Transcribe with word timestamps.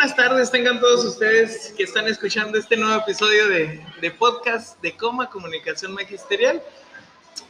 Buenas 0.00 0.16
tardes 0.16 0.50
tengan 0.50 0.80
todos 0.80 1.04
ustedes 1.04 1.74
que 1.76 1.82
están 1.82 2.08
escuchando 2.08 2.56
este 2.56 2.74
nuevo 2.74 3.02
episodio 3.02 3.48
de, 3.48 4.10
podcast 4.18 4.80
de 4.80 4.96
Coma 4.96 5.28
Comunicación 5.28 5.92
Magisterial. 5.92 6.62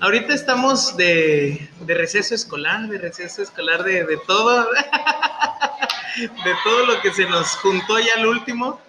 Ahorita 0.01 0.34
estamos 0.34 0.97
de, 0.97 1.70
receso 1.87 2.34
escolar, 2.34 2.89
de 2.89 2.98
receso 2.98 3.41
escolar 3.41 3.84
de, 3.84 4.03
de 4.03 4.17
todo, 4.27 4.65
de 6.17 6.55
todo 6.65 6.87
lo 6.87 7.01
que 7.01 7.12
se 7.12 7.25
nos 7.27 7.51
juntó 7.59 8.01
ya 8.01 8.15
al 8.17 8.27
último. 8.27 8.81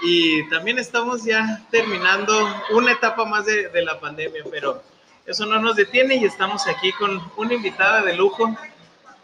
Y 0.00 0.48
también 0.48 0.78
estamos 0.78 1.24
ya 1.24 1.62
terminando 1.70 2.48
una 2.70 2.92
etapa 2.92 3.26
más 3.26 3.44
de, 3.44 3.70
la 3.82 4.00
pandemia, 4.00 4.44
pero 4.50 4.82
eso 5.26 5.44
no 5.44 5.58
nos 5.58 5.76
detiene 5.76 6.16
y 6.16 6.24
estamos 6.24 6.66
aquí 6.66 6.90
con 6.92 7.20
una 7.36 7.52
invitada 7.52 8.00
de 8.00 8.16
lujo. 8.16 8.56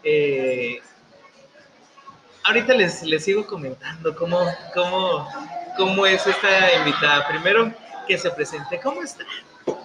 Eh, 0.03 0.83
ahorita 2.45 2.73
les, 2.73 3.03
les 3.03 3.23
sigo 3.23 3.45
comentando 3.45 4.15
cómo, 4.15 4.39
cómo, 4.73 5.27
cómo 5.77 6.05
es 6.05 6.25
esta 6.25 6.73
invitada. 6.75 7.27
Primero, 7.27 7.73
que 8.07 8.17
se 8.17 8.29
presente. 8.31 8.79
¿Cómo 8.81 9.03
está? 9.03 9.25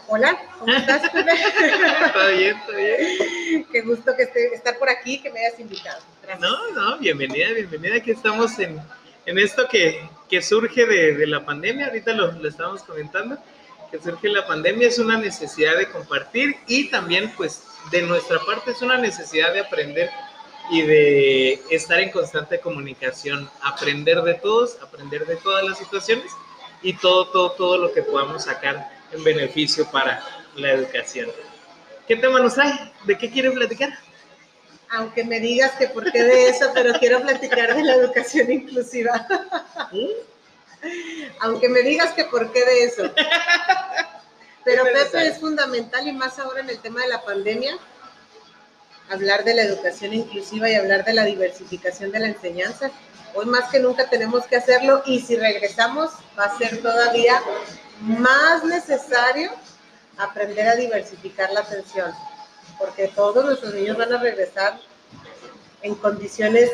Hola, 0.06 0.38
¿cómo 0.58 0.72
estás? 0.72 1.10
todo 2.12 2.28
bien, 2.36 2.56
todo 2.66 2.76
bien. 2.76 3.66
Qué 3.72 3.80
gusto 3.82 4.14
que 4.14 4.24
esté, 4.24 4.54
estar 4.54 4.78
por 4.78 4.90
aquí, 4.90 5.20
que 5.20 5.30
me 5.30 5.40
hayas 5.40 5.58
invitado. 5.58 6.02
No, 6.38 6.70
no, 6.72 6.98
bienvenida, 6.98 7.52
bienvenida. 7.52 7.96
Aquí 7.96 8.10
estamos 8.10 8.58
en, 8.58 8.80
en 9.26 9.38
esto 9.38 9.66
que, 9.68 10.06
que 10.28 10.42
surge 10.42 10.84
de, 10.84 11.14
de, 11.14 11.26
la 11.26 11.44
pandemia. 11.44 11.86
Ahorita 11.86 12.12
lo, 12.12 12.32
lo 12.32 12.48
estábamos 12.48 12.82
comentando. 12.82 13.38
Que 13.90 13.98
surge 13.98 14.28
la 14.28 14.46
pandemia 14.46 14.88
es 14.88 14.98
una 14.98 15.16
necesidad 15.18 15.76
de 15.76 15.88
compartir 15.88 16.56
y 16.68 16.90
también, 16.90 17.32
pues, 17.36 17.64
de 17.90 18.02
nuestra 18.02 18.38
parte 18.40 18.72
es 18.72 18.82
una 18.82 18.98
necesidad 18.98 19.52
de 19.52 19.60
aprender 19.60 20.10
y 20.70 20.82
de 20.82 21.62
estar 21.70 21.98
en 21.98 22.10
constante 22.10 22.60
comunicación, 22.60 23.50
aprender 23.62 24.22
de 24.22 24.34
todos, 24.34 24.78
aprender 24.80 25.26
de 25.26 25.36
todas 25.36 25.64
las 25.64 25.78
situaciones 25.78 26.30
y 26.82 26.94
todo, 26.94 27.28
todo, 27.28 27.52
todo 27.52 27.78
lo 27.78 27.92
que 27.92 28.02
podamos 28.02 28.44
sacar 28.44 28.90
en 29.12 29.24
beneficio 29.24 29.90
para 29.90 30.22
la 30.54 30.72
educación. 30.72 31.28
¿Qué 32.06 32.16
tema 32.16 32.40
nos 32.40 32.54
trae? 32.54 32.92
¿De 33.04 33.18
qué 33.18 33.30
quiere 33.30 33.50
platicar? 33.50 33.90
Aunque 34.90 35.24
me 35.24 35.40
digas 35.40 35.72
que 35.72 35.88
por 35.88 36.10
qué 36.10 36.22
de 36.22 36.48
eso, 36.48 36.66
pero 36.74 36.92
quiero 36.98 37.20
platicar 37.20 37.74
de 37.74 37.84
la 37.84 37.94
educación 37.94 38.50
inclusiva. 38.50 39.26
¿Mm? 39.92 40.86
Aunque 41.40 41.68
me 41.68 41.82
digas 41.82 42.12
que 42.14 42.24
por 42.24 42.52
qué 42.52 42.64
de 42.64 42.84
eso. 42.84 43.02
Pero 44.64 44.84
Pepe 44.84 45.26
es 45.26 45.38
fundamental 45.38 46.06
y 46.06 46.12
más 46.12 46.38
ahora 46.38 46.60
en 46.60 46.68
el 46.68 46.78
tema 46.80 47.00
de 47.00 47.08
la 47.08 47.24
pandemia, 47.24 47.78
hablar 49.10 49.44
de 49.44 49.54
la 49.54 49.62
educación 49.62 50.14
inclusiva 50.14 50.70
y 50.70 50.74
hablar 50.74 51.04
de 51.04 51.14
la 51.14 51.24
diversificación 51.24 52.12
de 52.12 52.20
la 52.20 52.28
enseñanza. 52.28 52.90
Hoy 53.34 53.46
más 53.46 53.70
que 53.70 53.80
nunca 53.80 54.08
tenemos 54.08 54.46
que 54.46 54.56
hacerlo 54.56 55.02
y 55.04 55.20
si 55.20 55.36
regresamos 55.36 56.10
va 56.38 56.44
a 56.44 56.58
ser 56.58 56.80
todavía 56.80 57.40
más 58.00 58.64
necesario 58.64 59.50
aprender 60.16 60.68
a 60.68 60.76
diversificar 60.76 61.50
la 61.52 61.60
atención, 61.60 62.12
porque 62.78 63.08
todos 63.08 63.44
nuestros 63.44 63.74
niños 63.74 63.96
van 63.96 64.12
a 64.12 64.18
regresar 64.18 64.78
en 65.82 65.94
condiciones 65.94 66.70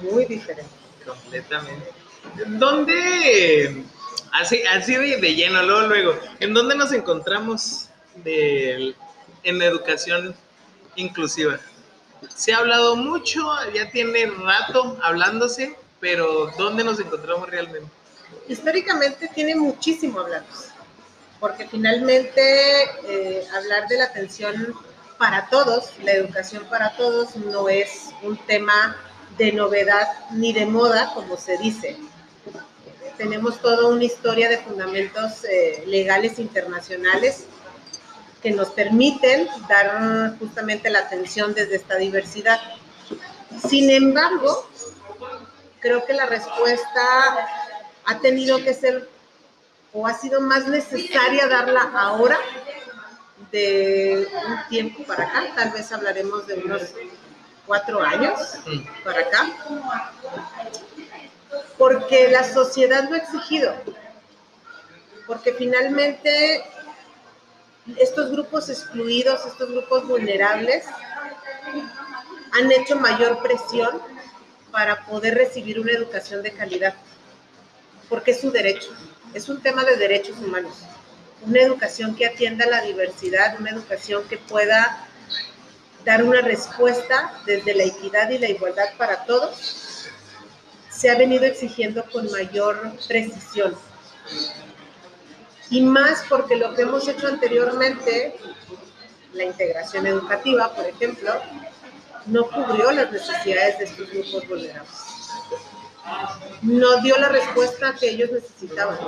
muy 0.00 0.24
diferentes. 0.24 0.72
Completamente. 1.04 1.90
¿Dónde, 2.46 3.84
así, 4.32 4.62
así 4.62 4.94
de, 4.94 5.16
de 5.18 5.34
lleno, 5.34 5.62
luego, 5.62 5.86
luego, 5.86 6.18
en 6.40 6.54
dónde 6.54 6.74
nos 6.76 6.92
encontramos 6.92 7.88
de, 8.16 8.94
en 9.42 9.62
educación 9.62 10.34
inclusiva? 10.96 11.58
Se 12.34 12.52
ha 12.52 12.58
hablado 12.58 12.96
mucho, 12.96 13.46
ya 13.74 13.90
tiene 13.90 14.26
rato 14.26 14.98
hablándose, 15.02 15.76
pero 16.00 16.50
¿dónde 16.58 16.84
nos 16.84 17.00
encontramos 17.00 17.48
realmente? 17.48 17.88
Históricamente 18.48 19.30
tiene 19.34 19.54
muchísimo 19.54 20.20
hablarnos, 20.20 20.66
porque 21.40 21.66
finalmente 21.66 22.82
eh, 23.06 23.46
hablar 23.56 23.88
de 23.88 23.98
la 23.98 24.04
atención 24.04 24.74
para 25.18 25.48
todos, 25.48 25.90
la 26.02 26.12
educación 26.12 26.64
para 26.68 26.96
todos, 26.96 27.36
no 27.36 27.68
es 27.68 28.10
un 28.22 28.36
tema 28.36 28.96
de 29.38 29.52
novedad 29.52 30.06
ni 30.32 30.52
de 30.52 30.66
moda, 30.66 31.12
como 31.14 31.36
se 31.36 31.56
dice. 31.58 31.96
Tenemos 33.16 33.60
toda 33.60 33.88
una 33.88 34.04
historia 34.04 34.48
de 34.48 34.58
fundamentos 34.58 35.44
eh, 35.44 35.84
legales 35.86 36.38
internacionales 36.38 37.46
que 38.44 38.50
nos 38.50 38.68
permiten 38.68 39.48
dar 39.66 40.38
justamente 40.38 40.90
la 40.90 40.98
atención 40.98 41.54
desde 41.54 41.76
esta 41.76 41.96
diversidad. 41.96 42.60
Sin 43.66 43.88
embargo, 43.88 44.68
creo 45.80 46.04
que 46.04 46.12
la 46.12 46.26
respuesta 46.26 47.00
ha 48.04 48.18
tenido 48.20 48.62
que 48.62 48.74
ser 48.74 49.08
o 49.94 50.06
ha 50.06 50.12
sido 50.12 50.42
más 50.42 50.66
necesaria 50.68 51.48
darla 51.48 51.90
ahora 51.96 52.38
de 53.50 54.28
un 54.46 54.68
tiempo 54.68 55.04
para 55.04 55.24
acá, 55.24 55.44
tal 55.56 55.70
vez 55.70 55.90
hablaremos 55.90 56.46
de 56.46 56.54
unos 56.56 56.82
cuatro 57.64 58.02
años 58.02 58.58
para 59.04 59.20
acá, 59.20 59.48
porque 61.78 62.28
la 62.28 62.44
sociedad 62.44 63.08
lo 63.08 63.14
ha 63.14 63.18
exigido, 63.18 63.74
porque 65.26 65.54
finalmente 65.54 66.62
estos 67.98 68.30
grupos 68.30 68.68
excluidos, 68.68 69.44
estos 69.46 69.70
grupos 69.70 70.06
vulnerables, 70.06 70.84
han 72.52 72.72
hecho 72.72 72.96
mayor 72.96 73.42
presión 73.42 74.00
para 74.70 75.04
poder 75.06 75.34
recibir 75.34 75.78
una 75.78 75.92
educación 75.92 76.42
de 76.42 76.52
calidad, 76.52 76.94
porque 78.08 78.32
es 78.32 78.40
su 78.40 78.50
derecho, 78.50 78.90
es 79.34 79.48
un 79.48 79.60
tema 79.60 79.84
de 79.84 79.96
derechos 79.96 80.38
humanos, 80.38 80.74
una 81.42 81.60
educación 81.60 82.14
que 82.14 82.26
atienda 82.26 82.66
la 82.66 82.80
diversidad, 82.82 83.56
una 83.60 83.70
educación 83.70 84.26
que 84.28 84.38
pueda 84.38 85.06
dar 86.04 86.22
una 86.22 86.40
respuesta 86.40 87.32
desde 87.46 87.74
la 87.74 87.84
equidad 87.84 88.30
y 88.30 88.38
la 88.38 88.48
igualdad 88.48 88.96
para 88.96 89.24
todos, 89.24 90.08
se 90.90 91.10
ha 91.10 91.18
venido 91.18 91.44
exigiendo 91.44 92.04
con 92.10 92.30
mayor 92.30 92.92
precisión 93.08 93.76
y 95.70 95.80
más 95.80 96.24
porque 96.28 96.56
lo 96.56 96.74
que 96.74 96.82
hemos 96.82 97.06
hecho 97.08 97.26
anteriormente, 97.26 98.36
la 99.32 99.44
integración 99.44 100.06
educativa, 100.06 100.72
por 100.74 100.86
ejemplo, 100.86 101.32
no 102.26 102.48
cubrió 102.48 102.92
las 102.92 103.10
necesidades 103.10 103.78
de 103.78 103.84
estos 103.84 104.10
grupos 104.10 104.48
vulnerables. 104.48 104.90
No 106.62 107.00
dio 107.00 107.16
la 107.18 107.28
respuesta 107.28 107.94
que 107.94 108.10
ellos 108.10 108.30
necesitaban. 108.30 108.98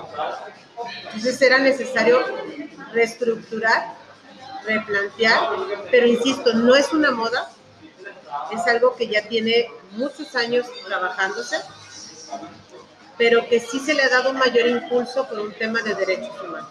Entonces 1.05 1.41
era 1.41 1.59
necesario 1.59 2.21
reestructurar, 2.93 3.95
replantear, 4.65 5.51
pero 5.91 6.07
insisto, 6.07 6.53
no 6.55 6.75
es 6.75 6.93
una 6.93 7.11
moda, 7.11 7.51
es 8.53 8.67
algo 8.67 8.97
que 8.97 9.09
ya 9.09 9.27
tiene 9.29 9.71
muchos 9.93 10.35
años 10.35 10.67
trabajándose 10.87 11.57
pero 13.19 13.49
que 13.49 13.61
sí 13.61 13.79
se 13.81 13.95
le 13.95 14.03
ha 14.03 14.09
dado 14.09 14.31
un 14.31 14.39
mayor 14.39 14.67
impulso 14.69 15.27
por 15.27 15.41
un 15.41 15.53
tema 15.55 15.81
de 15.83 15.95
derechos 15.95 16.35
humanos. 16.43 16.71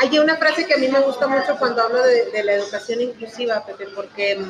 Hay 0.00 0.16
una 0.18 0.36
frase 0.36 0.64
que 0.66 0.74
a 0.74 0.78
mí 0.78 0.88
me 0.88 1.00
gusta 1.00 1.26
mucho 1.26 1.56
cuando 1.58 1.82
hablo 1.82 2.02
de, 2.02 2.42
la 2.44 2.52
educación 2.52 3.00
inclusiva, 3.00 3.64
Pepe, 3.66 3.88
porque 3.94 4.40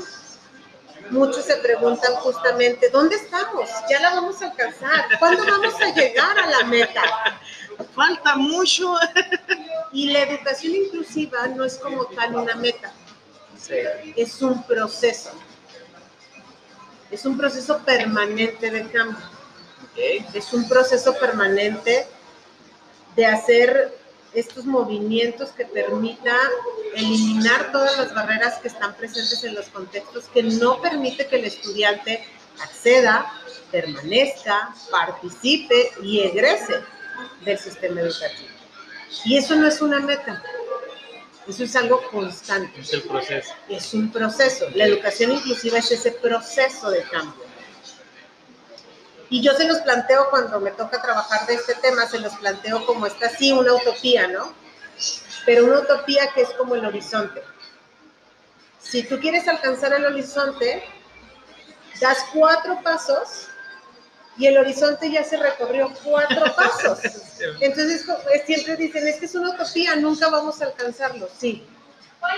muchos 1.11 1.45
se 1.45 1.57
preguntan 1.57 2.15
justamente, 2.17 2.91
¿dónde 2.91 3.17
estamos? 3.17 3.71
Ya 3.89 4.01
la 4.01 4.11
vamos 4.11 4.43
a 4.43 4.51
alcanzar. 4.51 5.19
¿Cuándo 5.19 5.45
vamos 5.47 5.81
a 5.81 5.95
llegar 5.95 6.39
a 6.39 6.47
la 6.47 6.65
meta? 6.65 7.03
Falta 7.95 8.37
mucho. 8.37 8.95
Y 9.91 10.11
la 10.11 10.25
educación 10.25 10.75
inclusiva 10.75 11.47
no 11.47 11.65
es 11.65 11.79
como 11.79 12.05
tal 12.07 12.37
una 12.37 12.55
meta, 12.57 12.93
es 14.17 14.43
un 14.43 14.63
proceso. 14.65 15.31
Es 17.11 17.25
un 17.25 17.39
proceso 17.39 17.79
permanente 17.87 18.71
de 18.71 18.87
cambio. 18.91 19.38
Es 20.35 20.53
un 20.53 20.69
proceso 20.69 21.15
permanente 21.19 22.07
de 23.17 23.27
hacer 23.27 23.99
estos 24.35 24.65
movimientos 24.65 25.51
que 25.51 25.65
permita 25.65 26.37
eliminar 26.95 27.73
todas 27.73 27.99
las 27.99 28.15
barreras 28.15 28.59
que 28.59 28.69
están 28.69 28.95
presentes 28.95 29.43
en 29.45 29.55
los 29.55 29.67
contextos 29.69 30.25
que 30.33 30.43
no 30.43 30.81
permite 30.81 31.27
que 31.27 31.37
el 31.37 31.47
estudiante 31.47 32.25
acceda, 32.63 33.33
permanezca, 33.73 34.75
participe 34.91 35.91
y 36.03 36.21
egrese 36.21 36.83
del 37.45 37.59
sistema 37.59 38.01
educativo. 38.01 38.51
Y 39.25 39.37
eso 39.37 39.57
no 39.57 39.67
es 39.67 39.81
una 39.81 40.01
meta, 40.01 40.43
eso 41.49 41.65
es 41.65 41.75
algo 41.77 42.03
constante. 42.11 42.81
Es 42.81 42.93
el 42.93 43.03
proceso. 43.03 43.55
Es 43.69 43.95
un 43.95 44.13
proceso. 44.13 44.67
La 44.75 44.85
educación 44.85 45.33
inclusiva 45.33 45.79
es 45.79 45.91
ese 45.91 46.13
proceso 46.13 46.91
de 46.91 47.03
cambio. 47.05 47.48
Y 49.31 49.43
yo 49.43 49.53
se 49.53 49.65
los 49.65 49.79
planteo 49.79 50.31
cuando 50.31 50.59
me 50.61 50.71
toca 50.71 51.03
trabajar 51.03 51.47
de 51.47 51.55
este 51.55 51.75
tema, 51.77 52.07
se 52.07 52.19
los 52.19 52.35
planteo 52.37 52.85
como 52.87 53.07
esta, 53.07 53.29
sí, 53.29 53.53
una 53.53 53.75
utopía, 53.75 54.27
¿no? 54.29 54.53
Pero 55.45 55.67
una 55.67 55.81
utopía 55.81 56.33
que 56.35 56.43
es 56.43 56.51
como 56.51 56.75
el 56.75 56.85
horizonte. 56.85 57.43
Si 58.79 59.03
tú 59.03 59.19
quieres 59.21 59.47
alcanzar 59.47 59.93
el 59.93 60.07
horizonte, 60.07 60.83
das 62.01 62.19
cuatro 62.33 62.81
pasos 62.83 63.49
y 64.39 64.47
el 64.47 64.57
horizonte 64.57 65.11
ya 65.11 65.25
se 65.25 65.37
recorrió 65.37 65.93
cuatro 66.03 66.45
pasos. 66.57 67.01
Entonces 67.61 68.07
siempre 68.47 68.77
dicen, 68.77 69.07
es 69.07 69.17
que 69.17 69.27
es 69.27 69.35
una 69.35 69.51
utopía, 69.51 69.97
nunca 69.97 70.31
vamos 70.31 70.63
a 70.63 70.67
alcanzarlo. 70.67 71.29
Sí, 71.39 71.67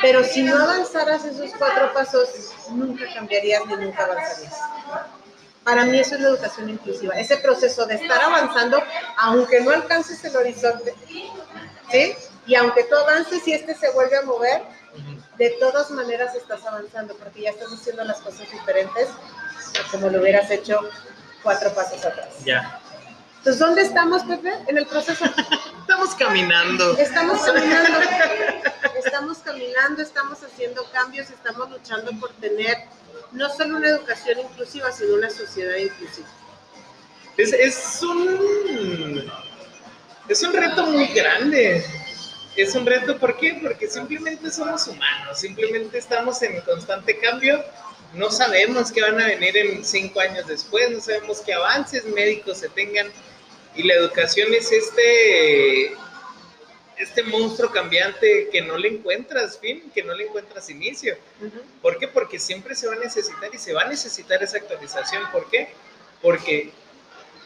pero 0.03 0.25
si 0.25 0.43
no 0.43 0.57
avanzaras 0.57 1.25
esos 1.25 1.51
cuatro 1.59 1.93
pasos, 1.93 2.29
nunca 2.71 3.05
cambiarías 3.15 3.65
ni 3.67 3.77
nunca 3.77 4.05
avanzarías. 4.05 4.55
Para 5.65 5.85
mí 5.85 5.99
eso 5.99 6.15
es 6.15 6.23
la 6.23 6.29
educación 6.29 6.71
inclusiva, 6.71 7.15
ese 7.15 7.37
proceso 7.37 7.85
de 7.87 7.97
estar 7.97 8.21
avanzando, 8.23 8.83
aunque 9.19 9.61
no 9.61 9.71
alcances 9.71 10.25
el 10.25 10.37
horizonte, 10.37 10.95
¿sí? 11.91 12.15
Y 12.47 12.55
aunque 12.55 12.85
tú 12.85 12.97
avances 12.97 13.47
y 13.47 13.53
este 13.53 13.75
se 13.75 13.91
vuelve 13.93 14.17
a 14.17 14.23
mover, 14.23 14.63
de 15.37 15.51
todas 15.61 15.91
maneras 15.91 16.35
estás 16.35 16.65
avanzando, 16.67 17.15
porque 17.17 17.43
ya 17.43 17.51
estás 17.51 17.73
haciendo 17.73 18.05
las 18.05 18.21
cosas 18.21 18.51
diferentes 18.51 19.09
como 19.91 20.09
lo 20.09 20.21
hubieras 20.21 20.51
hecho 20.51 20.79
cuatro 21.43 21.73
pasos 21.75 22.05
atrás. 22.05 22.29
Ya. 22.45 22.81
Entonces, 23.39 23.59
¿dónde 23.59 23.83
estamos, 23.83 24.23
Pepe? 24.25 24.53
En 24.67 24.77
el 24.77 24.87
proceso. 24.87 25.25
estamos 25.81 26.15
caminando. 26.15 26.97
Estamos 26.99 27.41
caminando. 27.41 27.99
Estamos 29.03 29.39
caminando, 29.39 30.03
estamos 30.03 30.43
haciendo 30.43 30.85
cambios, 30.93 31.31
estamos 31.31 31.71
luchando 31.71 32.13
por 32.21 32.33
tener 32.35 32.77
no 33.33 33.49
solo 33.55 33.77
una 33.77 33.89
educación 33.89 34.41
inclusiva, 34.41 34.91
sino 34.93 35.15
una 35.15 35.31
sociedad 35.31 35.77
inclusiva. 35.77 36.29
Es, 37.37 37.53
es 37.53 38.03
un 38.03 39.31
es 40.29 40.43
un 40.43 40.53
reto 40.53 40.87
muy 40.87 41.07
grande. 41.09 41.85
Es 42.57 42.75
un 42.75 42.85
reto, 42.85 43.17
¿por 43.19 43.37
qué? 43.39 43.59
Porque 43.63 43.89
simplemente 43.89 44.51
somos 44.51 44.87
humanos, 44.89 45.39
simplemente 45.39 45.99
estamos 45.99 46.43
en 46.43 46.61
constante 46.63 47.17
cambio 47.19 47.65
no 48.15 48.31
sabemos 48.31 48.91
qué 48.91 49.03
van 49.03 49.21
a 49.21 49.27
venir 49.27 49.57
en 49.57 49.85
cinco 49.85 50.21
años 50.21 50.47
después, 50.47 50.91
no 50.91 51.01
sabemos 51.01 51.41
qué 51.41 51.53
avances 51.53 52.05
médicos 52.07 52.59
se 52.59 52.69
tengan. 52.71 53.09
Y 53.77 53.85
la 53.85 53.95
educación 53.95 54.53
es 54.53 54.71
este, 54.73 55.93
este 57.01 57.23
monstruo 57.23 57.71
cambiante 57.71 58.49
que 58.53 58.61
no 58.63 58.77
le 58.77 58.89
encuentras 58.89 59.59
fin, 59.59 59.91
que 59.95 60.03
no 60.03 60.15
le 60.15 60.27
encuentras 60.27 60.69
inicio. 60.69 61.17
¿Por 61.81 61.99
qué? 61.99 62.07
Porque 62.09 62.39
siempre 62.39 62.75
se 62.75 62.87
va 62.87 62.95
a 62.95 62.99
necesitar 62.99 63.49
y 63.53 63.59
se 63.59 63.73
va 63.73 63.83
a 63.83 63.89
necesitar 63.89 64.43
esa 64.43 64.59
actualización. 64.59 65.23
¿Por 65.33 65.49
qué? 65.51 65.73
Porque 66.21 66.73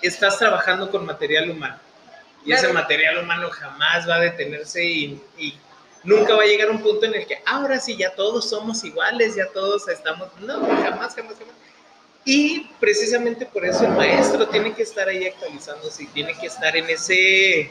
estás 0.02 0.38
trabajando 0.38 0.90
con 0.90 1.06
material 1.06 1.50
humano. 1.50 1.78
Y 2.44 2.52
ese 2.52 2.68
material 2.72 3.18
humano 3.18 3.48
jamás 3.50 4.08
va 4.08 4.16
a 4.16 4.20
detenerse 4.20 4.84
y, 4.84 5.22
y 5.38 5.58
nunca 6.02 6.34
va 6.34 6.42
a 6.42 6.46
llegar 6.46 6.70
un 6.70 6.82
punto 6.82 7.06
en 7.06 7.14
el 7.14 7.26
que 7.26 7.38
ahora 7.46 7.80
sí 7.80 7.96
ya 7.96 8.14
todos 8.14 8.50
somos 8.50 8.84
iguales, 8.84 9.36
ya 9.36 9.46
todos 9.52 9.88
estamos, 9.88 10.28
no, 10.40 10.60
jamás, 10.60 11.14
jamás, 11.14 11.38
jamás. 11.38 11.54
Y 12.24 12.70
precisamente 12.80 13.46
por 13.46 13.64
eso 13.64 13.84
el 13.84 13.92
maestro 13.92 14.48
tiene 14.48 14.72
que 14.74 14.82
estar 14.82 15.08
ahí 15.08 15.26
actualizándose 15.26 16.04
y 16.04 16.06
tiene 16.06 16.36
que 16.38 16.46
estar 16.46 16.74
en 16.76 16.88
ese, 16.88 17.70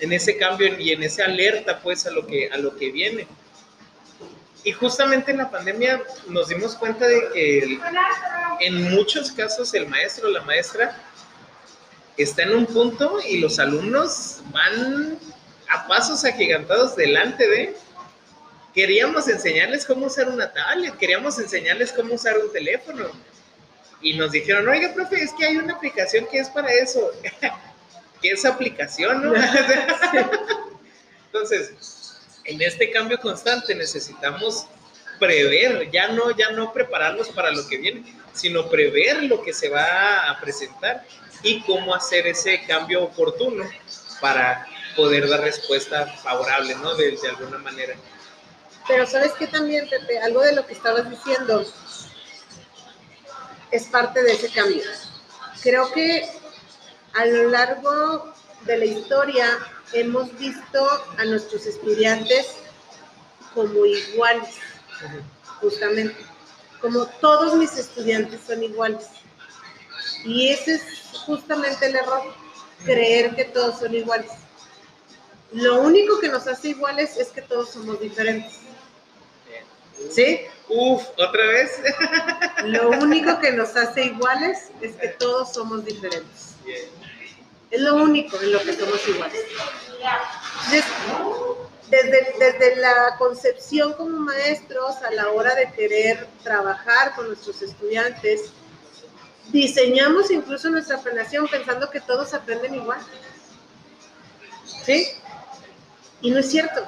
en 0.00 0.12
ese 0.12 0.36
cambio 0.36 0.78
y 0.78 0.92
en 0.92 1.02
esa 1.02 1.24
alerta 1.24 1.80
pues 1.80 2.06
a 2.06 2.10
lo 2.10 2.26
que, 2.26 2.48
a 2.50 2.56
lo 2.58 2.76
que 2.76 2.90
viene. 2.90 3.26
Y 4.64 4.72
justamente 4.72 5.30
en 5.30 5.38
la 5.38 5.50
pandemia 5.50 6.02
nos 6.28 6.48
dimos 6.48 6.74
cuenta 6.74 7.06
de 7.06 7.28
que 7.32 7.78
en 8.60 8.90
muchos 8.90 9.32
casos 9.32 9.72
el 9.74 9.86
maestro 9.86 10.28
o 10.28 10.30
la 10.30 10.42
maestra 10.42 11.00
está 12.16 12.42
en 12.42 12.54
un 12.54 12.66
punto 12.66 13.18
y 13.26 13.38
los 13.38 13.58
alumnos 13.58 14.42
van 14.50 15.18
a 15.68 15.86
pasos 15.86 16.24
agigantados 16.24 16.96
delante 16.96 17.48
de... 17.48 17.76
Queríamos 18.74 19.26
enseñarles 19.28 19.84
cómo 19.84 20.06
usar 20.06 20.28
una 20.28 20.52
tablet, 20.52 20.96
queríamos 20.98 21.38
enseñarles 21.38 21.92
cómo 21.92 22.14
usar 22.14 22.38
un 22.38 22.52
teléfono. 22.52 23.06
Y 24.00 24.14
nos 24.16 24.30
dijeron, 24.30 24.68
oiga, 24.68 24.92
profe, 24.94 25.20
es 25.22 25.32
que 25.32 25.46
hay 25.46 25.56
una 25.56 25.74
aplicación 25.74 26.26
que 26.30 26.38
es 26.38 26.48
para 26.50 26.70
eso. 26.72 27.10
¿Qué 28.20 28.30
es 28.30 28.44
aplicación, 28.44 29.22
no? 29.22 29.34
Entonces, 31.26 31.72
en 32.44 32.60
este 32.62 32.90
cambio 32.90 33.20
constante 33.20 33.74
necesitamos 33.74 34.66
prever, 35.18 35.90
ya 35.90 36.08
no, 36.08 36.30
ya 36.36 36.50
no 36.50 36.72
prepararnos 36.72 37.28
para 37.28 37.50
lo 37.50 37.66
que 37.68 37.78
viene, 37.78 38.14
sino 38.32 38.68
prever 38.68 39.24
lo 39.24 39.42
que 39.42 39.52
se 39.52 39.68
va 39.68 40.30
a 40.30 40.40
presentar 40.40 41.04
y 41.42 41.60
cómo 41.62 41.94
hacer 41.94 42.26
ese 42.26 42.64
cambio 42.66 43.04
oportuno 43.04 43.64
para 44.20 44.66
poder 44.96 45.28
dar 45.28 45.40
respuesta 45.40 46.06
favorable, 46.06 46.74
¿no? 46.76 46.94
De, 46.94 47.12
de 47.12 47.28
alguna 47.28 47.58
manera. 47.58 47.94
Pero 48.86 49.06
sabes 49.06 49.32
que 49.32 49.46
también, 49.46 49.88
Pepe, 49.88 50.18
algo 50.18 50.40
de 50.40 50.54
lo 50.54 50.66
que 50.66 50.72
estabas 50.72 51.08
diciendo 51.08 51.64
es 53.70 53.84
parte 53.84 54.22
de 54.22 54.32
ese 54.32 54.50
cambio. 54.50 54.82
Creo 55.62 55.92
que 55.92 56.28
a 57.14 57.26
lo 57.26 57.48
largo 57.50 58.32
de 58.62 58.78
la 58.78 58.84
historia 58.84 59.58
hemos 59.92 60.36
visto 60.38 60.86
a 61.16 61.24
nuestros 61.24 61.66
estudiantes 61.66 62.56
como 63.54 63.84
iguales, 63.86 64.56
justamente, 65.60 66.16
como 66.80 67.06
todos 67.20 67.54
mis 67.56 67.76
estudiantes 67.76 68.40
son 68.46 68.62
iguales. 68.62 69.06
Y 70.24 70.50
ese 70.50 70.74
es 70.74 70.82
justamente 71.26 71.86
el 71.86 71.96
error, 71.96 72.22
creer 72.84 73.34
que 73.34 73.44
todos 73.44 73.80
son 73.80 73.94
iguales. 73.94 74.30
Lo 75.52 75.80
único 75.80 76.20
que 76.20 76.28
nos 76.28 76.46
hace 76.46 76.68
iguales 76.68 77.16
es 77.16 77.28
que 77.28 77.42
todos 77.42 77.70
somos 77.70 78.00
diferentes. 78.00 78.60
¿Sí? 80.10 80.40
Uf, 80.68 81.02
otra 81.16 81.46
vez. 81.46 81.80
Lo 82.64 82.90
único 82.90 83.38
que 83.40 83.52
nos 83.52 83.74
hace 83.74 84.04
iguales 84.04 84.70
es 84.80 84.94
que 84.96 85.08
todos 85.08 85.52
somos 85.54 85.84
diferentes. 85.84 86.57
Es 87.70 87.80
lo 87.80 87.96
único 87.96 88.40
en 88.40 88.52
lo 88.52 88.60
que 88.60 88.72
somos 88.72 89.06
iguales. 89.08 89.40
desde, 91.90 92.34
desde 92.38 92.76
la 92.76 93.16
concepción 93.18 93.92
como 93.94 94.18
maestros 94.20 94.96
a 95.02 95.10
la 95.10 95.28
hora 95.30 95.54
de 95.54 95.70
querer 95.72 96.26
trabajar 96.42 97.14
con 97.14 97.28
nuestros 97.28 97.60
estudiantes, 97.62 98.52
diseñamos 99.48 100.30
incluso 100.30 100.68
nuestra 100.70 100.98
planeación 100.98 101.48
pensando 101.48 101.90
que 101.90 102.00
todos 102.00 102.34
aprenden 102.34 102.74
igual. 102.74 103.00
¿Sí? 104.84 105.08
Y 106.20 106.30
no 106.30 106.40
es 106.40 106.50
cierto. 106.50 106.84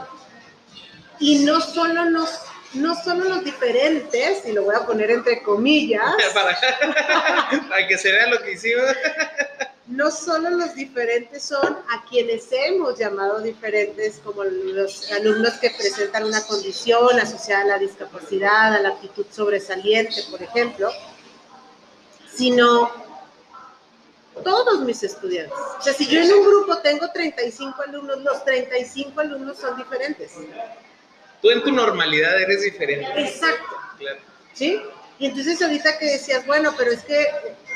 Y 1.18 1.40
no 1.40 1.60
solo 1.60 2.06
nos, 2.06 2.40
no 2.75 2.94
solo 2.94 3.25
los 3.25 3.44
diferentes, 3.44 4.46
y 4.46 4.52
lo 4.52 4.64
voy 4.64 4.75
a 4.75 4.87
poner 4.87 5.10
entre 5.10 5.42
comillas. 5.42 6.14
para, 6.34 7.87
que 7.87 7.99
se 7.99 8.10
vea 8.12 8.26
lo 8.28 8.42
que 8.42 8.52
hicimos. 8.52 8.87
No 9.90 10.11
solo 10.11 10.50
los 10.50 10.75
diferentes 10.76 11.42
son 11.42 11.76
a 11.90 12.04
quienes 12.09 12.47
hemos 12.52 12.97
llamado 12.97 13.40
diferentes, 13.40 14.20
como 14.25 14.44
los 14.44 15.11
alumnos 15.11 15.54
que 15.54 15.70
presentan 15.70 16.25
una 16.25 16.40
condición 16.42 17.18
asociada 17.18 17.62
a 17.62 17.66
la 17.66 17.78
discapacidad, 17.78 18.75
a 18.75 18.80
la 18.80 18.90
actitud 18.90 19.26
sobresaliente, 19.30 20.23
por 20.30 20.40
ejemplo, 20.40 20.90
sino 22.32 22.88
todos 24.44 24.80
mis 24.82 25.02
estudiantes. 25.02 25.59
O 25.78 25.82
sea, 25.82 25.92
si 25.92 26.06
yo 26.06 26.20
en 26.20 26.32
un 26.32 26.47
grupo 26.47 26.78
tengo 26.78 27.11
35 27.12 27.82
alumnos, 27.82 28.18
los 28.23 28.44
35 28.44 29.20
alumnos 29.20 29.59
son 29.59 29.76
diferentes. 29.76 30.35
Tú 31.42 31.50
en 31.50 31.62
tu 31.64 31.73
normalidad 31.73 32.40
eres 32.40 32.62
diferente. 32.62 33.09
Exacto. 33.16 33.76
Claro. 33.99 34.20
¿Sí? 34.54 34.80
Y 35.18 35.26
entonces 35.26 35.61
ahorita 35.61 35.99
que 35.99 36.06
decías, 36.06 36.47
bueno, 36.47 36.73
pero 36.78 36.92
es 36.92 37.02
que 37.02 37.26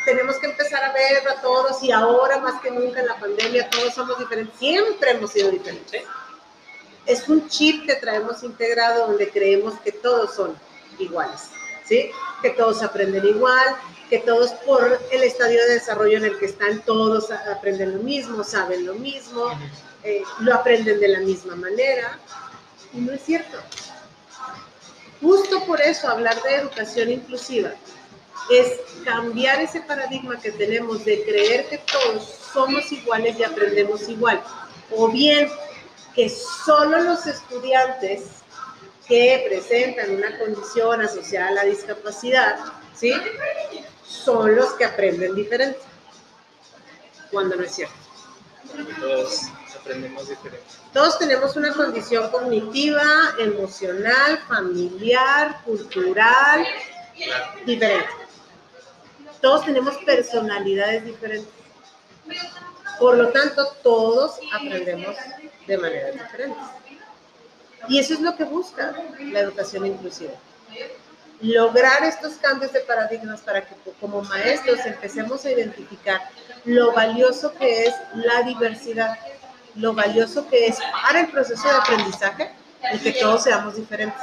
tenemos 0.05 0.37
que 0.37 0.47
empezar 0.47 0.85
a 0.85 0.93
ver 0.93 1.27
a 1.29 1.41
todos 1.41 1.83
y 1.83 1.91
ahora 1.91 2.39
más 2.39 2.61
que 2.61 2.71
nunca 2.71 3.01
en 3.01 3.07
la 3.07 3.17
pandemia 3.17 3.69
todos 3.71 3.95
somos 3.95 4.19
diferentes, 4.19 4.59
siempre 4.59 5.13
hemos 5.13 5.33
sido 5.33 5.51
diferentes. 5.51 6.03
Es 7.07 7.29
un 7.29 7.49
chip 7.49 7.87
que 7.87 7.97
traemos 7.97 8.43
integrado 8.43 9.09
donde 9.09 9.31
creemos 9.31 9.75
que 9.81 9.93
todos 9.93 10.35
son 10.35 10.57
iguales, 10.99 11.51
¿sí? 11.87 12.11
Que 12.43 12.51
todos 12.51 12.83
aprenden 12.83 13.27
igual, 13.27 13.77
que 14.09 14.19
todos 14.19 14.53
por 14.67 15.01
el 15.11 15.23
estadio 15.23 15.61
de 15.63 15.75
desarrollo 15.75 16.19
en 16.19 16.25
el 16.25 16.39
que 16.39 16.47
están, 16.47 16.81
todos 16.83 17.31
aprenden 17.31 17.97
lo 17.97 18.03
mismo, 18.03 18.43
saben 18.43 18.87
lo 18.87 18.95
mismo, 18.95 19.47
eh, 20.03 20.23
lo 20.41 20.55
aprenden 20.55 21.01
de 21.01 21.09
la 21.09 21.21
misma 21.21 21.57
manera. 21.57 22.19
Y 22.93 22.99
no 22.99 23.13
es 23.13 23.23
cierto. 23.23 23.59
Justo 25.21 25.65
por 25.67 25.81
eso 25.81 26.09
hablar 26.09 26.41
de 26.43 26.57
educación 26.57 27.11
inclusiva 27.11 27.73
es 28.51 28.81
cambiar 29.05 29.61
ese 29.61 29.81
paradigma 29.83 30.39
que 30.41 30.53
tenemos 30.53 31.05
de 31.05 31.25
creer 31.25 31.69
que 31.69 31.79
todos 31.79 32.25
somos 32.53 32.91
iguales 32.93 33.39
y 33.39 33.45
aprendemos 33.45 34.09
igual. 34.09 34.43
O 34.91 35.09
bien 35.09 35.49
que 36.15 36.29
solo 36.29 37.01
los 37.01 37.27
estudiantes 37.27 38.23
que 39.07 39.45
presentan 39.49 40.15
una 40.15 40.39
condición 40.39 41.01
asociada 41.01 41.49
a 41.49 41.53
la 41.53 41.65
discapacidad, 41.65 42.57
¿sí? 42.95 43.13
Son 44.07 44.55
los 44.55 44.73
que 44.75 44.85
aprenden 44.85 45.35
diferente. 45.35 45.81
Cuando 47.31 47.57
no 47.57 47.65
es 47.65 47.75
cierto. 47.75 47.95
Todos 49.01 49.43
aprendemos 49.79 50.29
diferente. 50.29 50.65
Todos 50.93 51.19
tenemos 51.19 51.57
una 51.57 51.75
condición 51.75 52.31
cognitiva, 52.31 53.35
emocional, 53.39 54.39
familiar, 54.49 55.63
cultural, 55.65 56.65
diferente. 57.67 58.24
Todos 59.45 59.67
tenemos 59.67 59.99
personalidades 59.99 61.05
diferentes. 61.05 61.53
Por 62.99 63.19
lo 63.19 63.29
tanto, 63.29 63.67
todos 63.83 64.41
aprendemos 64.55 65.15
de 65.67 65.77
maneras 65.77 66.15
diferentes. 66.15 66.65
Y 67.87 67.99
eso 67.99 68.15
es 68.15 68.21
lo 68.21 68.35
que 68.37 68.45
busca 68.45 68.95
la 69.19 69.41
educación 69.41 69.85
inclusiva. 69.85 70.33
Lograr 71.43 72.05
estos 72.05 72.37
cambios 72.37 72.73
de 72.73 72.81
paradigmas 72.81 73.43
para 73.43 73.61
que 73.61 73.75
como 74.01 74.23
maestros 74.23 74.79
empecemos 74.87 75.45
a 75.45 75.51
identificar 75.51 76.23
lo 76.65 76.95
valioso 76.95 77.53
que 77.53 77.85
es 77.85 77.95
la 78.15 78.41
diversidad 78.45 79.19
lo 79.75 79.93
valioso 79.93 80.49
que 80.49 80.69
es 80.69 80.79
para 81.03 81.21
el 81.21 81.27
proceso 81.29 81.69
de 81.69 81.75
aprendizaje 81.75 82.51
y 82.95 82.99
que 82.99 83.13
todos 83.13 83.43
seamos 83.43 83.77
diferentes. 83.77 84.23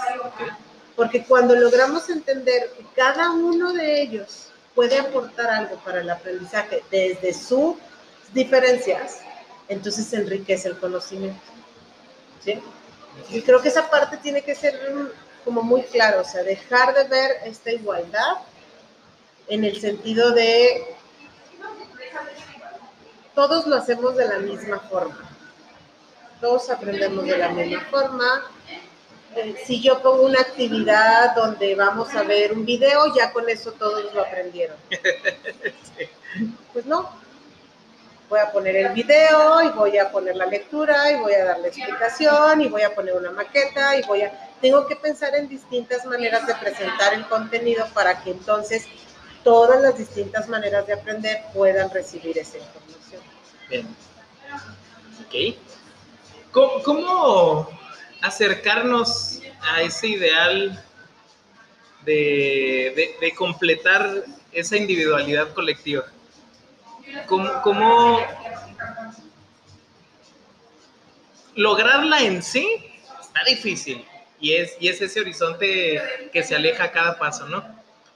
Porque 0.96 1.24
cuando 1.26 1.56
logramos 1.56 2.10
entender 2.10 2.72
que 2.76 2.86
cada 2.96 3.30
uno 3.30 3.72
de 3.74 4.02
ellos 4.02 4.51
puede 4.82 4.98
aportar 4.98 5.48
algo 5.52 5.76
para 5.86 6.02
el 6.02 6.10
aprendizaje 6.10 6.84
desde 6.90 7.36
sus 7.36 7.76
diferencias, 8.34 9.20
entonces 9.68 10.12
enriquece 10.12 10.70
el 10.70 10.80
conocimiento. 10.80 11.40
¿sí? 12.44 12.60
Y 13.30 13.44
creo 13.44 13.62
que 13.62 13.68
esa 13.68 13.92
parte 13.92 14.18
tiene 14.18 14.42
que 14.42 14.56
ser 14.56 14.74
como 15.46 15.62
muy 15.62 15.84
claro, 15.84 16.22
o 16.22 16.24
sea, 16.24 16.42
dejar 16.42 16.96
de 16.96 17.04
ver 17.04 17.32
esta 17.46 17.72
igualdad 17.72 18.38
en 19.48 19.66
el 19.66 19.80
sentido 19.80 20.32
de 20.32 20.96
todos 23.36 23.68
lo 23.68 23.76
hacemos 23.76 24.18
de 24.18 24.28
la 24.28 24.40
misma 24.40 24.80
forma 24.80 25.30
todos 26.40 26.72
aprendemos 26.72 27.24
de 27.24 27.38
la 27.38 27.50
misma 27.50 27.82
forma. 27.92 28.42
Eh, 29.36 29.56
si 29.66 29.82
yo 29.82 30.02
pongo 30.02 30.24
una 30.24 30.42
actividad 30.42 31.34
donde 31.36 31.74
vamos 31.76 32.14
a 32.16 32.24
ver 32.24 32.52
un 32.52 32.66
video, 32.66 33.14
ya 33.16 33.32
con 33.32 33.50
eso 33.50 33.72
todos 33.74 34.14
lo 34.14 34.22
aprendieron. 34.22 34.78
Pues 36.72 36.86
no. 36.86 37.10
Voy 38.30 38.40
a 38.40 38.50
poner 38.50 38.78
el 38.78 38.94
video 38.94 39.62
y 39.62 39.70
voy 39.72 39.98
a 39.98 40.10
poner 40.10 40.38
la 40.38 40.46
lectura 40.46 41.12
y 41.12 41.16
voy 41.18 41.34
a 41.34 41.44
dar 41.44 41.60
la 41.60 41.68
explicación 41.68 42.62
y 42.62 42.70
voy 42.70 42.84
a 42.84 42.96
poner 42.96 43.14
una 43.16 43.32
maqueta 43.32 43.98
y 43.98 44.04
voy 44.04 44.22
a... 44.22 44.56
Tengo 44.62 44.88
que 44.88 44.96
pensar 44.96 45.36
en 45.36 45.50
distintas 45.50 46.06
maneras 46.06 46.48
de 46.48 46.56
presentar 46.56 47.14
el 47.14 47.28
contenido 47.28 47.86
para 47.94 48.24
que 48.24 48.32
entonces 48.32 48.88
todas 49.44 49.82
las 49.82 49.98
distintas 49.98 50.48
maneras 50.48 50.88
de 50.88 50.94
aprender 50.94 51.44
puedan 51.54 51.90
recibir 51.90 52.38
esa 52.38 52.58
información. 52.58 53.22
Bien. 53.70 53.88
Ok. 55.26 55.58
¿Cómo, 56.86 57.68
acercarnos 58.22 59.42
a 59.62 59.82
ese 59.82 60.08
ideal 60.08 60.84
de, 62.06 63.34
completar 63.36 64.24
esa 64.52 64.78
individualidad 64.78 65.54
colectiva? 65.54 66.06
¿Cómo, 67.28 68.20
lograrla 71.56 72.20
en 72.20 72.42
sí 72.42 72.66
está 73.20 73.44
difícil 73.44 74.06
y 74.40 74.54
es, 74.54 74.76
y 74.80 74.88
es 74.88 75.02
ese 75.02 75.20
horizonte 75.20 76.02
que 76.32 76.44
se 76.44 76.56
aleja 76.56 76.86
a 76.86 76.92
cada 76.92 77.20
paso, 77.20 77.48
¿no? 77.48 77.64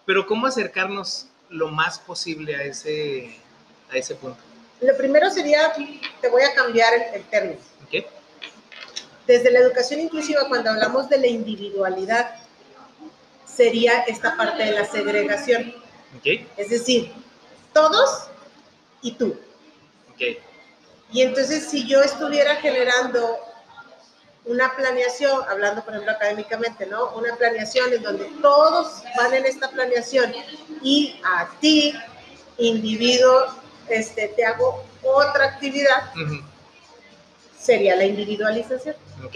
Pero 0.06 0.26
¿cómo 0.26 0.48
acercarnos 0.48 1.28
lo 1.50 1.70
más 1.70 2.00
posible 2.00 2.56
a 2.56 2.64
ese, 2.64 3.38
a 3.92 3.98
ese 3.98 4.16
punto? 4.16 4.40
Lo 4.82 4.96
primero 4.98 5.30
sería, 5.30 5.74
te 6.22 6.30
voy 6.30 6.44
a 6.44 6.54
cambiar 6.54 6.94
el, 7.14 7.24
término 7.24 7.60
desde 9.28 9.52
la 9.52 9.60
educación 9.60 10.00
inclusiva, 10.00 10.48
cuando 10.48 10.70
hablamos 10.70 11.10
de 11.10 11.18
la 11.18 11.28
individualidad, 11.28 12.36
sería 13.46 14.02
esta 14.02 14.36
parte 14.38 14.64
de 14.64 14.72
la 14.72 14.86
segregación. 14.86 15.74
Es 16.58 16.70
decir, 16.70 17.12
todos 17.74 18.28
y 19.02 19.12
tú. 19.14 19.38
Y 21.12 21.22
entonces, 21.22 21.68
si 21.70 21.88
yo 21.88 22.02
estuviera 22.02 22.56
generando 22.58 23.38
una 24.46 24.76
planeación, 24.76 25.42
hablando 25.50 25.84
por 25.84 25.94
ejemplo 25.94 26.14
académicamente, 26.14 26.86
¿no? 26.86 27.10
Una 27.16 27.36
planeación 27.36 27.94
en 27.94 28.04
donde 28.04 28.26
todos 28.42 29.04
van 29.18 29.34
en 29.34 29.46
esta 29.46 29.70
planeación 29.70 30.34
y 30.84 31.20
a 31.24 31.50
ti, 31.60 31.94
individuo, 32.58 33.48
este, 33.90 34.30
te 34.30 34.46
hago 34.46 34.84
otra 35.04 35.46
actividad, 35.46 36.12
sería 37.60 37.96
la 37.96 38.06
individualización. 38.06 38.96
Ok. 39.26 39.36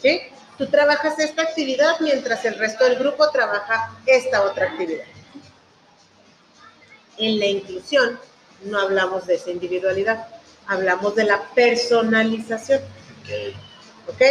¿Sí? 0.00 0.20
Tú 0.58 0.66
trabajas 0.66 1.18
esta 1.18 1.42
actividad 1.42 1.98
mientras 2.00 2.44
el 2.44 2.58
resto 2.58 2.84
del 2.84 2.96
grupo 2.96 3.30
trabaja 3.30 3.96
esta 4.06 4.42
otra 4.42 4.66
actividad. 4.66 5.04
En 7.16 7.38
la 7.38 7.46
inclusión 7.46 8.18
no 8.64 8.78
hablamos 8.78 9.26
de 9.26 9.36
esa 9.36 9.50
individualidad, 9.50 10.26
hablamos 10.66 11.14
de 11.14 11.24
la 11.24 11.42
personalización. 11.54 12.80
Ok. 13.22 14.14
¿Ok? 14.14 14.22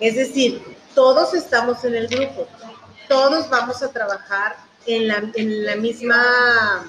Es 0.00 0.16
decir, 0.16 0.62
todos 0.94 1.34
estamos 1.34 1.84
en 1.84 1.94
el 1.94 2.08
grupo, 2.08 2.46
todos 3.08 3.48
vamos 3.50 3.82
a 3.82 3.90
trabajar 3.90 4.56
en 4.86 5.08
la, 5.08 5.30
en 5.34 5.64
la 5.64 5.76
misma 5.76 6.84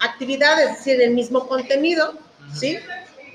actividad, 0.00 0.62
es 0.62 0.78
decir, 0.78 1.00
en 1.00 1.10
el 1.10 1.14
mismo 1.14 1.46
contenido, 1.46 2.14
¿sí? 2.54 2.78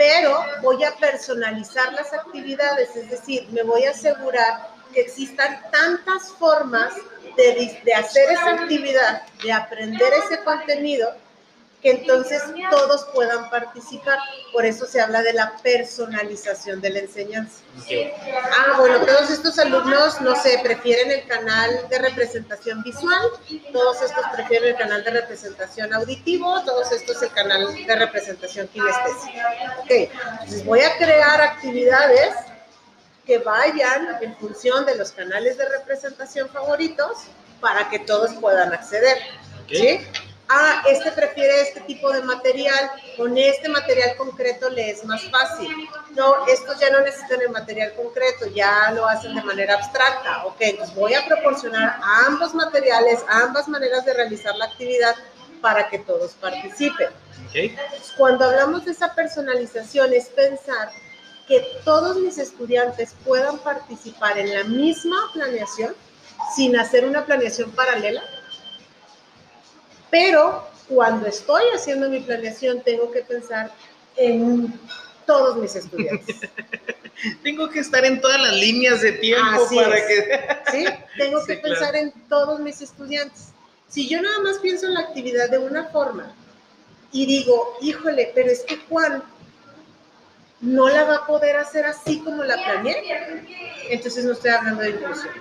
Pero 0.01 0.43
voy 0.63 0.83
a 0.83 0.95
personalizar 0.95 1.93
las 1.93 2.11
actividades, 2.11 2.95
es 2.95 3.11
decir, 3.11 3.47
me 3.51 3.61
voy 3.61 3.83
a 3.83 3.91
asegurar 3.91 4.69
que 4.91 5.01
existan 5.01 5.61
tantas 5.71 6.31
formas 6.39 6.95
de, 7.37 7.79
de 7.85 7.93
hacer 7.93 8.31
esa 8.31 8.49
actividad, 8.63 9.21
de 9.43 9.51
aprender 9.51 10.11
ese 10.25 10.43
contenido, 10.43 11.13
que 11.81 11.91
entonces 11.91 12.43
todos 12.69 13.05
puedan 13.13 13.49
participar. 13.49 14.19
Por 14.53 14.65
eso 14.65 14.85
se 14.85 15.01
habla 15.01 15.21
de 15.21 15.33
la 15.33 15.57
personalización 15.63 16.79
de 16.79 16.89
la 16.91 16.99
enseñanza. 16.99 17.63
Ah, 18.57 18.77
bueno, 18.77 18.99
todos 19.05 19.31
estos 19.31 19.57
alumnos, 19.57 20.21
no 20.21 20.35
sé, 20.35 20.59
prefieren 20.63 21.11
el 21.11 21.25
canal 21.27 21.87
de 21.89 21.99
representación 21.99 22.83
visual, 22.83 23.31
todos 23.73 24.01
estos 24.01 24.23
prefieren 24.33 24.69
el 24.69 24.77
canal 24.77 25.03
de 25.03 25.11
representación 25.11 25.93
auditivo, 25.93 26.63
todos 26.63 26.91
estos 26.91 27.21
el 27.23 27.31
canal 27.31 27.73
de 27.73 27.95
representación 27.95 28.67
kinestésica. 28.67 29.77
Ok, 29.79 29.91
entonces 29.91 30.65
voy 30.65 30.81
a 30.81 30.95
crear 30.97 31.41
actividades 31.41 32.35
que 33.25 33.39
vayan 33.39 34.17
en 34.21 34.35
función 34.37 34.85
de 34.85 34.95
los 34.95 35.11
canales 35.11 35.57
de 35.57 35.67
representación 35.69 36.49
favoritos 36.49 37.11
para 37.59 37.89
que 37.89 37.99
todos 37.99 38.33
puedan 38.35 38.73
acceder. 38.73 39.17
¿Sí? 39.69 40.01
Ah, 40.51 40.83
este 40.87 41.11
prefiere 41.11 41.61
este 41.61 41.81
tipo 41.81 42.11
de 42.11 42.21
material, 42.21 42.91
con 43.17 43.37
este 43.37 43.69
material 43.69 44.15
concreto 44.17 44.69
le 44.69 44.91
es 44.91 45.03
más 45.05 45.23
fácil. 45.29 45.69
No, 46.11 46.45
estos 46.47 46.79
ya 46.79 46.89
no 46.89 47.01
necesitan 47.01 47.41
el 47.41 47.49
material 47.49 47.93
concreto, 47.95 48.47
ya 48.47 48.91
lo 48.91 49.07
hacen 49.07 49.33
de 49.35 49.41
manera 49.43 49.75
abstracta. 49.75 50.45
Ok, 50.45 50.57
entonces 50.59 50.95
voy 50.95 51.13
a 51.13 51.25
proporcionar 51.25 51.97
ambos 52.27 52.53
materiales, 52.53 53.23
ambas 53.27 53.67
maneras 53.67 54.05
de 54.05 54.13
realizar 54.13 54.55
la 54.57 54.65
actividad 54.65 55.15
para 55.61 55.89
que 55.89 55.99
todos 55.99 56.33
participen. 56.33 57.09
Okay. 57.49 57.75
Cuando 58.17 58.45
hablamos 58.45 58.85
de 58.85 58.91
esa 58.91 59.13
personalización 59.13 60.13
es 60.13 60.27
pensar 60.29 60.91
que 61.47 61.65
todos 61.83 62.17
mis 62.17 62.37
estudiantes 62.37 63.13
puedan 63.25 63.57
participar 63.59 64.37
en 64.37 64.53
la 64.53 64.63
misma 64.63 65.17
planeación 65.33 65.95
sin 66.55 66.77
hacer 66.77 67.05
una 67.05 67.25
planeación 67.25 67.71
paralela. 67.71 68.23
Pero 70.11 70.67
cuando 70.87 71.27
estoy 71.27 71.63
haciendo 71.73 72.09
mi 72.09 72.19
planeación, 72.19 72.81
tengo 72.83 73.11
que 73.11 73.21
pensar 73.21 73.71
en 74.17 74.79
todos 75.25 75.55
mis 75.57 75.75
estudiantes. 75.75 76.41
tengo 77.43 77.69
que 77.69 77.79
estar 77.79 78.03
en 78.05 78.19
todas 78.19 78.41
las 78.41 78.53
líneas 78.53 79.01
de 79.01 79.13
tiempo 79.13 79.67
para 79.73 79.95
que... 79.95 80.47
sí, 80.71 80.85
tengo 81.17 81.43
que 81.47 81.55
pensar 81.55 81.95
en 81.95 82.11
todos 82.27 82.59
mis 82.59 82.81
estudiantes. 82.81 83.53
Si 83.87 84.07
yo 84.07 84.21
nada 84.21 84.39
más 84.39 84.59
pienso 84.59 84.87
en 84.87 84.95
la 84.95 85.01
actividad 85.01 85.49
de 85.49 85.57
una 85.57 85.85
forma 85.85 86.33
y 87.11 87.25
digo, 87.25 87.77
híjole, 87.81 88.31
pero 88.35 88.49
es 88.49 88.61
que 88.61 88.77
Juan 88.89 89.23
no 90.61 90.89
la 90.89 91.03
va 91.03 91.15
a 91.17 91.25
poder 91.25 91.57
hacer 91.57 91.85
así 91.85 92.19
como 92.19 92.43
la 92.43 92.55
planeé, 92.55 93.83
entonces 93.89 94.23
no 94.23 94.33
estoy 94.33 94.51
hablando 94.51 94.81
de 94.81 94.91
inclusión. 94.91 95.33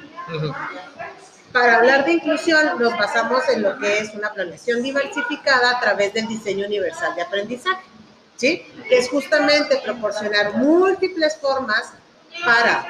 Para 1.53 1.79
hablar 1.79 2.05
de 2.05 2.13
inclusión 2.13 2.79
nos 2.79 2.97
basamos 2.97 3.49
en 3.49 3.63
lo 3.63 3.77
que 3.79 3.99
es 3.99 4.15
una 4.15 4.33
planeación 4.33 4.83
diversificada 4.83 5.73
a 5.73 5.81
través 5.81 6.15
del 6.15 6.29
diseño 6.29 6.67
universal 6.67 7.15
de 7.17 7.23
aprendizaje, 7.23 7.83
¿sí? 8.37 8.65
Que 8.89 8.99
es 8.99 9.09
justamente 9.09 9.81
proporcionar 9.85 10.55
múltiples 10.55 11.37
formas 11.39 11.93
para 12.45 12.87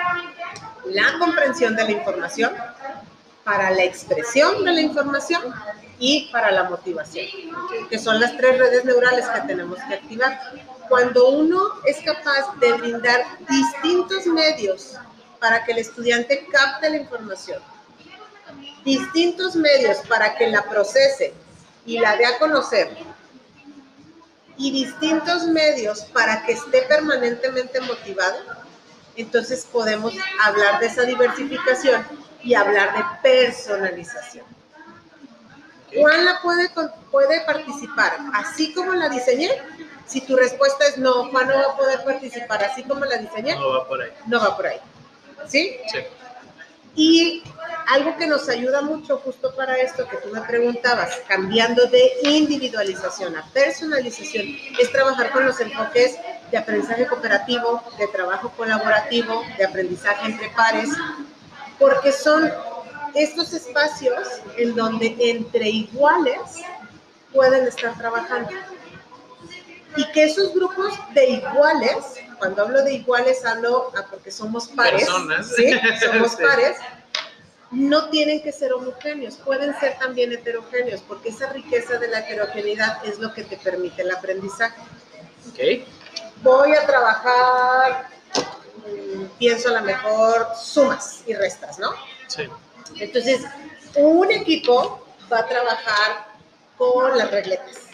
la 0.84 1.18
comprensión 1.18 1.74
de 1.74 1.84
la 1.84 1.90
información, 1.90 2.52
para 3.44 3.70
la 3.70 3.84
expresión 3.84 4.62
de 4.62 4.72
la 4.72 4.80
información 4.82 5.42
y 5.98 6.28
para 6.30 6.50
la 6.50 6.64
motivación, 6.64 7.26
que 7.88 7.98
son 7.98 8.20
las 8.20 8.36
tres 8.36 8.58
redes 8.58 8.84
neurales 8.84 9.26
que 9.26 9.40
tenemos 9.42 9.78
que 9.88 9.94
activar. 9.94 10.38
Cuando 10.88 11.28
uno 11.28 11.62
es 11.86 11.98
capaz 12.02 12.58
de 12.58 12.72
brindar 12.74 13.24
distintos 13.48 14.26
medios 14.26 14.96
para 15.38 15.64
que 15.64 15.72
el 15.72 15.78
estudiante 15.78 16.46
capte 16.52 16.90
la 16.90 16.96
información, 16.96 17.62
distintos 18.84 19.56
medios 19.56 19.98
para 20.08 20.36
que 20.36 20.48
la 20.48 20.62
procese 20.64 21.34
y 21.86 21.98
la 21.98 22.16
dé 22.16 22.26
a 22.26 22.38
conocer, 22.38 22.96
y 24.60 24.70
distintos 24.72 25.46
medios 25.46 26.02
para 26.12 26.44
que 26.44 26.52
esté 26.52 26.82
permanentemente 26.82 27.80
motivado, 27.80 28.36
entonces 29.16 29.66
podemos 29.72 30.12
hablar 30.44 30.80
de 30.80 30.86
esa 30.86 31.02
diversificación 31.02 32.06
y 32.42 32.54
hablar 32.54 32.94
de 32.94 33.02
personalización. 33.22 34.44
Juan 35.98 36.24
la 36.26 36.40
puede, 36.42 36.70
puede 37.10 37.40
participar 37.40 38.18
así 38.34 38.74
como 38.74 38.92
la 38.92 39.08
diseñé. 39.08 39.50
Si 40.06 40.20
tu 40.20 40.36
respuesta 40.36 40.86
es 40.86 40.98
no, 40.98 41.30
Juan 41.30 41.48
no 41.48 41.54
va 41.54 41.72
a 41.72 41.76
poder 41.76 42.04
participar 42.04 42.62
así 42.62 42.82
como 42.84 43.06
la 43.06 43.16
diseñé. 43.16 43.54
No 43.54 43.70
va 43.70 43.88
por 43.88 44.02
ahí. 44.02 44.10
No 44.26 44.40
va 44.40 44.56
por 44.56 44.66
ahí. 44.66 44.80
¿Sí? 45.48 45.78
Sí. 45.90 45.98
Y 46.96 47.42
algo 47.88 48.16
que 48.16 48.26
nos 48.26 48.48
ayuda 48.48 48.82
mucho 48.82 49.18
justo 49.18 49.54
para 49.54 49.76
esto 49.78 50.08
que 50.08 50.16
tú 50.18 50.28
me 50.28 50.40
preguntabas, 50.42 51.20
cambiando 51.26 51.86
de 51.86 52.10
individualización 52.24 53.36
a 53.36 53.44
personalización, 53.52 54.46
es 54.78 54.92
trabajar 54.92 55.30
con 55.30 55.46
los 55.46 55.60
enfoques 55.60 56.16
de 56.50 56.58
aprendizaje 56.58 57.06
cooperativo, 57.06 57.82
de 57.98 58.06
trabajo 58.08 58.50
colaborativo, 58.56 59.42
de 59.56 59.64
aprendizaje 59.64 60.26
entre 60.26 60.50
pares, 60.50 60.90
porque 61.78 62.12
son 62.12 62.52
estos 63.14 63.52
espacios 63.52 64.28
en 64.56 64.74
donde 64.74 65.16
entre 65.18 65.68
iguales 65.68 66.40
pueden 67.32 67.66
estar 67.66 67.96
trabajando. 67.96 68.50
Y 69.96 70.10
que 70.12 70.24
esos 70.24 70.54
grupos 70.54 70.92
de 71.14 71.30
iguales, 71.30 71.96
cuando 72.38 72.62
hablo 72.62 72.82
de 72.82 72.94
iguales 72.94 73.44
hablo 73.44 73.92
porque 74.10 74.30
somos 74.30 74.68
pares, 74.68 75.08
¿sí? 75.56 75.72
somos 76.04 76.36
pares, 76.36 76.76
no 77.70 78.08
tienen 78.10 78.42
que 78.42 78.52
ser 78.52 78.72
homogéneos, 78.72 79.36
pueden 79.36 79.78
ser 79.78 79.98
también 79.98 80.32
heterogéneos, 80.32 81.02
porque 81.02 81.30
esa 81.30 81.52
riqueza 81.52 81.98
de 81.98 82.08
la 82.08 82.20
heterogeneidad 82.20 83.04
es 83.04 83.18
lo 83.18 83.32
que 83.32 83.44
te 83.44 83.56
permite 83.56 84.02
el 84.02 84.10
aprendizaje. 84.10 84.80
Okay. 85.52 85.86
Voy 86.42 86.74
a 86.74 86.86
trabajar 86.86 88.08
pienso 89.38 89.68
a 89.70 89.80
lo 89.80 89.82
mejor 89.82 90.48
sumas 90.56 91.22
y 91.26 91.34
restas, 91.34 91.78
¿no? 91.78 91.90
Sí. 92.26 92.48
Entonces, 92.98 93.42
un 93.96 94.30
equipo 94.30 95.06
va 95.32 95.40
a 95.40 95.46
trabajar 95.46 96.26
con 96.76 97.16
las 97.16 97.30
regletas. 97.30 97.89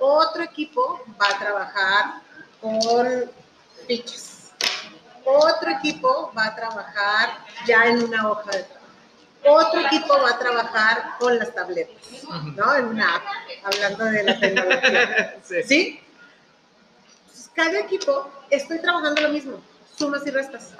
Otro 0.00 0.42
equipo 0.42 1.02
va 1.20 1.26
a 1.28 1.38
trabajar 1.38 2.04
con 2.60 3.30
fichas. 3.86 4.52
Otro 5.24 5.70
equipo 5.70 6.32
va 6.36 6.46
a 6.46 6.56
trabajar 6.56 7.38
ya 7.66 7.84
en 7.84 8.02
una 8.02 8.30
hoja 8.30 8.50
de 8.50 8.62
trabajo. 8.62 8.80
Otro 9.44 9.80
equipo 9.80 10.20
va 10.20 10.30
a 10.30 10.38
trabajar 10.38 11.16
con 11.18 11.38
las 11.38 11.54
tabletas, 11.54 12.24
¿no? 12.56 12.74
En 12.74 12.86
una 12.86 13.16
app, 13.16 13.22
hablando 13.64 14.04
de 14.06 14.22
la 14.22 14.40
tecnología. 14.40 15.36
¿Sí? 15.44 15.62
¿Sí? 15.62 16.00
cada 17.54 17.80
equipo 17.80 18.30
estoy 18.48 18.78
trabajando 18.78 19.20
lo 19.20 19.28
mismo, 19.28 19.60
sumas 19.98 20.26
y 20.26 20.30
restas. 20.30 20.70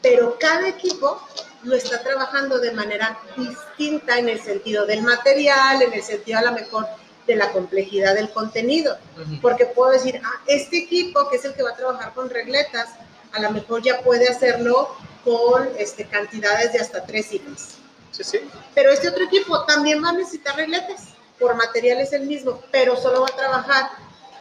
Pero 0.00 0.36
cada 0.38 0.68
equipo 0.68 1.20
lo 1.64 1.74
está 1.74 2.02
trabajando 2.02 2.58
de 2.58 2.72
manera 2.72 3.18
distinta 3.36 4.18
en 4.18 4.28
el 4.28 4.40
sentido 4.40 4.86
del 4.86 5.02
material, 5.02 5.82
en 5.82 5.92
el 5.92 6.02
sentido 6.02 6.38
a 6.38 6.42
lo 6.42 6.52
mejor 6.52 6.86
de 7.26 7.36
la 7.36 7.52
complejidad 7.52 8.14
del 8.14 8.30
contenido. 8.30 8.96
Porque 9.40 9.66
puedo 9.66 9.92
decir, 9.92 10.20
ah, 10.24 10.40
este 10.46 10.78
equipo, 10.78 11.28
que 11.28 11.36
es 11.36 11.44
el 11.44 11.54
que 11.54 11.62
va 11.62 11.70
a 11.70 11.76
trabajar 11.76 12.12
con 12.14 12.30
regletas, 12.30 12.88
a 13.32 13.40
lo 13.40 13.50
mejor 13.50 13.82
ya 13.82 14.00
puede 14.00 14.28
hacerlo 14.28 14.94
con 15.24 15.68
este, 15.78 16.06
cantidades 16.06 16.72
de 16.72 16.80
hasta 16.80 17.04
tres 17.04 17.32
hilos. 17.32 17.76
Sí, 18.10 18.24
sí. 18.24 18.40
Pero 18.74 18.90
este 18.90 19.08
otro 19.08 19.24
equipo 19.24 19.64
también 19.64 20.02
va 20.02 20.10
a 20.10 20.12
necesitar 20.12 20.56
regletas, 20.56 21.08
por 21.38 21.54
material 21.54 22.00
es 22.00 22.12
el 22.12 22.26
mismo, 22.26 22.60
pero 22.70 22.96
solo 22.96 23.22
va 23.22 23.28
a 23.28 23.36
trabajar 23.36 23.90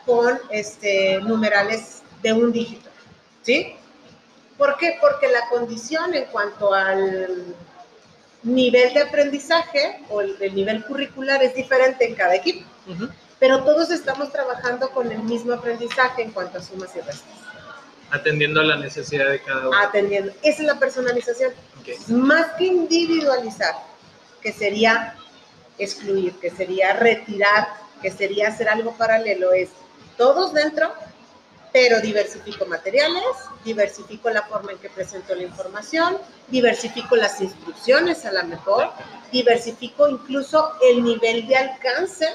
con 0.05 0.39
este, 0.49 1.19
numerales 1.21 2.01
de 2.21 2.33
un 2.33 2.51
dígito. 2.51 2.89
¿Sí? 3.43 3.75
¿Por 4.57 4.77
qué? 4.77 4.97
Porque 5.01 5.27
la 5.27 5.47
condición 5.49 6.13
en 6.13 6.25
cuanto 6.25 6.73
al 6.73 7.55
nivel 8.43 8.93
de 8.93 9.01
aprendizaje 9.01 10.01
o 10.09 10.21
el, 10.21 10.53
nivel 10.53 10.83
curricular 10.85 11.41
es 11.43 11.55
diferente 11.55 12.07
en 12.07 12.15
cada 12.15 12.35
equipo. 12.35 12.67
Pero 13.39 13.63
todos 13.63 13.89
estamos 13.89 14.31
trabajando 14.31 14.91
con 14.91 15.11
el 15.11 15.23
mismo 15.23 15.53
aprendizaje 15.53 16.21
en 16.21 16.31
cuanto 16.31 16.59
a 16.59 16.61
sumas 16.61 16.95
y 16.95 16.99
restas. 16.99 17.23
Atendiendo 18.11 18.59
a 18.59 18.63
la 18.63 18.75
necesidad 18.75 19.29
de 19.29 19.41
cada 19.41 19.69
uno. 19.69 19.77
Atendiendo. 19.77 20.31
Esa 20.43 20.61
es 20.61 20.67
la 20.67 20.77
personalización. 20.77 21.53
Más 22.07 22.53
que 22.57 22.65
individualizar, 22.65 23.75
que 24.41 24.51
sería 24.51 25.15
excluir, 25.77 26.33
que 26.39 26.51
sería 26.51 26.93
retirar, 26.93 27.69
que 28.01 28.11
sería 28.11 28.49
hacer 28.49 28.69
algo 28.69 28.93
paralelo, 28.97 29.53
es 29.53 29.69
todos 30.17 30.53
dentro, 30.53 30.93
pero 31.71 32.01
diversifico 32.01 32.65
materiales, 32.65 33.23
diversifico 33.63 34.29
la 34.29 34.43
forma 34.43 34.73
en 34.73 34.77
que 34.79 34.89
presento 34.89 35.33
la 35.35 35.43
información, 35.43 36.17
diversifico 36.49 37.15
las 37.15 37.39
instrucciones 37.41 38.25
a 38.25 38.31
la 38.31 38.43
mejor, 38.43 38.91
diversifico 39.31 40.07
incluso 40.09 40.73
el 40.89 41.03
nivel 41.03 41.47
de 41.47 41.55
alcance 41.55 42.27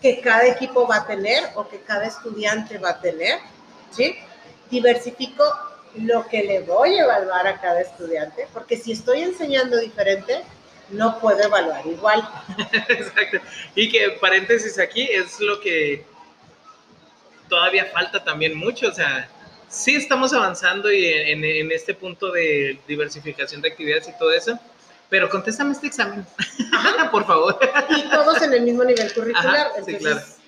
que 0.00 0.20
cada 0.20 0.46
equipo 0.46 0.86
va 0.86 0.96
a 0.96 1.06
tener 1.06 1.44
o 1.54 1.68
que 1.68 1.80
cada 1.80 2.06
estudiante 2.06 2.78
va 2.78 2.90
a 2.90 3.00
tener, 3.00 3.38
¿sí? 3.90 4.16
Diversifico 4.70 5.44
lo 5.96 6.26
que 6.28 6.42
le 6.42 6.60
voy 6.60 6.98
a 6.98 7.04
evaluar 7.04 7.46
a 7.46 7.60
cada 7.60 7.80
estudiante, 7.80 8.46
porque 8.52 8.76
si 8.76 8.92
estoy 8.92 9.22
enseñando 9.22 9.78
diferente, 9.78 10.42
no 10.90 11.18
puedo 11.18 11.42
evaluar 11.42 11.86
igual. 11.86 12.26
Exacto. 12.88 13.38
Y 13.74 13.90
que 13.90 14.10
paréntesis 14.20 14.78
aquí 14.78 15.02
es 15.02 15.40
lo 15.40 15.60
que 15.60 16.04
todavía 17.48 17.86
falta 17.86 18.22
también 18.22 18.56
mucho, 18.56 18.88
o 18.88 18.92
sea, 18.92 19.28
sí 19.68 19.96
estamos 19.96 20.32
avanzando 20.32 20.90
y 20.92 21.06
en, 21.06 21.72
este 21.72 21.94
punto 21.94 22.30
de 22.32 22.78
diversificación 22.86 23.60
de 23.62 23.68
actividades 23.68 24.08
y 24.08 24.18
todo 24.18 24.32
eso, 24.32 24.58
pero 25.08 25.28
contéstame 25.30 25.72
este 25.72 25.86
examen, 25.86 26.26
por 27.10 27.26
favor. 27.26 27.58
Y 27.90 28.08
todos 28.10 28.42
en 28.42 28.52
el 28.52 28.62
mismo 28.62 28.84
nivel 28.84 29.12
curricular. 29.12 29.72
Entonces, 29.76 30.38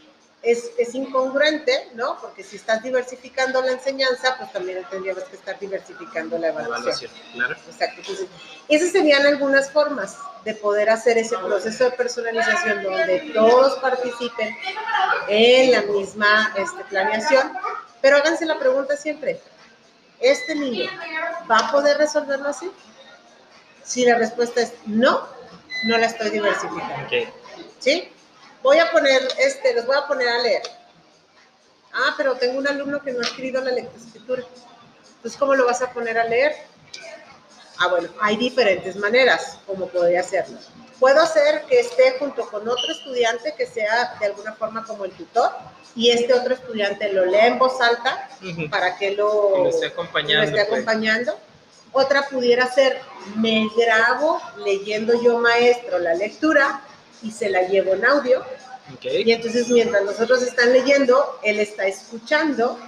es, 0.42 0.70
es, 0.78 0.94
incongruente, 0.94 1.90
¿no? 1.94 2.18
Porque 2.20 2.42
si 2.42 2.56
estás 2.56 2.82
diversificando 2.82 3.60
la 3.60 3.72
enseñanza, 3.72 4.36
pues 4.38 4.50
también 4.52 4.82
tendríamos 4.90 5.24
que 5.24 5.36
estar 5.36 5.58
diversificando 5.58 6.38
la 6.38 6.48
evaluación. 6.48 7.10
claro. 7.34 7.56
Exacto. 7.68 8.00
Entonces, 8.00 8.26
esas 8.68 8.90
serían 8.90 9.26
algunas 9.26 9.70
formas 9.70 10.16
de 10.44 10.54
poder 10.54 10.88
hacer 10.88 11.18
ese 11.18 11.36
proceso 11.36 11.84
de 11.84 11.90
personalización 11.92 12.82
donde 12.82 13.30
todos 13.34 13.78
participen 13.80 14.56
en 15.28 15.72
la 15.72 15.82
misma 15.82 16.54
este, 16.56 16.84
planeación, 16.84 17.52
pero 18.00 18.16
háganse 18.16 18.46
la 18.46 18.58
pregunta 18.58 18.96
siempre, 18.96 19.40
¿este 20.20 20.54
niño 20.54 20.90
va 21.50 21.58
a 21.58 21.72
poder 21.72 21.98
resolverlo 21.98 22.48
así? 22.48 22.70
Si 23.84 24.04
la 24.04 24.16
respuesta 24.16 24.60
es 24.60 24.72
no, 24.86 25.26
no 25.84 25.98
la 25.98 26.06
estoy 26.06 26.30
diversificando. 26.30 27.08
¿Sí? 27.78 28.12
Voy 28.62 28.78
a 28.78 28.90
poner, 28.90 29.22
este, 29.38 29.74
los 29.74 29.86
voy 29.86 29.96
a 29.96 30.06
poner 30.06 30.28
a 30.28 30.38
leer. 30.38 30.62
Ah, 31.92 32.14
pero 32.16 32.34
tengo 32.36 32.58
un 32.58 32.68
alumno 32.68 33.02
que 33.02 33.12
no 33.12 33.20
ha 33.20 33.22
escrito 33.22 33.60
la 33.60 33.72
lectoescritura. 33.72 34.44
Entonces, 35.16 35.38
¿cómo 35.38 35.54
lo 35.54 35.66
vas 35.66 35.82
a 35.82 35.92
poner 35.92 36.18
a 36.18 36.24
leer? 36.24 36.54
Ah, 37.78 37.88
bueno, 37.88 38.08
hay 38.20 38.36
diferentes 38.36 38.96
maneras 38.96 39.58
como 39.66 39.86
podría 39.88 40.20
hacerlo. 40.20 40.58
Puedo 40.98 41.20
hacer 41.22 41.64
que 41.64 41.80
esté 41.80 42.16
junto 42.18 42.46
con 42.50 42.68
otro 42.68 42.92
estudiante 42.92 43.54
que 43.56 43.66
sea 43.66 44.16
de 44.20 44.26
alguna 44.26 44.52
forma 44.52 44.84
como 44.84 45.06
el 45.06 45.12
tutor 45.12 45.50
y 45.96 46.10
este 46.10 46.34
otro 46.34 46.54
estudiante 46.54 47.10
lo 47.12 47.24
lea 47.24 47.46
en 47.46 47.58
voz 47.58 47.80
alta 47.80 48.28
para 48.70 48.96
que 48.98 49.12
lo, 49.12 49.66
esté 49.66 49.86
acompañando. 49.86 50.50
lo 50.50 50.58
esté 50.58 50.66
pues. 50.66 51.36
Otra 51.92 52.28
pudiera 52.28 52.70
ser, 52.72 53.00
me 53.36 53.68
grabo 53.76 54.40
leyendo 54.64 55.20
yo 55.22 55.38
maestro 55.38 55.98
la 55.98 56.14
lectura 56.14 56.82
y 57.22 57.30
se 57.32 57.50
la 57.50 57.62
llevo 57.62 57.94
en 57.94 58.04
audio. 58.04 58.40
Ok. 58.94 59.04
Y 59.04 59.32
entonces 59.32 59.68
mientras 59.68 60.04
nosotros 60.04 60.42
están 60.42 60.72
leyendo, 60.72 61.38
él 61.42 61.58
está 61.58 61.86
escuchando, 61.86 62.78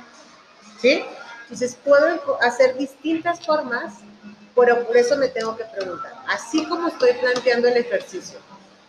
¿sí? 0.81 1.05
Entonces 1.43 1.77
puedo 1.85 2.39
hacer 2.41 2.77
distintas 2.77 3.45
formas, 3.45 3.95
pero 4.55 4.87
por 4.87 4.97
eso 4.97 5.17
me 5.17 5.29
tengo 5.29 5.57
que 5.57 5.65
preguntar, 5.65 6.13
así 6.29 6.65
como 6.67 6.89
estoy 6.89 7.13
planteando 7.15 7.69
el 7.69 7.77
ejercicio, 7.77 8.39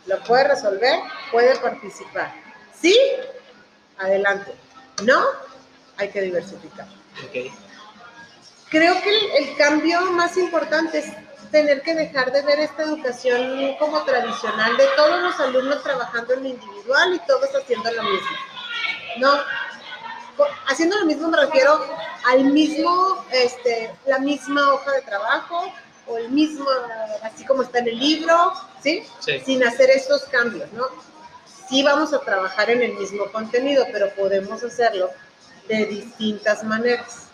¿lo 0.06 0.22
puede 0.24 0.46
resolver? 0.46 1.00
¿Puede 1.32 1.56
participar? 1.58 2.34
¿Sí? 2.80 2.98
Adelante. 3.98 4.54
¿No? 5.04 5.24
Hay 5.98 6.10
que 6.10 6.22
diversificar. 6.22 6.88
Ok. 7.26 7.52
Creo 8.74 9.00
que 9.02 9.10
el, 9.10 9.46
el 9.46 9.56
cambio 9.56 10.02
más 10.14 10.36
importante 10.36 10.98
es 10.98 11.06
tener 11.52 11.84
que 11.84 11.94
dejar 11.94 12.32
de 12.32 12.42
ver 12.42 12.60
esta 12.60 12.82
educación 12.82 13.76
como 13.78 14.04
tradicional 14.04 14.76
de 14.76 14.88
todos 14.96 15.22
los 15.22 15.40
alumnos 15.40 15.84
trabajando 15.84 16.34
en 16.34 16.42
lo 16.42 16.50
individual 16.50 17.14
y 17.14 17.20
todos 17.28 17.50
haciendo 17.56 17.92
lo 17.92 18.02
mismo. 18.02 18.38
No, 19.20 19.32
haciendo 20.68 20.98
lo 20.98 21.06
mismo 21.06 21.28
me 21.28 21.38
refiero 21.38 21.86
al 22.26 22.46
mismo, 22.46 23.24
este, 23.32 23.94
la 24.08 24.18
misma 24.18 24.74
hoja 24.74 24.92
de 24.94 25.02
trabajo 25.04 25.72
o 26.08 26.18
el 26.18 26.30
mismo, 26.30 26.66
así 27.22 27.46
como 27.46 27.62
está 27.62 27.78
en 27.78 27.90
el 27.90 28.00
libro, 28.00 28.54
¿sí? 28.82 29.06
Sí. 29.20 29.40
Sin 29.46 29.64
hacer 29.64 29.92
estos 29.92 30.24
cambios, 30.24 30.74
¿no? 30.74 30.86
Sí 31.70 31.84
vamos 31.84 32.12
a 32.12 32.20
trabajar 32.22 32.72
en 32.72 32.82
el 32.82 32.96
mismo 32.96 33.32
contenido, 33.32 33.86
pero 33.92 34.10
podemos 34.16 34.64
hacerlo 34.64 35.12
de 35.68 35.86
distintas 35.86 36.64
maneras 36.64 37.28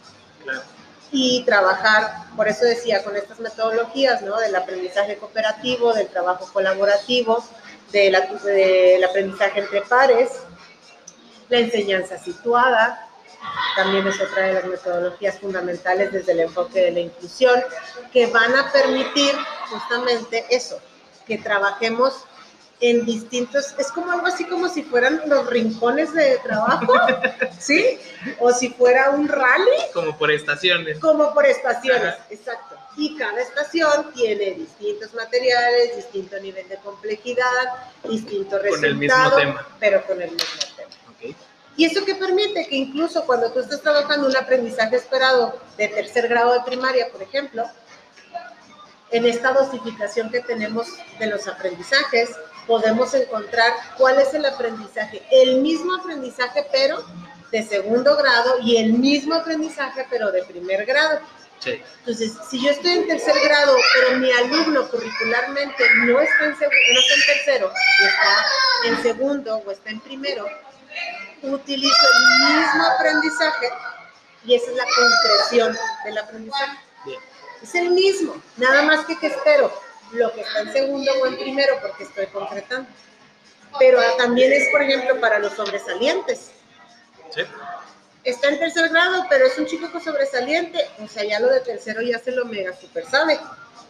Claro. 0.44 0.79
Y 1.12 1.44
trabajar, 1.44 2.26
por 2.36 2.48
eso 2.48 2.66
decía, 2.66 3.04
con 3.04 3.16
estas 3.16 3.40
metodologías, 3.40 4.22
¿no? 4.22 4.38
Del 4.38 4.56
aprendizaje 4.56 5.18
cooperativo, 5.18 5.94
del 5.94 6.08
trabajo 6.08 6.48
colaborativo, 6.54 7.44
de 7.92 8.12
la- 8.12 8.22
del 8.22 9.04
aprendizaje 9.04 9.62
entre 9.62 9.82
pares, 9.82 10.30
la 11.50 11.60
enseñanza 11.60 12.18
situada, 12.20 13.08
también 13.76 14.06
es 14.08 14.20
otra 14.22 14.48
de 14.48 14.54
las 14.54 14.66
metodologías 14.66 15.40
fundamentales 15.40 16.12
desde 16.12 16.34
el 16.34 16.42
enfoque 16.42 16.82
de 16.82 16.92
la 16.92 17.00
inclusión, 17.00 17.60
que 18.12 18.28
van 18.28 18.56
a 18.56 18.72
permitir 18.72 19.34
justamente 19.72 20.46
eso, 20.50 20.80
que 21.26 21.38
trabajemos 21.38 22.26
en 22.82 23.06
distintos, 23.06 23.76
es 23.78 23.92
como 23.92 24.12
algo 24.12 24.28
así 24.28 24.46
como 24.46 24.70
si 24.70 24.84
fueran 24.84 25.22
los 25.28 25.48
rincones 25.48 26.14
de 26.14 26.38
trabajo, 26.38 26.94
¿sí? 27.60 28.00
O 28.40 28.52
si 28.54 28.70
fuera 28.70 29.10
un 29.10 29.28
rally, 29.28 29.78
Como 29.94 30.18
por 30.18 30.32
estaciones. 30.32 30.98
como 31.00 31.34
por 31.34 31.46
estaciones, 31.46 32.14
Ajá. 32.16 32.26
exacto. 32.30 32.76
Y 32.96 33.16
cada 33.18 33.42
estación 33.42 34.12
tiene 34.14 34.52
distintos 34.52 35.14
materiales, 35.14 35.96
distinto 35.98 36.40
nivel 36.40 36.68
de 36.70 36.78
complejidad, 36.78 37.46
distinto 38.04 38.58
Con 38.58 38.62
resultado, 38.82 38.86
el 38.88 38.96
mismo 38.96 39.36
tema. 39.36 39.68
pero 39.80 40.06
con 40.06 40.22
el 40.22 40.32
mismo 40.32 40.60
tema. 40.76 41.36
¿Y 41.78 41.86
eso 41.86 42.04
qué 42.04 42.16
permite? 42.16 42.68
Que 42.68 42.76
incluso 42.76 43.26
cuando 43.26 43.52
tú 43.54 43.60
estás 43.60 43.82
trabajando 43.82 44.28
un 44.28 44.36
aprendizaje 44.36 44.98
esperado 44.98 45.58
de 45.78 45.88
tercer 45.88 46.28
grado 46.28 46.54
de 46.54 46.60
primaria, 46.62 47.10
por 47.10 47.22
ejemplo, 47.24 47.66
en 49.12 49.26
esta 49.26 49.54
dosificación 49.54 50.30
que 50.30 50.42
tenemos 50.42 50.88
de 51.20 51.28
los 51.28 51.48
aprendizajes, 51.48 52.30
podemos 52.70 53.12
encontrar 53.16 53.74
cuál 53.98 54.20
es 54.20 54.32
el 54.36 54.46
aprendizaje, 54.46 55.24
el 55.32 55.60
mismo 55.62 55.96
aprendizaje 55.96 56.68
pero 56.72 57.04
de 57.52 57.64
segundo 57.64 58.16
grado 58.16 58.60
y 58.62 58.78
el 58.78 58.94
mismo 58.94 59.34
aprendizaje 59.34 60.06
pero 60.08 60.32
de 60.32 60.44
primer 60.44 60.86
grado. 60.86 61.20
Sí. 61.58 61.82
Entonces, 62.02 62.32
si 62.50 62.64
yo 62.64 62.70
estoy 62.70 62.92
en 62.92 63.08
tercer 63.08 63.36
grado, 63.44 63.76
pero 63.96 64.20
mi 64.20 64.32
alumno 64.32 64.88
curricularmente 64.88 65.84
no 66.06 66.22
está 66.22 66.46
en, 66.46 66.52
no 66.52 67.00
está 67.00 67.14
en 67.16 67.26
tercero, 67.26 67.74
y 68.02 68.06
está 68.06 68.46
en 68.86 69.02
segundo 69.02 69.58
o 69.66 69.72
está 69.72 69.90
en 69.90 70.00
primero, 70.00 70.46
utilizo 71.42 72.08
el 72.14 72.54
mismo 72.54 72.84
aprendizaje 72.96 73.70
y 74.46 74.54
esa 74.54 74.70
es 74.70 74.78
la 74.78 74.86
concreción 74.86 75.78
del 76.06 76.18
aprendizaje. 76.20 76.78
Bien. 77.04 77.20
Es 77.64 77.76
el 77.76 77.90
mismo, 77.90 78.42
nada 78.58 78.84
más 78.84 79.06
que 79.06 79.18
que 79.18 79.28
espero 79.28 79.89
lo 80.14 80.34
que 80.34 80.42
está 80.42 80.62
en 80.62 80.74
segundo 80.74 81.12
o 81.22 81.26
en 81.28 81.38
primero 81.38 81.76
porque 81.82 82.04
estoy 82.04 82.26
concretando. 82.28 82.88
Pero 83.78 84.00
también 84.18 84.52
es, 84.52 84.70
por 84.72 84.82
ejemplo, 84.82 85.20
para 85.20 85.40
los 85.40 85.54
sobresalientes 85.54 86.52
Sí. 87.32 87.42
está 88.24 88.48
en 88.50 88.58
tercer 88.60 88.90
grado, 88.90 89.26
pero 89.30 89.46
es 89.46 89.56
un 89.60 89.68
chico 89.68 89.92
con 89.92 90.04
sobresaliente, 90.04 90.80
o 91.04 91.08
sea, 91.08 91.24
ya 91.24 91.40
lo 91.40 91.48
de 91.50 91.60
tercero 91.60 92.02
ya 92.02 92.18
se 92.18 92.32
lo 92.32 92.46
mega 92.46 92.74
super 92.76 93.06
sabe. 93.06 93.40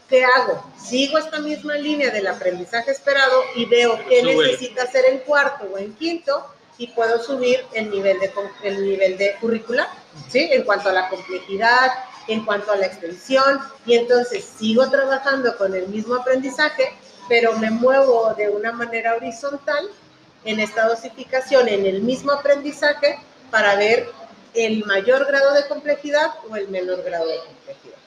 ¿Qué 0.10 0.26
hago? 0.26 0.62
Sigo 0.78 1.18
esta 1.20 1.40
misma 1.40 1.76
línea 1.76 2.10
del 2.10 2.28
aprendizaje 2.28 2.92
esperado 2.92 3.44
y 3.56 3.66
veo 3.66 3.98
qué 4.10 4.22
Súbele. 4.22 4.48
necesita 4.52 4.84
hacer 4.84 5.06
en 5.06 5.20
cuarto 5.20 5.70
o 5.74 5.78
en 5.78 5.94
quinto 5.96 6.46
y 6.78 6.88
puedo 6.88 7.22
subir 7.24 7.64
el 7.74 7.90
nivel 7.92 8.20
de, 8.20 8.32
el 8.64 8.84
nivel 8.86 9.18
de 9.18 9.36
curricular, 9.40 9.88
¿sí? 10.30 10.50
En 10.52 10.64
cuanto 10.64 10.90
a 10.90 10.94
la 10.94 11.08
complejidad, 11.10 11.92
en 12.30 12.46
cuanto 12.46 12.72
a 12.72 12.76
la 12.78 12.86
extensión, 12.86 13.60
y 13.86 13.96
entonces 13.96 14.46
sigo 14.58 14.90
trabajando 14.90 15.58
con 15.58 15.74
el 15.76 15.88
mismo 15.88 16.16
aprendizaje, 16.16 16.94
pero 17.28 17.58
me 17.58 17.70
muevo 17.70 18.34
de 18.36 18.50
una 18.50 18.72
manera 18.72 19.16
horizontal 19.16 19.90
en 20.46 20.60
esta 20.60 20.88
dosificación, 20.88 21.68
en 21.68 21.86
el 21.86 22.02
mismo 22.02 22.32
aprendizaje, 22.32 23.20
para 23.52 23.76
ver 23.76 24.10
el 24.54 24.86
mayor 24.86 25.26
grado 25.26 25.54
de 25.54 25.68
complejidad 25.68 26.32
o 26.50 26.56
el 26.56 26.68
menor 26.70 27.04
grado 27.04 27.28
de 27.28 27.38
complejidad. 27.46 27.98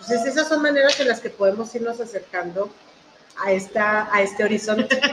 Entonces, 0.00 0.26
esas 0.26 0.48
son 0.48 0.62
maneras 0.62 0.98
en 1.00 1.08
las 1.08 1.20
que 1.20 1.30
podemos 1.30 1.74
irnos 1.74 2.00
acercando 2.00 2.70
a, 3.38 3.52
esta, 3.52 4.08
a 4.14 4.22
este 4.22 4.44
horizonte. 4.44 5.00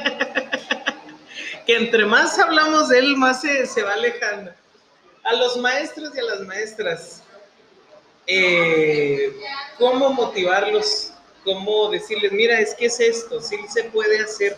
Que 1.65 1.75
entre 1.75 2.05
más 2.05 2.39
hablamos 2.39 2.87
de 2.87 2.99
él, 2.99 3.17
más 3.17 3.41
se, 3.41 3.65
se 3.65 3.83
va 3.83 3.91
alejando. 3.91 4.51
A 5.25 5.33
los 5.33 5.57
maestros 5.57 6.15
y 6.15 6.19
a 6.19 6.23
las 6.23 6.39
maestras, 6.39 7.21
eh, 8.27 9.33
¿cómo 9.77 10.09
motivarlos? 10.09 11.13
¿Cómo 11.43 11.89
decirles, 11.89 12.33
mira, 12.33 12.59
es 12.59 12.75
que 12.75 12.87
es 12.87 12.99
esto, 12.99 13.41
sí 13.41 13.57
se 13.73 13.85
puede 13.85 14.19
hacer, 14.19 14.57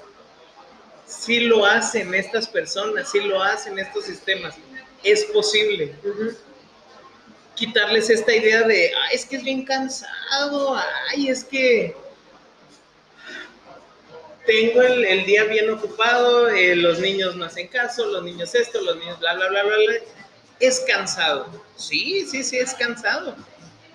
sí 1.05 1.41
lo 1.41 1.63
hacen 1.63 2.13
estas 2.15 2.47
personas, 2.47 3.11
sí 3.11 3.19
lo 3.19 3.41
hacen 3.43 3.77
estos 3.77 4.05
sistemas, 4.05 4.55
es 5.03 5.25
posible? 5.25 5.93
Quitarles 7.53 8.09
esta 8.09 8.33
idea 8.33 8.63
de, 8.63 8.91
ay, 9.03 9.15
es 9.15 9.25
que 9.25 9.35
es 9.35 9.43
bien 9.43 9.65
cansado, 9.65 10.75
ay, 11.11 11.29
es 11.29 11.43
que 11.43 11.95
tengo 14.49 14.81
el, 14.81 15.05
el 15.05 15.25
día 15.25 15.43
bien 15.43 15.69
ocupado, 15.69 16.49
eh, 16.49 16.75
los 16.75 16.97
niños 16.97 17.35
no 17.35 17.45
hacen 17.45 17.67
caso, 17.67 18.03
los 18.07 18.23
niños 18.23 18.55
esto, 18.55 18.81
los 18.81 18.97
niños 18.97 19.19
bla, 19.19 19.35
bla, 19.35 19.47
bla, 19.47 19.63
bla, 19.63 19.75
bla. 19.75 19.95
Es 20.59 20.79
cansado. 20.87 21.63
Sí, 21.75 22.25
sí, 22.27 22.43
sí, 22.43 22.57
es 22.57 22.73
cansado, 22.73 23.35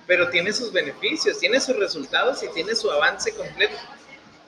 pero 0.06 0.28
tiene 0.30 0.52
sus 0.52 0.72
beneficios, 0.72 1.38
tiene 1.38 1.60
sus 1.60 1.76
resultados 1.76 2.42
y 2.42 2.48
tiene 2.48 2.74
su 2.74 2.90
avance 2.90 3.32
completo. 3.32 3.76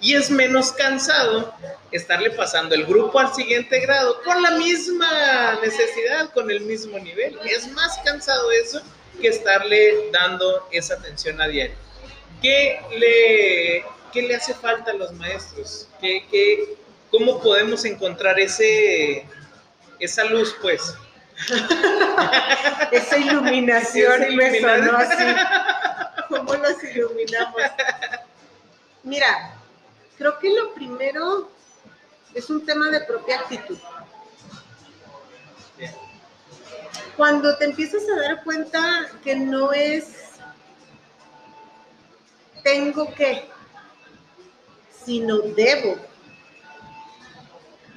Y 0.01 0.15
es 0.15 0.31
menos 0.31 0.73
cansado 0.73 1.55
estarle 1.91 2.31
pasando 2.31 2.75
el 2.75 2.85
grupo 2.85 3.19
al 3.19 3.35
siguiente 3.35 3.81
grado 3.81 4.23
con 4.23 4.43
la 4.43 4.51
misma 4.53 5.59
necesidad, 5.63 6.31
con 6.35 6.51
el 6.51 6.61
mismo 6.61 6.99
nivel. 6.99 7.39
Es 7.45 7.71
más 7.73 7.99
cansado 8.05 8.51
eso 8.53 8.83
que 9.21 9.29
estarle 9.29 10.11
dando 10.13 10.69
esa 10.71 10.95
atención 10.95 11.41
a 11.41 11.49
diario. 11.49 11.77
¿Qué 12.43 12.79
le, 12.99 13.85
qué 14.13 14.23
le 14.29 14.37
hace 14.37 14.53
falta 14.53 14.91
a 14.91 14.95
los 14.95 15.13
maestros? 15.13 15.89
¿Qué, 16.01 16.27
qué, 16.31 16.77
¿Cómo 17.11 17.41
podemos 17.41 17.87
encontrar 17.87 18.39
ese, 18.39 19.25
esa 19.99 20.25
luz, 20.25 20.55
pues? 20.61 20.95
Esa 22.93 23.19
iluminación 23.19 24.23
Esa 24.23 24.33
me 24.33 24.61
sonó 24.61 24.97
así. 24.97 25.25
¿Cómo 26.29 26.55
los 26.55 26.83
iluminamos? 26.85 27.63
Mira, 29.03 29.55
creo 30.17 30.39
que 30.39 30.51
lo 30.51 30.75
primero 30.75 31.51
es 32.35 32.51
un 32.51 32.65
tema 32.65 32.91
de 32.91 33.01
propia 33.03 33.41
actitud. 33.41 33.79
Cuando 37.17 37.57
te 37.57 37.65
empiezas 37.65 38.03
a 38.11 38.21
dar 38.21 38.45
cuenta 38.45 39.07
que 39.23 39.37
no 39.37 39.73
es 39.73 40.27
tengo 42.67 43.15
que, 43.15 43.49
sino 45.05 45.39
debo. 45.39 45.97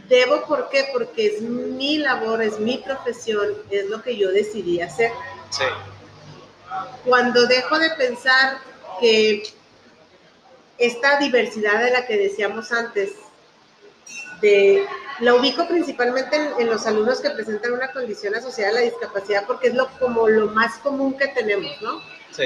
Debo, 0.10 0.43
¿por 0.45 0.69
qué? 0.69 0.89
Porque 0.91 1.28
es 1.28 1.41
mi 1.41 2.00
labor, 2.00 2.41
es 2.41 2.60
mi 2.60 2.80
profesión, 2.80 3.48
es 3.69 3.86
lo 3.86 4.02
que 4.02 4.17
yo 4.17 4.32
decidí 4.32 4.82
hacer. 4.82 5.12
Sí, 5.52 5.63
Cuando 7.06 7.45
dejo 7.45 7.78
de 7.78 7.91
pensar 7.91 8.58
que 9.00 9.43
esta 10.80 11.19
diversidad 11.19 11.84
de 11.84 11.91
la 11.91 12.08
que 12.08 12.17
decíamos 12.17 12.72
antes, 12.72 13.12
de, 14.41 14.86
la 15.19 15.36
ubico 15.36 15.67
principalmente 15.67 16.38
en, 16.58 16.67
los 16.67 16.88
alumnos 16.88 17.19
que 17.19 17.30
presentan 17.30 17.74
una 17.74 17.91
condición 17.91 18.34
asociada 18.34 18.72
a 18.72 18.74
la 18.76 18.82
discapacidad 18.82 19.45
porque 19.45 19.67
es 19.67 19.76
lo, 19.76 19.89
como 20.00 20.28
lo 20.28 20.48
más 20.48 20.78
común 20.80 21.17
que 21.17 21.28
tenemos, 21.28 21.72
¿no? 21.82 22.02
Sí. 22.32 22.45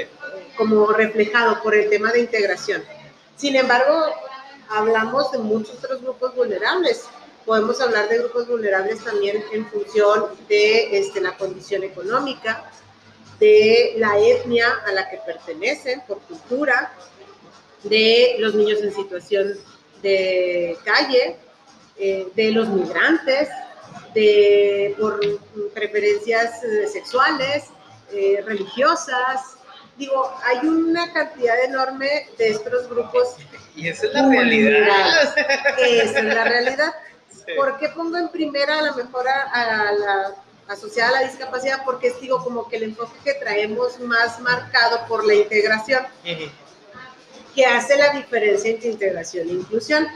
Como 0.58 0.88
reflejado 0.88 1.62
por 1.62 1.76
el 1.76 1.90
tema 1.90 2.12
de 2.12 2.22
integración. 2.22 2.84
Sin 3.36 3.56
embargo, 3.56 4.06
hablamos 4.70 5.32
de 5.32 5.38
muchos 5.38 5.76
otros 5.76 6.02
grupos 6.02 6.36
vulnerables. 6.36 7.06
Podemos 7.46 7.80
hablar 7.82 8.08
de 8.10 8.20
grupos 8.20 8.48
vulnerables 8.48 9.04
también 9.04 9.44
en 9.52 9.66
función 9.68 10.26
de 10.48 10.98
este, 10.98 11.20
la 11.20 11.36
condición 11.38 11.84
económica, 11.84 12.70
de 13.40 13.96
la 13.98 14.18
etnia 14.18 14.70
a 14.86 14.92
la 14.94 15.10
que 15.10 15.18
pertenecen 15.26 16.02
por 16.08 16.20
cultura, 16.22 16.94
de 17.84 18.38
los 18.40 18.56
niños 18.56 18.82
en 18.82 18.94
situación 18.94 19.58
de 20.02 20.78
calle, 20.86 21.36
eh, 21.98 22.28
de 22.34 22.52
los 22.52 22.70
migrantes, 22.70 23.50
de 24.14 24.96
por 25.00 25.20
preferencias 25.74 26.64
eh, 26.64 26.88
sexuales, 26.88 27.66
eh, 28.12 28.42
religiosas. 28.46 29.58
Digo, 29.98 30.32
hay 30.44 30.66
una 30.68 31.12
cantidad 31.14 31.62
enorme 31.64 32.28
de 32.38 32.50
estos 32.50 32.90
grupos. 32.90 33.36
Y 33.76 33.88
esa 33.88 34.08
es 34.08 34.14
la 34.14 34.30
realidad. 34.30 34.88
Esa 35.80 36.20
es 36.20 36.26
la 36.26 36.44
realidad. 36.44 36.94
¿Por 37.56 37.78
qué 37.78 37.90
pongo 37.90 38.18
en 38.18 38.30
primera 38.30 38.80
a 38.80 38.82
la 38.82 38.92
mejor 38.94 39.28
a, 39.28 39.92
la 39.92 40.36
asociada 40.68 41.10
a 41.10 41.22
la 41.22 41.28
discapacidad? 41.28 41.84
Porque 41.84 42.08
es 42.08 42.22
digo 42.22 42.44
como 42.44 42.68
que 42.68 42.78
el 42.78 42.84
enfoque 42.84 43.18
que 43.24 43.34
traemos 43.34 44.00
más 44.00 44.40
marcado 44.40 45.06
por 45.08 45.26
la 45.26 45.36
integración, 45.36 46.04
que 47.56 47.66
hace 47.66 47.98
la 47.98 48.10
diferencia 48.14 48.72
entre 48.72 48.90
integración 48.90 49.50
e 49.50 49.54
inclusión. 49.54 50.08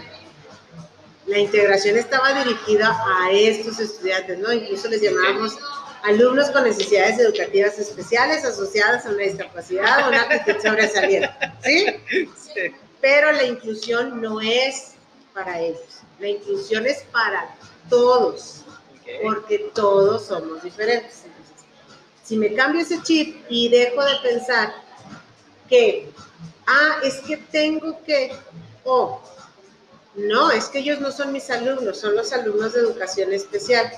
La 1.25 1.39
integración 1.39 1.97
estaba 1.97 2.43
dirigida 2.43 2.97
a 3.05 3.31
estos 3.31 3.79
estudiantes, 3.79 4.39
¿no? 4.39 4.53
Incluso 4.53 4.87
les 4.87 5.01
llamábamos 5.01 5.57
alumnos 6.03 6.49
con 6.51 6.63
necesidades 6.63 7.19
educativas 7.19 7.77
especiales 7.77 8.45
asociadas 8.45 9.05
a 9.05 9.09
una 9.09 9.23
discapacidad 9.23 10.05
o 10.05 10.09
una 10.09 10.21
actitud 10.21 10.61
sobresaliente, 10.61 11.29
¿sí? 11.63 11.85
¿sí? 12.37 12.73
Pero 13.01 13.33
la 13.33 13.43
inclusión 13.43 14.21
no 14.21 14.39
es 14.39 14.93
para 15.33 15.59
ellos. 15.59 16.01
La 16.19 16.27
inclusión 16.27 16.85
es 16.85 17.03
para 17.11 17.55
todos, 17.89 18.63
porque 19.21 19.71
todos 19.73 20.25
somos 20.25 20.63
diferentes. 20.63 21.23
si 22.23 22.35
me 22.37 22.53
cambio 22.53 22.81
ese 22.81 23.01
chip 23.03 23.45
y 23.49 23.69
dejo 23.69 24.03
de 24.03 24.15
pensar 24.21 24.73
que, 25.69 26.09
ah, 26.65 26.99
es 27.03 27.15
que 27.21 27.37
tengo 27.37 28.03
que, 28.03 28.31
o, 28.83 29.21
no, 30.15 30.51
es 30.51 30.65
que 30.65 30.79
ellos 30.79 30.99
no 30.99 31.11
son 31.11 31.31
mis 31.31 31.49
alumnos, 31.49 31.99
son 31.99 32.15
los 32.15 32.33
alumnos 32.33 32.73
de 32.73 32.81
educación 32.81 33.31
especial, 33.31 33.91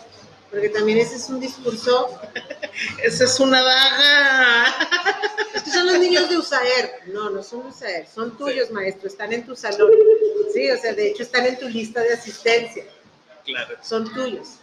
porque 0.51 0.69
también 0.69 0.97
ese 0.97 1.15
es 1.15 1.29
un 1.29 1.39
discurso. 1.39 2.19
Esa 3.03 3.25
es 3.25 3.39
una 3.39 3.61
daga. 3.61 4.65
Es 5.53 5.63
que 5.63 5.71
son 5.71 5.85
los 5.85 5.99
niños 5.99 6.29
de 6.29 6.37
USAER. 6.37 6.91
No, 7.07 7.29
no 7.29 7.43
son 7.43 7.67
USAER, 7.67 8.07
son 8.07 8.37
tuyos, 8.37 8.71
maestro, 8.71 9.07
están 9.07 9.33
en 9.33 9.45
tu 9.45 9.55
salón. 9.55 9.91
Sí, 10.53 10.69
o 10.71 10.77
sea, 10.77 10.93
de 10.93 11.09
hecho 11.09 11.23
están 11.23 11.45
en 11.45 11.59
tu 11.59 11.67
lista 11.67 12.01
de 12.01 12.13
asistencia. 12.13 12.83
Claro. 13.45 13.77
Son 13.81 14.11
tuyos. 14.13 14.55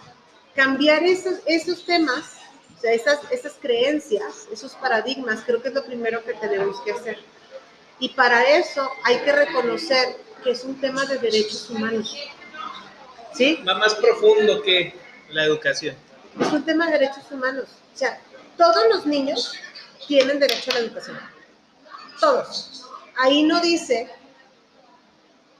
Cambiar 0.55 1.03
esos, 1.03 1.41
esos 1.47 1.85
temas, 1.85 2.37
o 2.77 2.81
sea, 2.81 2.93
esas, 2.93 3.21
esas 3.31 3.55
creencias, 3.61 4.49
esos 4.53 4.73
paradigmas, 4.75 5.43
creo 5.45 5.63
que 5.63 5.69
es 5.69 5.75
lo 5.75 5.85
primero 5.85 6.25
que 6.25 6.35
tenemos 6.35 6.81
que 6.83 6.93
hacer. 6.93 7.19
Y 7.99 8.11
para 8.11 8.43
eso 8.57 8.89
hay 9.05 9.19
que 9.19 9.33
reconocer 9.33 10.17
que 10.43 10.51
es 10.51 10.65
un 10.65 10.81
tema 10.81 11.05
de 11.07 11.19
derechos 11.19 11.71
humanos. 11.71 12.17
¿Sí? 13.35 13.63
Va 13.69 13.75
más 13.75 13.95
profundo 13.95 14.63
que 14.63 14.95
la 15.31 15.45
educación. 15.45 15.97
Es 16.41 16.53
un 16.53 16.65
tema 16.65 16.87
de 16.87 16.93
derechos 16.93 17.25
humanos. 17.31 17.69
O 17.95 17.97
sea, 17.97 18.21
todos 18.57 18.89
los 18.91 19.07
niños 19.07 19.55
tienen 20.07 20.39
derecho 20.39 20.71
a 20.71 20.75
la 20.75 20.81
educación. 20.81 21.19
Todos. 22.21 22.87
Ahí 23.17 23.43
no 23.43 23.61
dice 23.61 24.11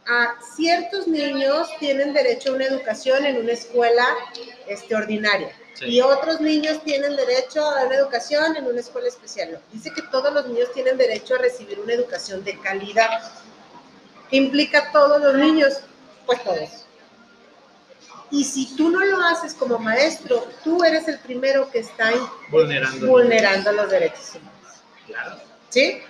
a 0.07 0.37
ciertos 0.55 1.07
niños 1.09 1.69
tienen 1.79 2.13
derecho 2.13 2.53
a 2.53 2.55
una 2.55 2.67
educación 2.67 3.25
en 3.25 3.39
una 3.39 3.53
escuela 3.53 4.07
este, 4.69 4.95
ordinaria 4.95 5.53
y 5.81 6.01
otros 6.01 6.41
niños 6.41 6.83
tienen 6.85 7.17
derecho 7.17 7.63
a 7.63 7.85
una 7.85 7.97
educación 7.97 8.57
en 8.57 8.67
una 8.67 8.81
escuela 8.81 9.09
especial. 9.09 9.61
Dice 9.73 9.91
que 9.93 10.03
todos 10.03 10.33
los 10.33 10.47
niños 10.47 10.73
tienen 10.73 10.97
derecho 10.97 11.35
a 11.35 11.39
recibir 11.39 11.79
una 11.79 11.93
educación 11.93 12.43
de 12.45 12.59
calidad. 12.61 13.33
¿Qué 14.31 14.37
implica 14.37 14.91
todos 14.93 15.21
los 15.21 15.35
niños? 15.35 15.75
Pues 16.25 16.43
todos. 16.43 16.87
Y 18.31 18.45
si 18.45 18.75
tú 18.77 18.91
no 18.91 19.05
lo 19.05 19.21
haces 19.23 19.55
como 19.55 19.79
maestro, 19.79 20.49
tú 20.65 20.83
eres 20.83 21.07
el 21.09 21.19
primero 21.21 21.71
que 21.71 21.81
está 21.81 22.11
vulnerando, 22.51 23.07
vulnerando 23.07 23.73
los 23.73 23.91
derechos 23.91 24.35
humanos. 24.35 24.83
Claro. 25.07 25.37
¿Sí? 25.69 26.03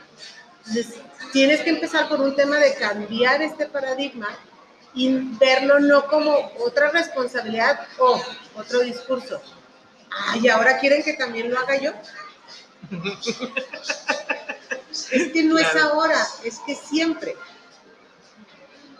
Entonces, 0.66 0.94
tienes 1.32 1.60
que 1.60 1.70
empezar 1.70 2.08
por 2.08 2.20
un 2.20 2.34
tema 2.34 2.56
de 2.56 2.74
cambiar 2.74 3.42
este 3.42 3.66
paradigma 3.66 4.28
y 4.94 5.10
verlo 5.38 5.78
no 5.78 6.06
como 6.06 6.52
otra 6.58 6.90
responsabilidad 6.90 7.86
o 7.98 8.20
otro 8.54 8.80
discurso. 8.80 9.40
Ay, 10.10 10.48
ahora 10.48 10.78
quieren 10.78 11.02
que 11.02 11.12
también 11.14 11.50
lo 11.50 11.58
haga 11.58 11.76
yo. 11.76 11.92
es 15.10 15.32
que 15.32 15.42
no 15.42 15.58
es 15.58 15.76
ahora, 15.76 16.26
es 16.42 16.58
que 16.66 16.74
siempre. 16.74 17.36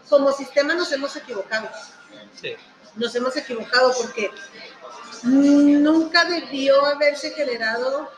Como 0.08 0.32
sistema 0.32 0.74
nos 0.74 0.92
hemos 0.92 1.16
equivocado. 1.16 1.70
Sí. 2.40 2.54
Nos 2.96 3.14
hemos 3.14 3.36
equivocado 3.36 3.94
porque 3.96 4.30
nunca 5.22 6.24
debió 6.26 6.84
haberse 6.84 7.30
generado 7.30 8.10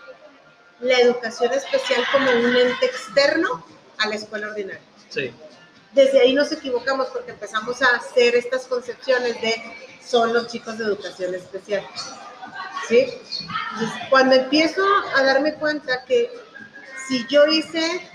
la 0.80 0.98
educación 1.00 1.52
especial 1.52 2.04
como 2.12 2.30
un 2.30 2.56
ente 2.56 2.87
externo 2.87 3.64
a 3.98 4.08
la 4.08 4.14
escuela 4.14 4.48
ordinaria. 4.48 4.82
Sí. 5.08 5.32
Desde 5.92 6.20
ahí 6.20 6.34
nos 6.34 6.52
equivocamos 6.52 7.08
porque 7.08 7.32
empezamos 7.32 7.80
a 7.82 7.96
hacer 7.96 8.34
estas 8.34 8.66
concepciones 8.66 9.40
de 9.40 9.54
son 10.04 10.32
los 10.32 10.48
chicos 10.48 10.78
de 10.78 10.84
educación 10.84 11.34
especial. 11.34 11.87
¿Sí? 12.88 13.06
cuando 14.08 14.34
empiezo 14.34 14.82
a 15.14 15.22
darme 15.22 15.54
cuenta 15.54 16.04
que 16.06 16.32
si 17.06 17.26
yo 17.26 17.46
hice 17.46 18.08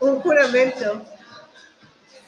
un 0.00 0.20
juramento, 0.20 1.06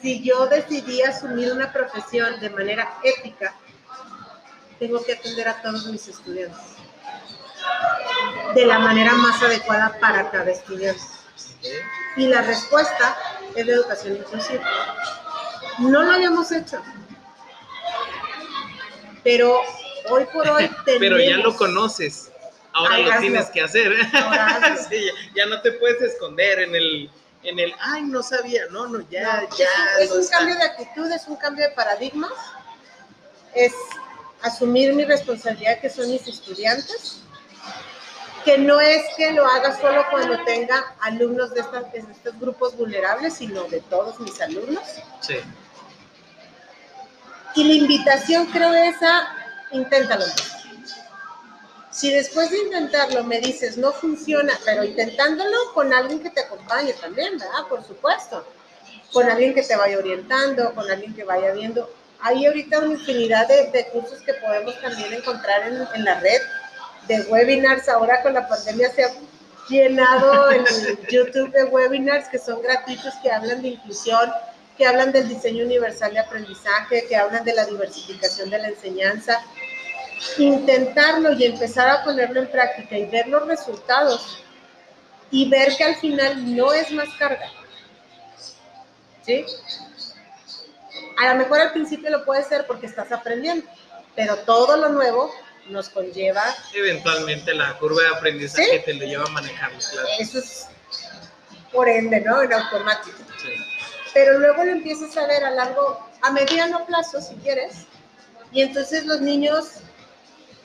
si 0.01 0.23
yo 0.23 0.47
decidí 0.47 1.01
asumir 1.01 1.51
una 1.51 1.73
profesión 1.73 2.39
de 2.39 2.49
manera 2.49 2.99
ética, 3.03 3.53
tengo 4.79 5.03
que 5.03 5.13
atender 5.13 5.49
a 5.49 5.61
todos 5.61 5.87
mis 5.87 6.07
estudiantes 6.07 6.79
de 8.55 8.65
la 8.65 8.79
manera 8.79 9.13
más 9.13 9.41
adecuada 9.41 9.97
para 9.99 10.29
cada 10.31 10.51
estudiante. 10.51 11.01
Y 12.15 12.27
la 12.27 12.41
respuesta 12.41 13.17
es 13.55 13.65
la 13.65 13.73
educación 13.73 14.17
inclusiva. 14.17 14.63
No 15.79 16.03
lo 16.03 16.11
habíamos 16.11 16.51
hecho. 16.51 16.81
Pero 19.23 19.61
hoy 20.09 20.25
por 20.33 20.47
hoy 20.49 20.69
tenemos... 20.85 20.99
Pero 20.99 21.19
ya 21.19 21.37
lo 21.37 21.55
conoces. 21.55 22.31
Ahora 22.73 22.97
lo 22.97 23.19
tienes 23.19 23.47
que 23.47 23.61
hacer. 23.61 23.93
ya, 25.35 25.45
no 25.47 25.61
te 25.61 25.71
puedes 25.73 26.01
esconder 26.01 26.59
en 26.59 26.75
el, 26.75 27.09
en 27.43 27.59
el, 27.59 27.73
ay, 27.79 28.03
no 28.03 28.21
sabía. 28.21 28.63
No, 28.71 28.87
no, 28.87 29.01
ya, 29.09 29.47
ya. 29.57 29.67
Es, 29.99 30.11
un 30.11 30.27
cambio 30.27 30.55
de 30.55 30.63
actitud, 30.63 31.11
es 31.11 31.27
un 31.27 31.35
cambio 31.35 31.67
de 31.67 31.73
paradigmas. 31.73 32.31
Es 33.53 33.73
asumir 34.41 34.93
mi 34.93 35.03
responsabilidad 35.05 35.79
que 35.81 35.89
son 35.89 36.09
mis 36.09 36.27
estudiantes 36.27 37.21
que 38.49 38.57
no 38.57 38.79
es 38.81 39.03
que 39.15 39.31
lo 39.31 39.45
haga 39.45 39.79
solo 39.79 40.03
cuando 40.09 40.43
tenga 40.43 40.95
alumnos 41.01 41.53
de, 41.53 41.59
estos 41.59 42.39
grupos 42.39 42.75
vulnerables, 42.75 43.35
sino 43.35 43.65
de 43.65 43.79
todos 43.81 44.19
mis 44.19 44.41
alumnos. 44.41 44.83
Sí. 45.19 45.35
Y 47.53 47.63
la 47.65 47.73
invitación 47.73 48.47
creo 48.47 48.73
esa, 48.73 49.35
inténtalo. 49.71 50.25
Si 51.91 52.11
después 52.11 52.49
de 52.49 52.57
intentarlo 52.57 53.23
me 53.23 53.39
dices 53.39 53.77
no 53.77 53.91
funciona, 53.91 54.53
pero 54.65 54.83
intentándolo 54.83 55.71
con 55.75 55.93
alguien 55.93 56.23
que 56.23 56.31
te 56.31 56.41
acompañe 56.41 56.93
también, 56.93 57.37
¿verdad? 57.37 57.67
Por 57.69 57.85
supuesto. 57.85 58.47
Con 59.13 59.29
alguien 59.29 59.53
que 59.53 59.61
te 59.61 59.75
vaya 59.75 59.99
orientando, 59.99 60.73
con 60.73 60.89
alguien 60.89 61.13
que 61.13 61.23
vaya 61.23 61.51
viendo. 61.51 61.87
Hay 62.19 62.47
ahorita 62.47 62.79
una 62.79 62.93
infinidad 62.93 63.47
de, 63.47 63.89
cursos 63.93 64.21
que 64.21 64.33
podemos 64.33 64.79
también 64.81 65.13
encontrar 65.13 65.67
en, 65.67 65.87
en 65.93 66.03
la 66.03 66.19
red 66.19 66.41
de 67.09 67.21
webinars. 67.23 67.89
Ahora 67.89 68.21
con 68.21 68.33
la 68.33 68.47
pandemia 68.47 68.89
se 68.91 69.03
ha 69.03 69.11
llenado 69.67 70.51
en 70.51 70.63
YouTube 71.09 71.51
de 71.51 71.65
webinars 71.65 72.29
que 72.29 72.39
son 72.39 72.61
gratuitos, 72.61 73.13
que 73.21 73.31
hablan 73.31 73.61
de 73.61 73.69
inclusión, 73.69 74.31
que 74.77 74.85
hablan 74.85 75.11
del 75.11 75.27
diseño 75.27 75.65
universal 75.65 76.13
de 76.13 76.19
aprendizaje, 76.19 77.05
que 77.07 77.17
hablan 77.17 77.43
de 77.43 77.53
la 77.53 77.65
diversificación 77.65 78.49
de 78.49 78.59
la 78.59 78.69
enseñanza. 78.69 79.41
Intentarlo 80.37 81.33
y 81.33 81.45
empezar 81.45 81.89
a 81.89 82.03
ponerlo 82.03 82.41
en 82.41 82.47
práctica 82.47 82.97
y 82.97 83.05
ver 83.05 83.27
los 83.27 83.45
resultados 83.47 84.43
y 85.31 85.49
ver 85.49 85.75
que 85.75 85.83
al 85.83 85.95
final 85.95 86.55
no 86.55 86.73
es 86.73 86.91
más 86.91 87.09
carga. 87.17 87.51
¿Sí? 89.25 89.45
A 91.19 91.33
lo 91.33 91.39
mejor 91.39 91.59
al 91.59 91.71
principio 91.71 92.09
lo 92.09 92.23
puede 92.23 92.43
ser 92.43 92.65
porque 92.65 92.85
estás 92.85 93.11
aprendiendo, 93.11 93.65
pero 94.15 94.37
todo 94.39 94.77
lo 94.77 94.89
nuevo 94.89 95.31
nos 95.69 95.89
conlleva. 95.89 96.43
Eventualmente 96.73 97.53
la 97.53 97.77
curva 97.77 98.01
de 98.01 98.09
aprendizaje 98.09 98.79
te 98.79 98.93
lo 98.93 99.05
lleva 99.05 99.25
a 99.25 99.29
manejar. 99.29 99.71
Eso 100.19 100.39
es 100.39 100.67
por 101.71 101.87
ende, 101.87 102.21
¿no? 102.21 102.41
En 102.41 102.53
automático. 102.53 103.17
Sí. 103.41 103.53
Pero 104.13 104.39
luego 104.39 104.63
lo 104.63 104.71
empiezas 104.71 105.15
a 105.17 105.27
ver 105.27 105.43
a 105.43 105.51
largo, 105.51 105.99
a 106.21 106.31
mediano 106.31 106.85
plazo, 106.85 107.21
si 107.21 107.35
quieres, 107.35 107.85
y 108.51 108.61
entonces 108.61 109.05
los 109.05 109.21
niños 109.21 109.65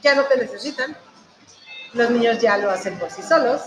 ya 0.03 0.14
no 0.14 0.25
te 0.25 0.37
necesitan, 0.37 0.97
los 1.93 2.11
niños 2.11 2.40
ya 2.40 2.57
lo 2.59 2.71
hacen 2.71 2.99
por 2.99 3.11
sí 3.11 3.23
solos, 3.23 3.61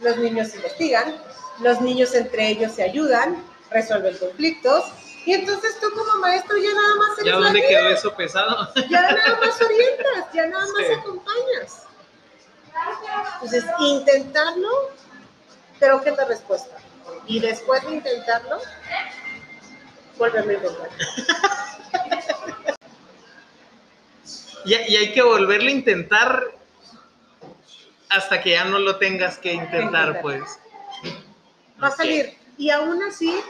los 0.00 0.16
niños 0.16 0.54
investigan, 0.54 1.14
los 1.60 1.80
niños 1.80 2.14
entre 2.14 2.48
ellos 2.48 2.72
se 2.72 2.82
ayudan, 2.82 3.44
resuelven 3.70 4.16
conflictos, 4.16 4.84
y 5.26 5.34
entonces 5.34 5.78
tú 5.80 5.90
como 5.94 6.20
maestro 6.20 6.56
ya 6.56 6.72
nada 6.72 6.96
más 6.96 7.18
eres 7.18 7.32
¿Ya 7.32 7.38
dónde 7.38 7.66
quedó 7.66 7.88
eso 7.88 8.14
pesado? 8.14 8.72
Ya 8.88 9.02
nada 9.02 9.38
más 9.40 9.60
orientas, 9.60 10.32
ya 10.32 10.46
nada 10.46 10.66
más 10.66 10.98
acompañas. 10.98 11.86
Entonces, 13.34 13.64
intentarlo, 13.80 14.90
creo 15.78 16.00
que 16.00 16.10
es 16.10 16.16
la 16.16 16.24
respuesta. 16.24 16.76
Y 17.26 17.40
después 17.40 17.82
de 17.84 17.94
intentarlo, 17.94 18.60
vuelve 20.16 20.38
a 20.38 20.42
intentar. 20.42 20.90
y, 24.64 24.74
y 24.74 24.96
hay 24.96 25.12
que 25.12 25.22
volverlo 25.22 25.68
a 25.68 25.72
intentar 25.72 26.60
hasta 28.08 28.40
que 28.40 28.50
ya 28.50 28.64
no 28.64 28.78
lo 28.78 28.96
tengas 28.96 29.38
que 29.38 29.52
intentar, 29.52 30.20
pues. 30.20 30.42
Va 31.82 31.88
a 31.88 31.90
salir. 31.90 32.36
Y 32.58 32.70
aún 32.70 33.02
así, 33.02 33.40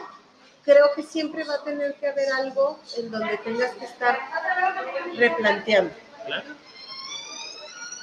creo 0.65 0.91
que 0.95 1.03
siempre 1.03 1.45
va 1.45 1.55
a 1.55 1.65
tener 1.65 1.95
que 1.95 2.09
haber 2.09 2.33
algo 2.33 2.79
en 2.97 3.11
donde 3.11 3.39
tengas 3.39 3.73
que 3.73 3.85
estar 3.85 4.19
replanteando. 5.17 5.93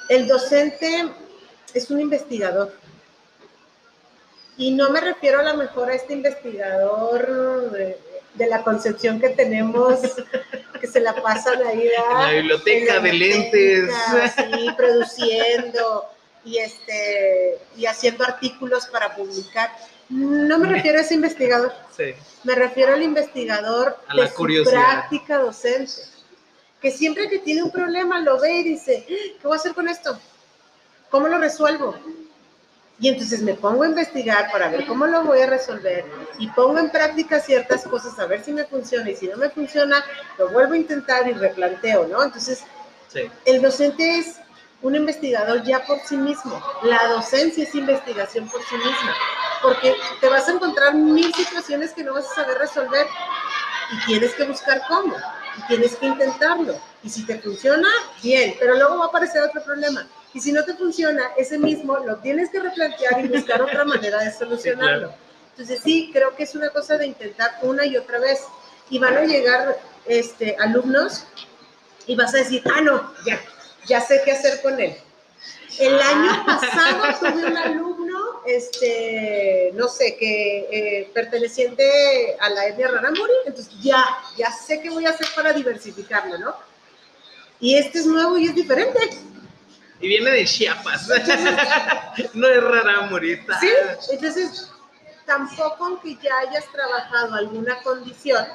El 0.08 0.26
docente 0.26 1.08
es 1.74 1.90
un 1.90 2.00
investigador. 2.00 2.74
Y 4.56 4.72
no 4.72 4.90
me 4.90 5.00
refiero 5.00 5.40
a 5.40 5.44
lo 5.44 5.56
mejor 5.56 5.90
a 5.90 5.94
este 5.94 6.14
investigador 6.14 7.70
de, 7.70 8.46
la 8.46 8.62
concepción 8.64 9.20
que 9.20 9.30
tenemos, 9.30 10.00
que 10.80 10.86
se 10.86 11.00
la 11.00 11.14
pasan 11.14 11.64
ahí 11.64 11.88
en 11.88 12.18
la 12.18 12.30
biblioteca 12.30 13.00
de 13.00 13.12
lentes. 13.12 13.90
Sí, 14.36 14.68
produciendo 14.76 16.06
y, 16.44 16.58
este, 16.58 17.58
y 17.76 17.86
haciendo 17.86 18.24
artículos 18.24 18.86
para 18.86 19.14
publicar. 19.14 19.70
No 20.08 20.58
me 20.58 20.68
refiero 20.68 20.98
a 20.98 21.02
ese 21.02 21.14
investigador. 21.14 21.72
Sí. 21.96 22.14
Me 22.44 22.54
refiero 22.54 22.94
al 22.94 23.02
investigador 23.02 23.98
a 24.06 24.14
de 24.14 24.28
su 24.28 24.70
práctica 24.70 25.38
docente. 25.38 25.92
Que 26.80 26.90
siempre 26.90 27.28
que 27.28 27.40
tiene 27.40 27.62
un 27.62 27.72
problema 27.72 28.20
lo 28.20 28.40
ve 28.40 28.58
y 28.58 28.62
dice, 28.62 29.04
¿qué 29.06 29.40
voy 29.42 29.54
a 29.54 29.56
hacer 29.56 29.74
con 29.74 29.88
esto? 29.88 30.18
¿Cómo 31.10 31.26
lo 31.28 31.38
resuelvo? 31.38 31.96
Y 33.00 33.08
entonces 33.08 33.42
me 33.42 33.54
pongo 33.54 33.84
a 33.84 33.88
investigar 33.88 34.50
para 34.50 34.68
ver 34.68 34.86
cómo 34.86 35.06
lo 35.06 35.22
voy 35.24 35.40
a 35.40 35.46
resolver 35.46 36.04
y 36.38 36.48
pongo 36.48 36.78
en 36.78 36.90
práctica 36.90 37.40
ciertas 37.40 37.84
cosas 37.84 38.18
a 38.18 38.26
ver 38.26 38.42
si 38.42 38.52
me 38.52 38.64
funciona 38.64 39.08
y 39.10 39.16
si 39.16 39.28
no 39.28 39.36
me 39.36 39.50
funciona, 39.50 40.04
lo 40.36 40.48
vuelvo 40.50 40.72
a 40.72 40.76
intentar 40.76 41.28
y 41.28 41.32
replanteo, 41.32 42.08
¿no? 42.08 42.24
Entonces, 42.24 42.64
el 43.44 43.62
docente 43.62 44.18
es 44.18 44.40
un 44.82 44.96
investigador 44.96 45.62
ya 45.62 45.84
por 45.84 45.98
sí 46.00 46.16
mismo. 46.16 46.60
La 46.82 47.06
docencia 47.08 47.62
es 47.64 47.74
investigación 47.74 48.48
por 48.48 48.62
sí 48.64 48.76
misma, 48.76 49.14
porque 49.62 49.94
te 50.20 50.28
vas 50.28 50.48
a 50.48 50.52
encontrar 50.52 50.94
mil 50.94 51.32
situaciones 51.34 51.92
que 51.92 52.04
no 52.04 52.14
vas 52.14 52.30
a 52.30 52.34
saber 52.34 52.58
resolver 52.58 53.06
y 53.92 54.06
tienes 54.06 54.34
que 54.34 54.44
buscar 54.44 54.82
cómo, 54.88 55.16
y 55.56 55.66
tienes 55.68 55.96
que 55.96 56.06
intentarlo. 56.06 56.78
Y 57.02 57.10
si 57.10 57.24
te 57.24 57.38
funciona, 57.38 57.88
bien, 58.22 58.56
pero 58.58 58.74
luego 58.74 58.98
va 58.98 59.06
a 59.06 59.08
aparecer 59.08 59.42
otro 59.42 59.62
problema. 59.62 60.06
Y 60.34 60.40
si 60.40 60.52
no 60.52 60.64
te 60.64 60.74
funciona, 60.74 61.22
ese 61.36 61.58
mismo 61.58 61.96
lo 61.98 62.16
tienes 62.16 62.50
que 62.50 62.60
replantear 62.60 63.24
y 63.24 63.28
buscar 63.28 63.62
otra 63.62 63.84
manera 63.84 64.18
de 64.18 64.32
solucionarlo. 64.32 65.12
Entonces 65.50 65.80
sí, 65.82 66.10
creo 66.12 66.36
que 66.36 66.44
es 66.44 66.54
una 66.54 66.70
cosa 66.70 66.98
de 66.98 67.06
intentar 67.06 67.58
una 67.62 67.84
y 67.84 67.96
otra 67.96 68.18
vez. 68.18 68.40
Y 68.90 68.98
van 68.98 69.16
a 69.16 69.24
llegar 69.24 69.78
este, 70.06 70.56
alumnos 70.58 71.24
y 72.06 72.14
vas 72.14 72.34
a 72.34 72.38
decir, 72.38 72.62
ah, 72.74 72.80
no, 72.80 73.12
ya, 73.26 73.40
ya 73.86 74.00
sé 74.00 74.22
qué 74.24 74.32
hacer 74.32 74.62
con 74.62 74.78
él. 74.80 74.96
El 75.78 76.00
año 76.00 76.44
pasado 76.46 77.02
tuve 77.20 77.46
un 77.46 77.56
alumno, 77.56 77.97
este, 78.46 79.72
no 79.74 79.88
sé, 79.88 80.16
que 80.16 80.68
eh, 80.70 81.10
perteneciente 81.12 82.36
a 82.40 82.50
la 82.50 82.66
etnia 82.66 82.88
Raramuri, 82.88 83.32
entonces 83.46 83.72
ya, 83.80 84.04
ya 84.36 84.50
sé 84.50 84.80
qué 84.80 84.90
voy 84.90 85.06
a 85.06 85.10
hacer 85.10 85.26
para 85.34 85.52
diversificarlo, 85.52 86.38
¿no? 86.38 86.54
Y 87.60 87.76
este 87.76 88.00
es 88.00 88.06
nuevo 88.06 88.38
y 88.38 88.46
es 88.46 88.54
diferente. 88.54 88.98
Y 90.00 90.08
viene 90.08 90.30
de 90.30 90.44
Chiapas. 90.44 91.08
no 92.34 92.46
es 92.48 92.62
Raramuri. 92.62 93.36
Sí, 93.60 93.70
entonces 94.10 94.70
tampoco 95.26 95.84
aunque 95.84 96.16
ya 96.16 96.38
hayas 96.38 96.64
trabajado 96.72 97.34
alguna 97.34 97.82
condición, 97.82 98.46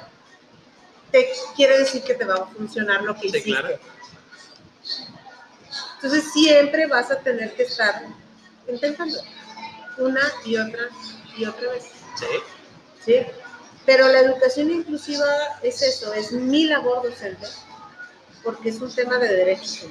te 1.11 1.29
quiere 1.55 1.79
decir 1.79 2.03
que 2.03 2.15
te 2.15 2.25
va 2.25 2.35
a 2.35 2.45
funcionar 2.47 3.03
lo 3.03 3.13
que 3.13 3.21
sí, 3.21 3.27
hiciste. 3.27 3.49
Claro. 3.51 3.79
Entonces 5.95 6.33
siempre 6.33 6.87
vas 6.87 7.11
a 7.11 7.19
tener 7.19 7.53
que 7.53 7.63
estar 7.63 8.03
intentando 8.67 9.17
una 9.97 10.21
y 10.45 10.57
otra 10.57 10.89
y 11.37 11.45
otra 11.45 11.71
vez. 11.71 11.83
Sí. 12.15 12.25
Sí. 13.05 13.25
Pero 13.85 14.07
la 14.07 14.19
educación 14.19 14.71
inclusiva 14.71 15.25
es 15.61 15.81
eso, 15.81 16.13
es 16.13 16.31
mi 16.31 16.65
labor 16.65 17.03
docente, 17.03 17.47
porque 18.43 18.69
es 18.69 18.79
un 18.79 18.93
tema 18.93 19.17
de 19.17 19.27
derechos 19.27 19.87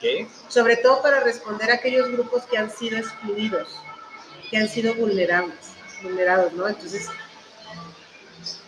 ¿Qué? 0.00 0.28
Sobre 0.48 0.76
todo 0.76 1.02
para 1.02 1.20
responder 1.20 1.70
a 1.70 1.74
aquellos 1.74 2.10
grupos 2.10 2.44
que 2.44 2.56
han 2.58 2.70
sido 2.70 2.98
excluidos, 2.98 3.68
que 4.50 4.58
han 4.58 4.68
sido 4.68 4.94
vulnerables, 4.94 5.56
vulnerados, 6.02 6.52
¿no? 6.52 6.68
Entonces, 6.68 7.08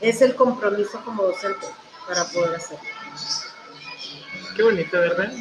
es 0.01 0.23
el 0.23 0.35
compromiso 0.35 1.01
como 1.05 1.23
docente 1.23 1.67
para 2.09 2.25
poder 2.25 2.57
hacerlo. 2.57 2.85
Qué 4.57 4.63
bonito, 4.63 4.99
¿verdad? 4.99 5.33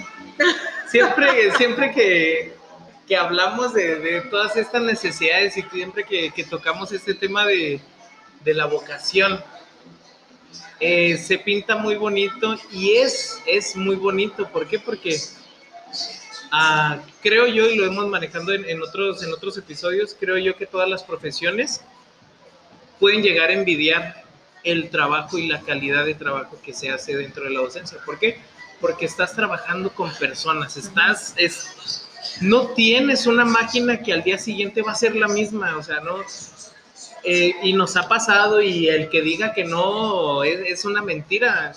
Siempre, 0.88 1.52
siempre 1.58 1.92
que, 1.92 2.59
hablamos 3.16 3.74
de, 3.74 4.22
todas 4.30 4.56
estas 4.56 4.82
necesidades 4.82 5.58
y 5.58 5.64
siempre 5.64 6.04
que, 6.04 6.32
tocamos 6.50 6.92
este 6.92 7.14
tema 7.14 7.46
de, 7.46 7.82
la 8.46 8.66
vocación, 8.66 9.44
eh, 10.80 11.18
se 11.18 11.38
pinta 11.38 11.76
muy 11.76 11.96
bonito 11.96 12.56
y 12.72 12.94
es, 12.94 13.42
muy 13.76 13.96
bonito. 13.96 14.48
¿Por 14.50 14.68
qué? 14.68 14.80
Porque 14.80 15.20
ah, 16.52 17.00
creo 17.22 17.48
yo, 17.48 17.70
y 17.70 17.76
lo 17.76 17.86
hemos 17.86 18.08
manejando 18.08 18.54
en, 18.54 18.82
otros, 18.82 19.58
episodios, 19.58 20.16
creo 20.20 20.38
yo 20.38 20.56
que 20.56 20.66
todas 20.66 20.90
las 20.90 21.04
profesiones 21.04 21.82
pueden 23.00 23.22
llegar 23.22 23.50
a 23.50 23.54
envidiar 23.54 24.24
el 24.64 24.90
trabajo 24.90 25.38
y 25.38 25.48
la 25.48 25.62
calidad 25.62 26.06
de 26.06 26.16
trabajo 26.16 26.60
que 26.62 26.74
se 26.74 26.90
hace 26.90 27.16
dentro 27.16 27.44
de 27.44 27.52
la 27.52 27.62
docencia. 27.62 27.98
¿Por 28.06 28.20
qué? 28.20 28.40
porque 28.80 29.06
estás 29.06 29.36
trabajando 29.36 29.90
con 29.92 30.14
personas, 30.16 30.78
estás, 30.78 31.34
es, 31.38 32.08
no 32.42 32.68
tienes 32.70 33.28
una 33.28 33.46
máquina 33.46 34.02
que 34.02 34.14
al 34.14 34.24
día 34.24 34.38
siguiente 34.38 34.82
va 34.82 34.94
a 34.94 34.96
ser 34.96 35.16
la 35.16 35.28
misma, 35.28 35.78
o 35.78 35.84
sea, 35.84 36.00
no, 36.00 36.24
eh, 37.24 37.54
y 37.64 37.74
nos 37.74 37.98
ha 37.98 38.08
pasado 38.08 38.62
y 38.62 38.88
el 38.88 39.10
que 39.10 39.22
diga 39.22 39.54
que 39.54 39.66
no 39.66 40.44
es, 40.44 40.86
una 40.86 41.02
mentira. 41.02 41.74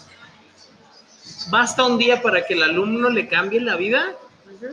Basta 1.51 1.85
un 1.85 1.99
día 1.99 2.23
para 2.23 2.47
que 2.47 2.55
el 2.55 2.63
alumno 2.63 3.11
le 3.11 3.27
cambie 3.27 3.61
la 3.61 3.77
vida 3.77 4.17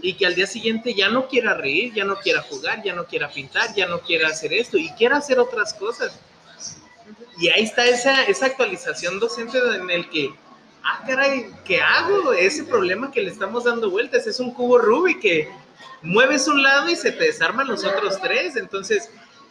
y 0.04 0.14
que 0.14 0.28
al 0.28 0.36
día 0.36 0.46
siguiente 0.46 0.94
ya 0.94 1.10
no 1.10 1.28
quiera 1.28 1.56
reír, 1.56 1.94
ya 1.94 2.06
no 2.06 2.18
quiera 2.18 2.44
jugar, 2.44 2.84
ya 2.84 2.94
no 2.94 3.06
quiera 3.06 3.30
pintar, 3.30 3.74
ya 3.74 3.88
no 3.88 4.02
quiera 4.02 4.28
hacer 4.28 4.54
esto 4.54 4.78
y 4.78 4.90
quiera 4.92 5.18
hacer 5.18 5.40
otras 5.40 5.74
cosas. 5.74 6.20
Y 7.40 7.48
ahí 7.50 7.64
está 7.64 7.86
esa, 7.86 8.24
esa 8.26 8.46
actualización 8.46 9.20
docente 9.20 9.58
en 9.58 9.90
el 9.90 10.10
que 10.10 10.30
ah, 10.84 11.04
caray, 11.08 11.52
¿qué 11.66 11.82
hago? 11.82 12.34
Ese 12.34 12.64
problema 12.66 13.12
que 13.12 13.22
le 13.22 13.32
estamos 13.32 13.64
dando 13.64 13.90
vueltas 13.90 14.28
es 14.28 14.40
un 14.40 14.54
cubo 14.54 14.78
Rubik 14.78 15.22
que 15.22 15.50
mueves 16.02 16.48
un 16.48 16.62
lado 16.62 16.90
y 16.90 16.96
se 16.96 17.12
te 17.12 17.26
desarman 17.26 17.68
los 17.68 17.84
otros 17.84 18.20
tres. 18.22 18.56
Entonces, 18.56 19.10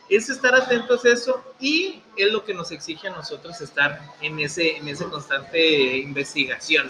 es 0.08 0.30
estar 0.30 0.54
atentos 0.54 1.04
a 1.04 1.10
eso 1.10 1.54
y 1.60 2.02
es 2.16 2.32
lo 2.32 2.44
que 2.44 2.54
nos 2.54 2.70
exige 2.70 3.08
a 3.08 3.10
nosotros 3.10 3.60
estar 3.60 4.00
en 4.20 4.38
ese, 4.38 4.76
en 4.76 4.88
esa 4.88 5.04
constante 5.06 5.98
investigación 5.98 6.88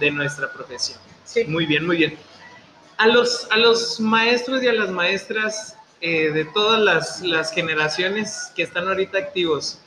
de 0.00 0.10
nuestra 0.10 0.52
profesión. 0.52 0.98
Muy 1.46 1.66
bien, 1.66 1.86
muy 1.86 1.96
bien. 1.96 2.18
A 2.98 3.06
los, 3.06 3.46
a 3.50 3.56
los 3.56 4.00
maestros 4.00 4.62
y 4.62 4.68
a 4.68 4.72
las 4.72 4.90
maestras 4.90 5.76
eh, 6.00 6.30
de 6.30 6.44
todas 6.46 6.80
las, 6.80 7.22
las 7.22 7.52
generaciones 7.52 8.52
que 8.54 8.62
están 8.62 8.88
ahorita 8.88 9.18
activos, 9.18 9.78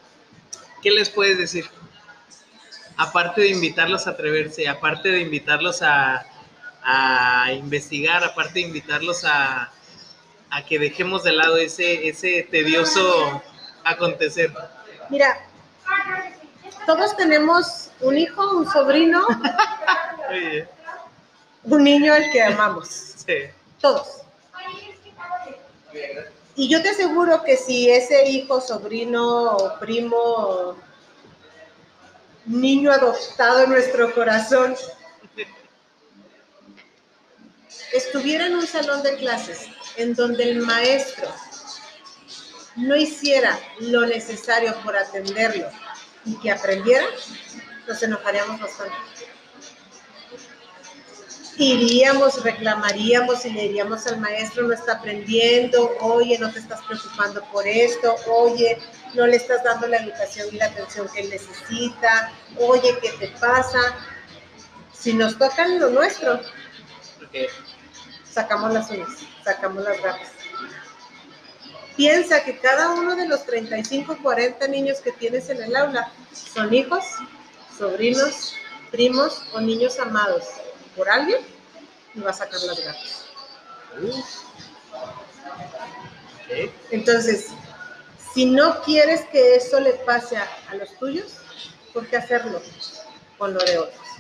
¿qué 0.81 0.91
les 0.91 1.09
puedes 1.09 1.37
decir? 1.37 1.65
aparte 3.01 3.41
de 3.41 3.49
invitarlos 3.49 4.07
a 4.07 4.11
atreverse, 4.11 4.67
aparte 4.67 5.09
de 5.09 5.21
invitarlos 5.21 5.81
a, 5.81 6.25
investigar, 7.53 8.23
aparte 8.23 8.53
de 8.55 8.61
invitarlos 8.61 9.23
a, 9.25 9.71
a 10.49 10.65
que 10.65 10.79
dejemos 10.79 11.23
de 11.23 11.33
lado 11.33 11.57
ese, 11.57 12.07
ese 12.07 12.47
tedioso 12.49 13.41
acontecer? 13.83 14.51
Mira, 15.09 15.45
todos 16.85 17.15
tenemos 17.17 17.89
un 18.01 18.17
hijo, 18.17 18.57
un 18.57 18.71
sobrino, 18.71 19.25
Oye, 20.29 20.67
un 21.63 21.83
niño 21.83 22.13
al 22.13 22.31
que 22.31 22.41
amamos. 22.41 22.87
sí. 22.87 23.33
Todos. 23.79 24.21
Y 26.55 26.69
yo 26.69 26.81
te 26.81 26.89
aseguro 26.89 27.43
que 27.43 27.57
si 27.57 27.89
ese 27.89 28.29
hijo, 28.29 28.61
sobrino 28.61 29.51
o 29.55 29.79
primo, 29.79 30.75
niño 32.45 32.91
adoptado 32.91 33.63
en 33.63 33.71
nuestro 33.71 34.13
corazón, 34.13 34.75
estuviera 37.93 38.45
en 38.47 38.55
un 38.55 38.67
salón 38.67 39.03
de 39.03 39.15
clases 39.17 39.67
en 39.97 40.15
donde 40.15 40.43
el 40.43 40.59
maestro 40.59 41.27
no 42.75 42.95
hiciera 42.95 43.59
lo 43.79 44.05
necesario 44.05 44.75
por 44.83 44.95
atenderlo 44.95 45.67
y 46.25 46.35
que 46.39 46.51
aprendiera, 46.51 47.05
nos 47.87 48.01
enojaríamos 48.01 48.61
bastante. 48.61 48.95
Iríamos, 51.57 52.41
reclamaríamos 52.43 53.45
y 53.45 53.51
le 53.51 53.63
diríamos 53.63 54.07
al 54.07 54.19
maestro, 54.19 54.63
no 54.63 54.73
está 54.73 54.93
aprendiendo, 54.93 55.95
oye, 55.99 56.39
no 56.39 56.51
te 56.51 56.59
estás 56.59 56.81
preocupando 56.85 57.43
por 57.51 57.67
esto, 57.67 58.15
oye, 58.27 58.79
no 59.13 59.27
le 59.27 59.35
estás 59.35 59.63
dando 59.63 59.87
la 59.87 59.97
educación 59.97 60.47
y 60.51 60.55
la 60.55 60.67
atención 60.67 61.07
que 61.13 61.23
necesita, 61.23 62.31
oye, 62.57 62.97
¿qué 63.01 63.09
te 63.19 63.27
pasa? 63.39 63.79
Si 64.93 65.13
nos 65.13 65.37
tocan 65.37 65.79
lo 65.79 65.89
nuestro. 65.89 66.39
Sacamos 68.31 68.73
las 68.73 68.89
uñas, 68.89 69.09
sacamos 69.43 69.83
las 69.83 70.01
garras. 70.01 70.29
Piensa 71.95 72.43
que 72.43 72.57
cada 72.57 72.91
uno 72.91 73.15
de 73.15 73.27
los 73.27 73.45
35, 73.45 74.17
40 74.21 74.67
niños 74.67 74.99
que 74.99 75.11
tienes 75.11 75.49
en 75.49 75.61
el 75.61 75.75
aula 75.75 76.11
son 76.33 76.73
hijos, 76.73 77.03
sobrinos, 77.77 78.53
primos 78.89 79.43
o 79.53 79.61
niños 79.61 79.99
amados 79.99 80.45
por 80.95 81.09
alguien 81.09 81.39
y 82.13 82.19
va 82.21 82.31
a 82.31 82.33
sacar 82.33 82.59
las 82.61 82.83
garras. 82.83 83.25
Entonces, 86.91 87.47
si 88.33 88.45
no 88.45 88.81
quieres 88.81 89.25
que 89.31 89.55
eso 89.55 89.79
le 89.79 89.93
pase 89.93 90.37
a, 90.37 90.47
a 90.69 90.75
los 90.75 90.97
tuyos, 90.97 91.37
¿por 91.93 92.07
qué 92.07 92.17
hacerlo 92.17 92.61
con 93.37 93.53
lo 93.53 93.59
de 93.59 93.77
otros? 93.77 94.10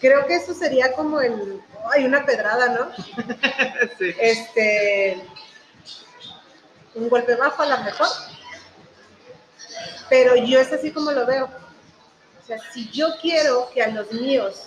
Creo 0.00 0.26
que 0.26 0.36
eso 0.36 0.54
sería 0.54 0.92
como 0.92 1.20
el, 1.20 1.60
hay 1.92 2.04
una 2.04 2.24
pedrada, 2.24 2.68
¿no? 2.68 2.90
Sí. 3.98 4.14
este 4.20 5.22
un 6.94 7.08
golpe 7.08 7.34
bajo 7.34 7.62
a 7.62 7.66
lo 7.66 7.84
mejor. 7.84 8.08
Pero 10.08 10.36
yo 10.36 10.60
es 10.60 10.72
así 10.72 10.90
como 10.90 11.12
lo 11.12 11.26
veo. 11.26 11.44
O 11.44 12.46
sea 12.46 12.58
si 12.72 12.90
yo 12.90 13.08
quiero 13.20 13.70
que 13.72 13.82
a 13.82 13.88
los 13.88 14.10
míos 14.12 14.66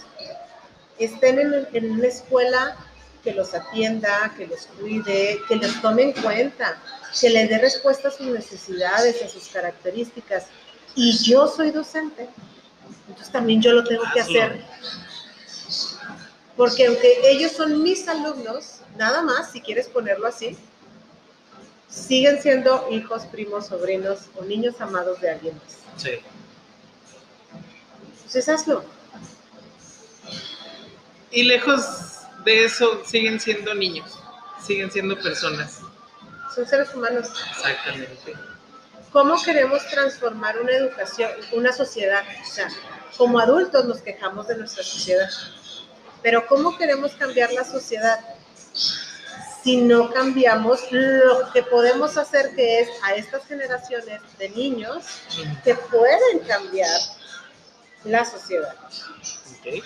estén 0.98 1.40
en, 1.40 1.68
en 1.74 1.92
una 1.92 2.08
escuela 2.08 2.76
que 3.24 3.34
los 3.34 3.54
atienda, 3.54 4.34
que 4.38 4.48
los 4.48 4.68
cuide, 4.80 5.40
que 5.48 5.56
los 5.56 5.82
tome 5.82 6.04
en 6.04 6.14
cuenta, 6.14 6.78
que 7.20 7.30
les 7.30 7.50
dé 7.50 7.58
respuesta 7.58 8.08
a 8.08 8.12
sus 8.12 8.28
necesidades, 8.28 9.22
a 9.24 9.28
sus 9.28 9.48
características, 9.50 10.48
y 10.96 11.18
yo 11.18 11.48
soy 11.48 11.72
docente, 11.72 12.30
entonces 13.08 13.32
también 13.32 13.62
yo 13.62 13.74
lo 13.74 13.84
tengo 13.84 14.04
que 14.14 14.22
hacer 14.22 14.64
porque 16.60 16.88
aunque 16.88 17.22
ellos 17.24 17.54
son 17.54 17.82
mis 17.82 18.06
alumnos, 18.10 18.82
nada 18.98 19.22
más, 19.22 19.50
si 19.54 19.62
quieres 19.62 19.88
ponerlo 19.88 20.28
así, 20.28 20.58
siguen 21.88 22.42
siendo 22.42 22.86
hijos, 22.92 23.24
primos, 23.28 23.68
sobrinos 23.68 24.24
o 24.36 24.44
niños 24.44 24.76
amados 24.82 25.22
de 25.22 25.30
alguien 25.30 25.56
más. 25.56 25.78
Sí. 25.96 26.20
Entonces 28.18 28.50
hazlo. 28.50 28.84
Y 31.32 31.44
lejos 31.44 32.26
de 32.44 32.66
eso, 32.66 33.06
siguen 33.06 33.40
siendo 33.40 33.74
niños, 33.74 34.20
siguen 34.62 34.92
siendo 34.92 35.18
personas. 35.18 35.80
Son 36.54 36.68
seres 36.68 36.94
humanos. 36.94 37.30
Exactamente. 37.52 38.34
¿Cómo 39.14 39.42
queremos 39.42 39.88
transformar 39.88 40.60
una 40.60 40.74
educación, 40.74 41.32
una 41.54 41.72
sociedad? 41.72 42.26
O 42.44 42.46
sea, 42.46 42.68
como 43.16 43.40
adultos 43.40 43.86
nos 43.86 44.02
quejamos 44.02 44.50
de 44.50 44.58
nuestra 44.58 44.84
sociedad, 44.84 45.30
pero 46.22 46.46
¿cómo 46.48 46.78
queremos 46.78 47.14
cambiar 47.14 47.52
la 47.54 47.64
sociedad 47.64 48.20
si 49.64 49.78
no 49.78 50.12
cambiamos 50.12 50.80
lo 50.92 51.52
que 51.52 51.64
podemos 51.64 52.18
hacer, 52.18 52.56
que 52.56 52.82
es 52.82 52.90
a 53.04 53.16
estas 53.16 53.46
generaciones 53.46 54.22
de 54.38 54.50
niños 54.50 55.06
que 55.64 55.76
pueden 55.76 56.40
cambiar 56.48 57.00
la 58.04 58.26
sociedad? 58.26 58.76
Ok. 59.60 59.84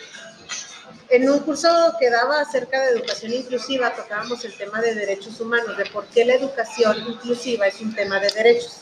En 1.09 1.29
un 1.29 1.39
curso 1.39 1.69
que 1.99 2.09
daba 2.09 2.41
acerca 2.41 2.81
de 2.81 2.91
educación 2.91 3.34
inclusiva, 3.34 3.93
tocábamos 3.93 4.43
el 4.45 4.55
tema 4.55 4.81
de 4.81 4.95
derechos 4.95 5.39
humanos, 5.39 5.77
de 5.77 5.86
por 5.88 6.05
qué 6.07 6.25
la 6.25 6.36
educación 6.36 6.97
inclusiva 7.07 7.67
es 7.67 7.79
un 7.81 7.93
tema 7.93 8.19
de 8.19 8.29
derechos. 8.29 8.77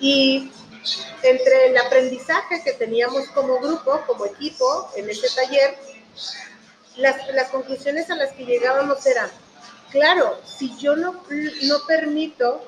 Y 0.00 0.52
entre 1.22 1.66
el 1.66 1.78
aprendizaje 1.78 2.62
que 2.62 2.72
teníamos 2.72 3.28
como 3.28 3.58
grupo, 3.58 4.02
como 4.06 4.26
equipo, 4.26 4.90
en 4.96 5.08
ese 5.08 5.28
taller, 5.34 5.76
las, 6.96 7.48
conclusiones 7.50 8.10
a 8.10 8.16
las 8.16 8.32
que 8.32 8.44
llegábamos 8.44 9.04
eran, 9.06 9.30
claro, 9.90 10.40
si 10.44 10.76
yo 10.78 10.96
no, 10.96 11.22
no 11.62 11.86
permito 11.86 12.64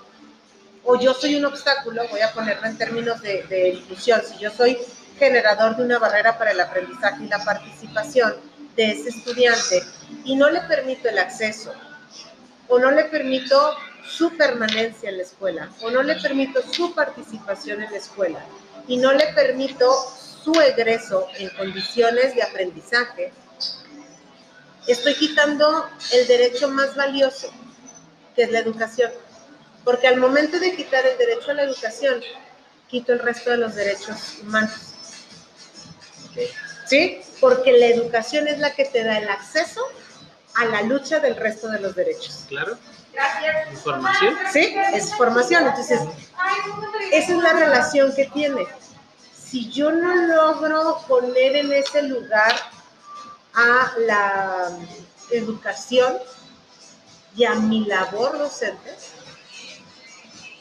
o 0.85 0.99
yo 0.99 1.15
soy 1.15 1.35
un 1.35 1.45
obstáculo, 1.45 2.09
voy 2.09 2.21
a 2.21 2.33
ponerlo 2.33 2.67
en 2.67 2.79
términos 2.79 3.21
de 3.21 3.75
inclusión, 3.75 4.23
si 4.27 4.39
yo 4.39 4.51
soy 4.51 4.79
generador 5.21 5.77
de 5.77 5.85
una 5.85 5.99
barrera 5.99 6.39
para 6.39 6.53
el 6.53 6.61
aprendizaje 6.61 7.25
y 7.25 7.29
la 7.29 7.45
participación 7.45 8.37
de 8.75 8.93
ese 8.93 9.11
estudiante 9.11 9.83
y 10.25 10.35
no 10.35 10.49
le 10.49 10.63
permito 10.63 11.09
el 11.09 11.19
acceso 11.19 11.73
o 12.69 12.79
no 12.79 12.91
le 12.91 13.05
permito 13.05 13.77
su 14.07 14.37
permanencia 14.37 15.11
en 15.11 15.19
la 15.19 15.23
escuela 15.23 15.71
o 15.83 15.91
no 15.91 16.03
le 16.03 16.17
permito 16.17 16.61
su 16.73 16.95
participación 16.95 17.83
en 17.83 17.91
la 17.91 17.99
escuela 17.99 18.45
y 18.87 18.97
no 18.97 19.13
le 19.13 19.27
permito 19.35 19.91
su 20.43 20.53
egreso 20.61 21.27
en 21.39 21.51
condiciones 21.51 22.35
de 22.35 22.43
aprendizaje, 22.43 23.33
estoy 24.87 25.15
quitando 25.15 25.89
el 26.13 26.27
derecho 26.27 26.69
más 26.69 26.97
valioso, 26.97 27.53
que 28.35 28.45
es 28.45 28.51
la 28.51 28.61
educación. 28.61 29.11
Porque 29.85 30.09
al 30.09 30.19
momento 30.19 30.59
de 30.59 30.75
quitar 30.77 31.07
el 31.07 31.19
derecho 31.19 31.51
a 31.51 31.55
la 31.55 31.63
educación, 31.65 32.23
quito 32.89 33.13
el 33.13 33.21
resto 33.21 33.51
de 33.51 33.59
los 33.59 33.75
derechos 33.75 34.39
humanos. 34.43 34.73
¿Sí? 36.87 37.21
Porque 37.41 37.73
la 37.73 37.87
educación 37.87 38.49
es 38.49 38.59
la 38.59 38.75
que 38.75 38.85
te 38.85 39.05
da 39.05 39.19
el 39.19 39.29
acceso 39.29 39.81
a 40.55 40.65
la 40.67 40.83
lucha 40.83 41.21
del 41.21 41.37
resto 41.37 41.69
de 41.69 41.81
los 41.81 41.95
derechos. 41.95 42.45
Claro. 42.49 42.77
Información. 43.71 44.37
¿Sí? 44.53 44.75
Es 44.95 45.15
formación. 45.15 45.67
Entonces, 45.67 46.01
esa 47.13 47.33
es 47.33 47.39
la 47.39 47.53
relación 47.53 48.15
que 48.15 48.27
tiene. 48.27 48.67
Si 49.35 49.71
yo 49.71 49.91
no 49.91 50.15
logro 50.15 51.01
poner 51.09 51.57
en 51.57 51.73
ese 51.73 52.03
lugar 52.03 52.55
a 53.55 53.93
la 53.99 54.71
educación 55.31 56.19
y 57.37 57.45
a 57.45 57.55
mi 57.55 57.85
labor 57.85 58.39
docente, 58.39 58.95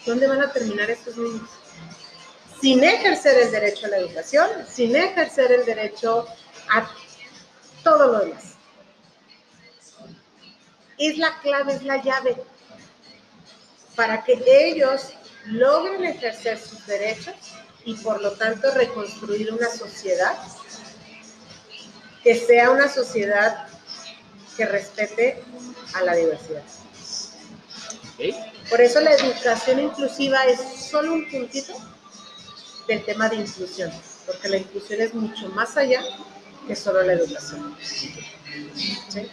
¿dónde 0.06 0.28
van 0.28 0.42
a 0.42 0.52
terminar 0.52 0.90
estos 0.90 1.18
niños? 1.18 1.50
Sin 2.60 2.84
ejercer 2.84 3.38
el 3.40 3.52
derecho 3.52 3.86
a 3.86 3.90
la 3.90 3.98
educación, 3.98 4.50
sin 4.68 4.96
ejercer 4.96 5.52
el 5.52 5.66
derecho 5.66 6.28
a 6.70 6.90
todo 7.84 8.12
lo 8.12 8.20
demás. 8.20 8.49
Es 11.00 11.18
la 11.18 11.40
clave, 11.40 11.74
es 11.74 11.84
la 11.84 12.04
llave 12.04 12.36
para 13.96 14.24
que 14.24 14.42
ellos 14.48 15.14
logren 15.46 16.06
ejercer 16.06 16.60
sus 16.60 16.86
derechos 16.86 17.36
y 17.84 17.96
por 17.96 18.22
lo 18.22 18.32
tanto 18.34 18.72
reconstruir 18.72 19.52
una 19.52 19.70
sociedad 19.70 20.38
que 22.24 22.36
sea 22.36 22.70
una 22.72 22.88
sociedad 22.88 23.68
que 24.56 24.66
respete 24.66 25.44
a 25.94 26.02
la 26.04 26.16
diversidad. 26.16 26.64
Por 28.70 28.82
eso 28.82 29.00
la 29.00 29.12
educación 29.12 29.80
inclusiva 29.80 30.46
es 30.46 30.60
solo 30.90 31.14
un 31.14 31.30
puntito 31.30 31.74
del 32.88 33.04
tema 33.06 33.30
de 33.30 33.38
inclusión, 33.38 33.92
porque 34.26 34.50
la 34.50 34.58
inclusión 34.58 35.02
es 35.02 35.14
mucho 35.14 35.50
más 35.50 35.78
allá 35.78 36.02
que 36.68 36.76
solo 36.76 37.02
la 37.04 37.14
educación. 37.14 37.76
¿Sí? 37.82 39.30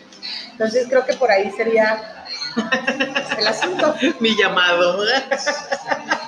Entonces 0.53 0.87
creo 0.89 1.05
que 1.05 1.15
por 1.15 1.31
ahí 1.31 1.51
sería 1.53 2.27
el 3.39 3.47
asunto. 3.47 3.95
Mi 4.21 4.37
llamado. 4.37 5.05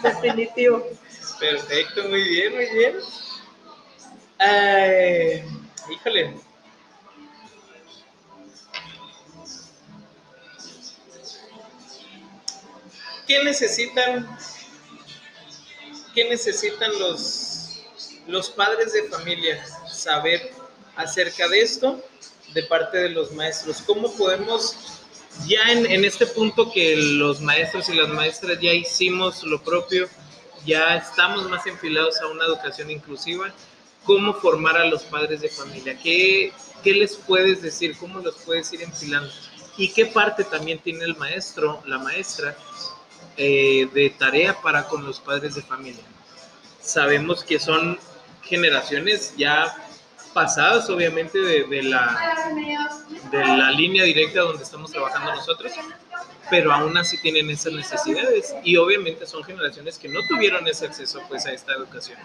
Definitivo. 0.03 0.84
Perfecto, 1.38 2.05
muy 2.09 2.22
bien, 2.28 2.55
muy 2.55 2.66
bien. 2.66 2.94
Ay, 4.38 5.44
híjole. 5.90 6.34
¿Qué 13.26 13.44
necesitan? 13.44 14.38
¿Qué 16.14 16.28
necesitan 16.28 16.99
los, 16.99 17.84
los 18.26 18.51
padres 18.51 18.92
de 18.92 19.05
familia 19.05 19.64
saber 19.86 20.51
acerca 20.96 21.46
de 21.49 21.61
esto? 21.61 22.03
De 22.55 22.62
parte 22.64 22.99
de 22.99 23.11
los 23.11 23.32
maestros? 23.32 23.82
¿Cómo 23.82 24.12
podemos, 24.16 24.76
ya 25.46 25.72
en, 25.72 25.86
en 25.86 26.05
este 26.05 26.26
punto 26.26 26.70
que 26.72 26.96
los 26.96 27.40
maestros 27.40 27.88
y 27.88 27.94
las 27.94 28.09
maestras 28.09 28.59
ya 28.61 28.72
hicimos 28.72 29.42
lo 29.42 29.62
propio, 29.62 30.09
ya 30.66 30.96
estamos 30.96 31.49
más 31.49 31.66
enfilados 31.66 32.20
a 32.20 32.26
una 32.28 32.44
educación 32.44 32.90
inclusiva, 32.90 33.53
cómo 34.05 34.34
formar 34.34 34.76
a 34.76 34.86
los 34.86 35.03
padres 35.05 35.40
de 35.40 35.49
familia? 35.49 35.99
¿Qué, 36.03 36.53
qué 36.82 36.94
les 36.94 37.16
puedes 37.16 37.62
decir? 37.62 37.96
¿Cómo 37.99 38.20
los 38.20 38.36
puedes 38.36 38.72
ir 38.72 38.82
enfilando? 38.82 39.30
¿Y 39.76 39.92
qué 39.92 40.07
parte 40.07 40.44
también 40.44 40.78
tiene 40.80 41.05
el 41.05 41.16
maestro, 41.16 41.82
la 41.86 41.99
maestra, 41.99 42.57
eh, 43.36 43.88
de 43.92 44.11
tarea 44.11 44.61
para 44.61 44.88
con 44.88 45.05
los 45.05 45.20
padres 45.20 45.55
de 45.55 45.62
familia? 45.62 46.03
Sabemos 46.80 47.44
que 47.44 47.59
son 47.59 47.99
generaciones 48.42 49.34
ya 49.36 49.88
pasadas, 50.29 50.89
obviamente, 50.91 51.39
de, 51.39 51.64
de 51.64 51.83
la, 51.83 52.16
de 53.31 53.39
la 53.39 53.70
línea 53.70 54.05
directa 54.05 54.41
donde 54.41 54.62
estamos 54.62 54.91
trabajando 54.91 55.35
nosotros, 55.35 55.72
pero 56.51 56.72
aún 56.72 56.97
así 56.97 57.20
tienen 57.20 57.51
esas 57.51 57.72
necesidades 57.72 58.55
y 58.64 58.76
obviamente 58.76 59.26
son 59.26 59.45
generaciones 59.45 59.99
que 59.99 60.09
no 60.09 60.20
tuvieron 60.29 60.66
ese 60.66 60.87
acceso 60.87 61.20
pues 61.29 61.47
a 61.47 61.53
esta 61.53 61.72
educación. 61.72 62.18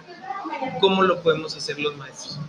¿Cómo 0.79 1.01
lo 1.01 1.21
podemos 1.21 1.55
hacer 1.55 1.79
los 1.79 1.95
maestros? 1.97 2.39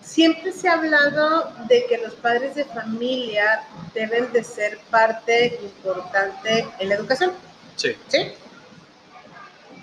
Siempre 0.00 0.52
se 0.52 0.68
ha 0.68 0.74
hablado 0.74 1.52
de 1.68 1.86
que 1.86 1.98
los 1.98 2.14
padres 2.14 2.54
de 2.54 2.64
familia 2.66 3.64
deben 3.94 4.32
de 4.32 4.44
ser 4.44 4.78
parte 4.90 5.58
importante 5.62 6.66
en 6.78 6.88
la 6.88 6.94
educación. 6.94 7.32
Sí. 7.76 7.96
¿Sí? 8.08 8.32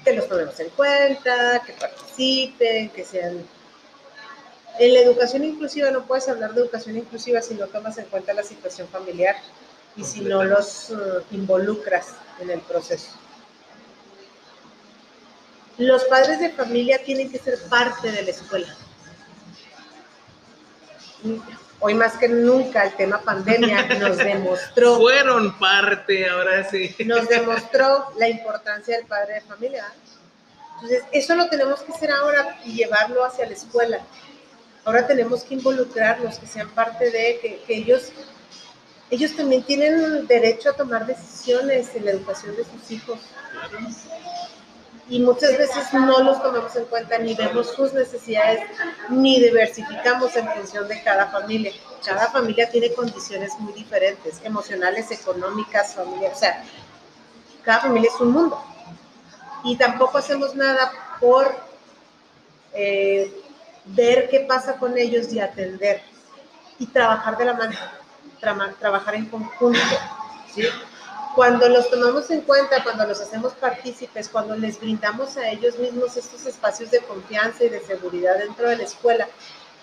Que 0.06 0.14
los 0.14 0.28
tomemos 0.30 0.60
en 0.60 0.70
cuenta, 0.70 1.62
que 1.66 1.74
participen, 1.74 2.90
que 2.90 3.04
sean... 3.04 3.46
En 4.80 4.94
la 4.94 5.00
educación 5.02 5.44
inclusiva 5.44 5.92
no 5.92 6.06
puedes 6.06 6.28
hablar 6.30 6.54
de 6.54 6.62
educación 6.62 6.98
inclusiva 6.98 7.42
si 7.42 7.54
no 7.56 7.68
tomas 7.68 7.98
en 7.98 8.06
cuenta 8.06 8.34
la 8.34 8.44
situación 8.44 8.88
familiar 8.88 9.36
y 9.96 10.04
si 10.04 10.22
no 10.22 10.44
los 10.44 10.90
uh, 10.92 11.22
involucras 11.32 12.16
en 12.40 12.50
el 12.50 12.62
proceso. 12.62 13.12
Los 15.78 16.04
padres 16.06 16.40
de 16.40 16.50
familia 16.50 17.04
tienen 17.04 17.32
que 17.32 17.40
ser 17.40 17.60
parte 17.70 18.12
de 18.12 18.24
la 18.24 18.30
escuela. 18.30 18.76
Hoy 21.80 21.96
más 21.96 22.18
que 22.18 22.30
nunca 22.30 22.84
el 22.84 22.94
tema 22.96 23.20
pandemia 23.22 23.84
nos 24.00 24.18
demostró. 24.18 24.98
Fueron 24.98 25.58
parte, 25.58 26.30
ahora 26.30 26.70
sí. 26.70 26.96
Nos 27.06 27.28
demostró 27.28 28.12
la 28.18 28.30
importancia 28.30 28.98
del 28.98 29.08
padre 29.08 29.36
de 29.36 29.42
familia. 29.42 29.92
Entonces, 30.76 31.04
eso 31.12 31.36
lo 31.36 31.48
tenemos 31.50 31.82
que 31.82 31.92
hacer 31.92 32.12
ahora 32.12 32.60
y 32.64 32.74
llevarlo 32.74 33.26
hacia 33.26 33.48
la 33.48 33.54
escuela. 33.54 34.00
Ahora 34.84 35.06
tenemos 35.06 35.44
que 35.44 35.54
involucrarlos, 35.56 36.40
que 36.40 36.48
sean 36.48 36.70
parte 36.70 37.12
de, 37.12 37.62
que, 37.66 37.76
ellos 37.76 38.12
ellos 39.12 39.36
también 39.36 39.64
tienen 39.64 40.26
derecho 40.26 40.70
a 40.70 40.74
tomar 40.74 41.06
decisiones 41.06 41.94
en 41.96 42.06
la 42.06 42.12
educación 42.12 42.56
de 42.56 42.64
sus 42.64 42.92
hijos. 42.92 43.20
Y 45.10 45.20
muchas 45.20 45.58
veces 45.58 45.92
no 45.92 46.24
los 46.24 46.42
tomamos 46.42 46.74
en 46.78 46.86
cuenta 46.86 47.18
ni 47.18 47.36
vemos 47.36 47.74
sus 47.74 47.92
necesidades 47.94 48.62
ni 49.10 49.42
diversificamos 49.42 50.34
en 50.38 50.48
función 50.48 50.88
de 50.88 51.04
cada 51.04 51.28
familia. 51.28 51.74
Cada 52.06 52.32
familia 52.32 52.70
tiene 52.70 52.94
condiciones 52.94 53.52
muy 53.60 53.74
diferentes, 53.74 54.40
emocionales, 54.46 55.12
económicas, 55.12 55.96
familiares. 55.96 56.38
O 56.38 56.40
sea, 56.40 56.64
cada 57.64 57.82
familia 57.82 58.10
es 58.14 58.22
un 58.22 58.32
mundo. 58.32 58.64
Y 59.66 59.76
tampoco 59.76 60.18
hacemos 60.18 60.56
nada 60.56 60.90
por 61.20 61.54
eh, 62.74 63.41
ver 63.94 64.30
qué 64.30 64.42
pasa 64.42 64.78
con 64.78 64.98
ellos 64.98 65.32
y 65.34 65.40
atender 65.40 66.02
y 66.80 66.88
trabajar 66.88 67.38
de 67.38 67.46
la 67.46 67.54
manera 67.54 68.02
trabajar 68.80 69.16
en 69.16 69.26
conjunto. 69.28 69.80
Cuando 71.36 71.70
los 71.70 71.90
tomamos 71.90 72.30
en 72.30 72.42
cuenta, 72.42 72.84
cuando 72.84 73.06
los 73.06 73.22
hacemos 73.22 73.54
partícipes, 73.54 74.28
cuando 74.28 74.56
les 74.56 74.80
brindamos 74.80 75.38
a 75.38 75.50
ellos 75.50 75.78
mismos 75.80 76.18
estos 76.18 76.46
espacios 76.46 76.92
de 76.92 77.00
confianza 77.02 77.64
y 77.64 77.70
de 77.70 77.80
seguridad 77.80 78.38
dentro 78.38 78.68
de 78.68 78.78
la 78.78 78.84
escuela, 78.84 79.28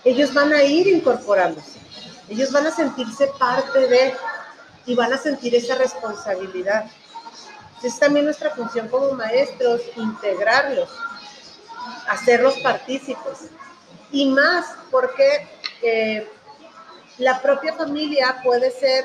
ellos 0.04 0.34
van 0.34 0.52
a 0.52 0.62
ir 0.62 0.88
incorporándose, 0.88 1.80
ellos 2.28 2.52
van 2.52 2.66
a 2.66 2.70
sentirse 2.70 3.30
parte 3.38 3.80
de 3.88 4.14
y 4.84 4.94
van 4.94 5.12
a 5.12 5.18
sentir 5.18 5.54
esa 5.54 5.74
responsabilidad. 5.76 6.84
Es 7.82 7.98
también 7.98 8.26
nuestra 8.26 8.50
función 8.50 8.88
como 8.88 9.12
maestros, 9.12 9.80
integrarlos, 9.96 10.90
hacerlos 12.08 12.54
partícipes. 12.62 13.50
Y 14.10 14.26
más 14.26 14.74
porque 14.90 15.46
eh, 15.82 16.28
la 17.18 17.40
propia 17.42 17.74
familia 17.74 18.40
puede 18.42 18.70
ser, 18.70 19.04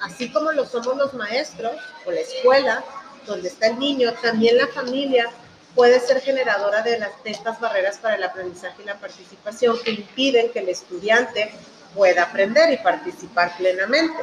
así 0.00 0.32
como 0.32 0.52
lo 0.52 0.66
somos 0.66 0.96
los 0.96 1.14
maestros 1.14 1.72
o 2.06 2.10
la 2.10 2.20
escuela, 2.20 2.84
donde 3.26 3.48
está 3.48 3.68
el 3.68 3.78
niño, 3.78 4.12
también 4.22 4.56
la 4.56 4.66
familia 4.68 5.30
puede 5.74 6.00
ser 6.00 6.20
generadora 6.20 6.82
de, 6.82 6.98
las, 6.98 7.22
de 7.22 7.30
estas 7.30 7.60
barreras 7.60 7.98
para 7.98 8.16
el 8.16 8.24
aprendizaje 8.24 8.82
y 8.82 8.86
la 8.86 8.98
participación 8.98 9.78
que 9.84 9.92
impiden 9.92 10.50
que 10.50 10.60
el 10.60 10.68
estudiante 10.68 11.52
pueda 11.94 12.24
aprender 12.24 12.72
y 12.72 12.78
participar 12.78 13.56
plenamente. 13.56 14.18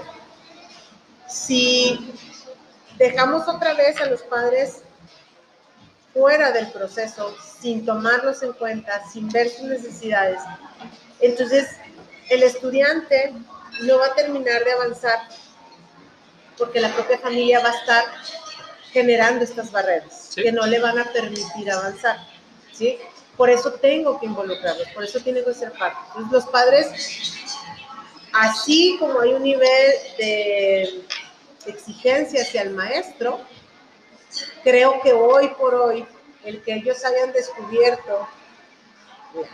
Si 1.28 2.13
dejamos 2.97 3.47
otra 3.47 3.74
vez 3.74 3.99
a 4.01 4.05
los 4.05 4.22
padres 4.24 4.82
fuera 6.18 6.51
del 6.51 6.72
proceso, 6.72 7.36
sin 7.61 7.86
tomarlos 7.86 8.41
en 8.41 8.53
cuenta, 8.53 9.03
sin 9.11 9.30
ver 9.30 9.49
sus 9.49 9.68
necesidades, 9.68 10.41
entonces 11.20 11.68
el 12.30 12.41
estudiante 12.43 13.34
no 13.84 13.99
va 13.99 14.07
a 14.07 14.15
terminar 14.15 14.63
de 14.63 14.72
avanzar 14.72 15.20
porque 16.57 16.80
la 16.80 16.91
propia 16.93 17.20
familia 17.20 17.59
va 17.59 17.70
a 17.70 17.80
estar 17.80 18.03
generando 18.91 19.43
estas 19.43 19.72
barreras 19.72 20.32
que 20.36 20.51
no 20.51 20.65
le 20.65 20.80
van 20.80 20.97
a 20.97 21.05
permitir 21.05 21.72
avanzar. 21.72 22.18
¿sí? 22.74 22.97
Por 23.36 23.51
eso 23.51 23.74
tengo 23.74 24.20
que 24.20 24.26
involucrarlos, 24.26 24.88
por 24.89 25.03
eso 25.03 25.20
tiene 25.20 25.43
que 25.43 25.53
ser 25.53 25.72
parte. 25.74 25.99
Entonces, 26.07 26.32
los 26.32 26.45
padres, 26.47 26.88
así 28.34 28.97
como 28.99 29.20
hay 29.20 29.34
un 29.34 29.43
nivel 29.43 29.91
de 30.18 31.05
exigencia 31.68 32.41
hacia 32.41 32.63
el 32.63 32.72
maestro, 32.72 33.39
creo 34.63 35.01
que 35.01 35.13
hoy 35.13 35.49
por 35.57 35.75
hoy, 35.75 36.05
el 36.43 36.61
que 36.61 36.73
ellos 36.73 37.03
hayan 37.05 37.32
descubierto 37.34 38.28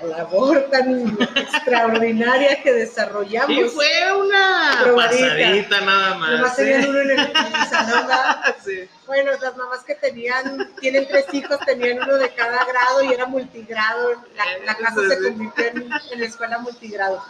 la 0.01 0.17
labor 0.17 0.69
tan 0.71 1.17
extraordinaria 1.36 2.61
que 2.61 2.71
desarrollamos. 2.74 3.49
Y 3.49 3.63
fue 3.69 4.21
una 4.21 4.93
pasadita 4.95 5.82
nada 5.82 6.15
más. 6.15 6.32
Nomás 6.32 6.55
tenían 6.55 6.89
uno 6.89 6.99
en 7.01 7.11
el, 7.11 7.34
salón. 7.69 8.09
Bueno, 9.05 9.32
las 9.41 9.57
mamás 9.57 9.84
que 9.84 9.95
tenían, 9.95 10.74
tienen 10.80 11.07
tres 11.07 11.26
hijos, 11.34 11.59
tenían 11.65 12.01
uno 12.01 12.17
de 12.17 12.34
cada 12.34 12.63
grado 12.65 13.03
y 13.03 13.13
era 13.13 13.26
multigrado. 13.26 14.13
La, 14.36 14.45
la 14.65 14.76
casa 14.76 15.01
se 15.09 15.21
convirtió 15.21 15.65
en, 15.65 15.89
en 16.11 16.24
escuela 16.24 16.59
multigrado. 16.59 17.21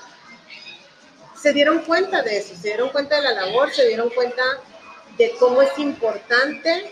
Se 1.35 1.51
dieron 1.51 1.79
cuenta 1.79 2.21
de 2.21 2.37
eso, 2.37 2.55
se 2.55 2.69
dieron 2.69 2.89
cuenta 2.89 3.15
de 3.15 3.23
la 3.23 3.31
labor, 3.31 3.71
se 3.71 3.87
dieron 3.87 4.09
cuenta 4.11 4.43
de 5.17 5.33
cómo 5.39 5.61
es 5.61 5.77
importante, 5.77 6.89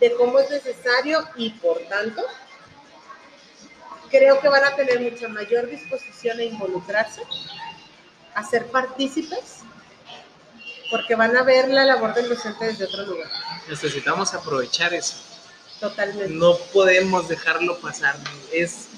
de 0.00 0.14
cómo 0.14 0.38
es 0.38 0.50
necesario 0.50 1.26
y 1.36 1.50
por 1.50 1.78
tanto 1.88 2.22
creo 4.10 4.40
que 4.40 4.48
van 4.48 4.64
a 4.64 4.74
tener 4.74 5.00
mucha 5.00 5.28
mayor 5.28 5.68
disposición 5.68 6.38
a 6.38 6.44
involucrarse, 6.44 7.22
a 8.34 8.42
ser 8.44 8.66
partícipes, 8.66 9.58
porque 10.90 11.14
van 11.14 11.36
a 11.36 11.42
ver 11.42 11.68
la 11.68 11.84
labor 11.84 12.14
del 12.14 12.28
docente 12.28 12.66
desde 12.66 12.84
otro 12.84 13.04
lugar. 13.04 13.28
Necesitamos 13.68 14.32
aprovechar 14.34 14.94
eso. 14.94 15.16
Totalmente. 15.80 16.34
No 16.34 16.56
podemos 16.72 17.28
dejarlo 17.28 17.78
pasar. 17.78 18.16
Es 18.52 18.88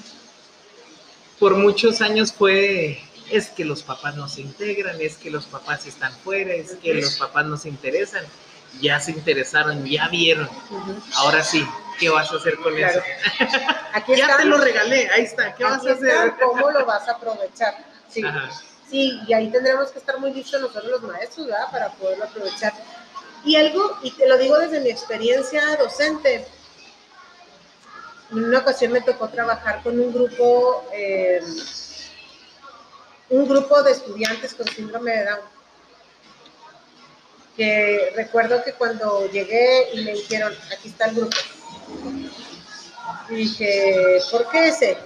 por 1.38 1.57
muchos 1.57 2.01
años 2.01 2.32
fue 2.32 3.03
es 3.30 3.48
que 3.48 3.64
los 3.64 3.82
papás 3.82 4.16
no 4.16 4.28
se 4.28 4.40
integran, 4.40 5.01
es 5.01 5.16
que 5.16 5.30
los 5.30 5.46
papás 5.46 5.86
están 5.86 6.12
fuera, 6.12 6.53
es 6.53 6.72
que 6.82 6.94
los 6.94 7.16
papás 7.16 7.46
no 7.46 7.57
se 7.57 7.68
interesan. 7.68 8.24
Ya 8.80 9.00
se 9.00 9.12
interesaron, 9.12 9.84
ya 9.84 10.08
vieron. 10.08 10.48
Ahora 11.16 11.42
sí, 11.42 11.66
¿qué 11.98 12.08
vas 12.08 12.32
a 12.32 12.36
hacer 12.36 12.56
con 12.56 12.76
eso? 12.76 13.00
Aquí 13.92 14.16
ya 14.16 14.36
te 14.36 14.44
lo 14.44 14.58
regalé, 14.58 15.08
ahí 15.10 15.24
está, 15.24 15.54
¿qué 15.54 15.64
vas 15.64 15.84
a 15.86 15.92
hacer? 15.92 16.34
¿Cómo 16.40 16.70
lo 16.70 16.86
vas 16.86 17.08
a 17.08 17.12
aprovechar? 17.12 17.74
Sí. 18.08 18.22
sí, 18.88 19.20
y 19.26 19.32
ahí 19.32 19.50
tendremos 19.50 19.90
que 19.90 19.98
estar 19.98 20.18
muy 20.18 20.32
listos 20.32 20.60
nosotros 20.60 20.90
los 20.90 21.02
maestros, 21.02 21.46
¿verdad? 21.46 21.70
Para 21.70 21.88
poderlo 21.92 22.24
aprovechar. 22.24 22.72
Y 23.44 23.56
algo, 23.56 23.98
y 24.02 24.10
te 24.10 24.28
lo 24.28 24.36
digo 24.36 24.58
desde 24.58 24.80
mi 24.80 24.90
experiencia 24.90 25.62
docente, 25.76 26.46
en 28.30 28.44
una 28.44 28.58
ocasión 28.58 28.92
me 28.92 29.00
tocó 29.00 29.28
trabajar 29.28 29.82
con 29.82 29.98
un 29.98 30.12
grupo, 30.12 30.84
eh, 30.92 31.40
un 33.30 33.48
grupo 33.48 33.82
de 33.82 33.92
estudiantes 33.92 34.54
con 34.54 34.66
síndrome 34.68 35.12
de 35.12 35.24
Down 35.24 35.59
que 37.61 38.14
recuerdo 38.16 38.64
que 38.64 38.72
cuando 38.72 39.30
llegué 39.30 39.90
y 39.92 40.02
me 40.02 40.12
dijeron, 40.12 40.50
aquí 40.72 40.88
está 40.88 41.08
el 41.08 41.16
grupo. 41.16 41.36
Y 43.28 43.34
dije, 43.34 44.18
¿por 44.30 44.48
qué 44.48 44.68
ese? 44.68 44.96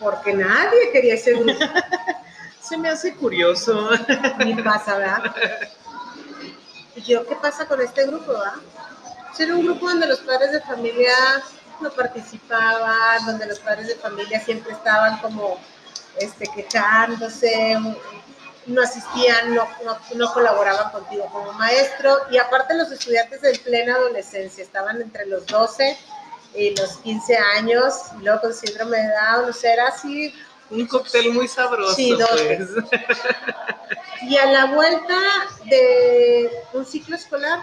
Porque 0.00 0.34
nadie 0.34 0.90
quería 0.90 1.14
ese 1.14 1.34
grupo. 1.34 1.52
Se 2.60 2.76
me 2.76 2.88
hace 2.88 3.14
curioso. 3.14 3.90
Ni 4.44 4.60
pasa, 4.60 4.98
¿verdad? 4.98 5.36
Y 6.96 7.02
yo, 7.02 7.24
¿qué 7.24 7.36
pasa 7.36 7.64
con 7.68 7.80
este 7.80 8.04
grupo, 8.06 8.32
verdad? 8.32 8.54
Era 9.38 9.54
un 9.54 9.66
grupo 9.66 9.88
donde 9.88 10.08
los 10.08 10.18
padres 10.18 10.50
de 10.50 10.60
familia 10.62 11.14
no 11.80 11.90
participaban, 11.90 13.24
donde 13.24 13.46
los 13.46 13.60
padres 13.60 13.86
de 13.86 13.94
familia 13.94 14.40
siempre 14.40 14.72
estaban 14.72 15.20
como 15.20 15.60
este, 16.18 16.48
quejándose, 16.48 17.78
no 18.66 18.82
asistían, 18.82 19.54
no, 19.54 19.66
no, 20.14 20.32
colaboraban 20.32 20.90
contigo 20.90 21.26
como 21.32 21.52
maestro. 21.52 22.16
Y 22.30 22.38
aparte 22.38 22.74
los 22.74 22.90
estudiantes 22.90 23.42
en 23.44 23.62
plena 23.62 23.94
adolescencia, 23.94 24.62
estaban 24.62 25.00
entre 25.00 25.26
los 25.26 25.46
12 25.46 25.96
y 26.54 26.74
los 26.76 26.98
15 26.98 27.36
años, 27.58 27.94
y 28.18 28.24
luego 28.24 28.40
con 28.40 28.54
síndrome 28.54 28.96
de 28.98 29.08
Down, 29.08 29.50
o 29.50 29.52
sea, 29.52 29.72
era 29.72 29.88
así. 29.88 30.34
Un 30.70 30.86
cóctel 30.86 31.32
muy 31.32 31.46
sabroso. 31.46 31.94
Sí, 31.94 32.16
pues. 32.16 32.68
Y 34.22 34.36
a 34.36 34.46
la 34.46 34.64
vuelta 34.66 35.14
de 35.66 36.50
un 36.72 36.84
ciclo 36.84 37.16
escolar, 37.16 37.60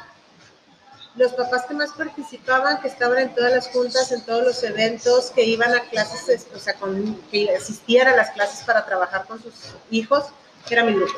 los 1.16 1.34
papás 1.34 1.66
que 1.66 1.74
más 1.74 1.92
participaban, 1.92 2.82
que 2.82 2.88
estaban 2.88 3.20
en 3.20 3.36
todas 3.36 3.52
las 3.52 3.68
juntas, 3.70 4.12
en 4.12 4.22
todos 4.26 4.44
los 4.44 4.64
eventos, 4.64 5.32
que 5.32 5.44
iban 5.44 5.74
a 5.74 5.82
clases, 5.90 6.48
o 6.56 6.60
sea, 6.60 6.76
con, 6.76 7.16
que 7.32 7.56
asistían 7.56 8.08
a 8.08 8.16
las 8.16 8.32
clases 8.32 8.64
para 8.66 8.86
trabajar 8.86 9.26
con 9.26 9.42
sus 9.42 9.54
hijos, 9.92 10.26
era 10.70 10.84
mi 10.84 10.94
grupo. 10.94 11.14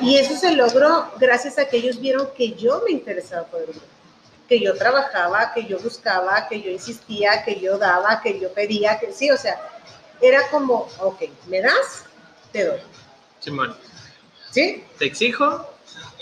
Y 0.00 0.16
eso 0.16 0.36
se 0.36 0.52
logró 0.52 1.10
gracias 1.18 1.58
a 1.58 1.66
que 1.66 1.78
ellos 1.78 2.00
vieron 2.00 2.30
que 2.36 2.52
yo 2.52 2.82
me 2.84 2.92
interesaba 2.92 3.46
por 3.46 3.60
el 3.60 3.66
grupo, 3.66 3.86
que 4.48 4.60
yo 4.60 4.74
trabajaba, 4.76 5.52
que 5.54 5.64
yo 5.64 5.78
buscaba, 5.78 6.46
que 6.48 6.60
yo 6.60 6.70
insistía, 6.70 7.44
que 7.44 7.58
yo 7.58 7.78
daba, 7.78 8.20
que 8.20 8.38
yo 8.38 8.52
pedía, 8.52 8.98
que 8.98 9.12
sí, 9.12 9.30
o 9.30 9.36
sea, 9.36 9.58
era 10.20 10.48
como, 10.50 10.88
ok, 11.00 11.22
¿me 11.46 11.60
das? 11.60 12.04
Te 12.52 12.64
doy. 12.64 12.80
Simón. 13.40 13.76
¿Sí? 14.50 14.84
Te 14.98 15.06
exijo, 15.06 15.68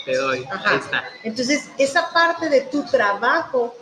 te 0.05 0.15
doy. 0.15 0.47
Ahí 0.65 0.77
está. 0.77 1.03
Entonces, 1.23 1.69
esa 1.77 2.11
parte 2.11 2.49
de 2.49 2.61
tu 2.61 2.83
trabajo, 2.85 3.75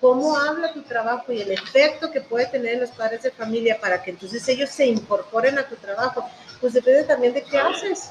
cómo 0.00 0.36
habla 0.36 0.72
tu 0.72 0.82
trabajo 0.82 1.32
y 1.32 1.42
el 1.42 1.52
efecto 1.52 2.10
que 2.10 2.20
puede 2.20 2.46
tener 2.46 2.74
en 2.74 2.80
los 2.80 2.90
padres 2.90 3.22
de 3.22 3.30
familia 3.30 3.78
para 3.80 4.02
que 4.02 4.10
entonces 4.10 4.46
ellos 4.48 4.70
se 4.70 4.86
incorporen 4.86 5.58
a 5.58 5.68
tu 5.68 5.76
trabajo, 5.76 6.28
pues 6.60 6.72
depende 6.72 7.04
también 7.04 7.32
de 7.32 7.42
qué 7.42 7.58
haces. 7.58 8.10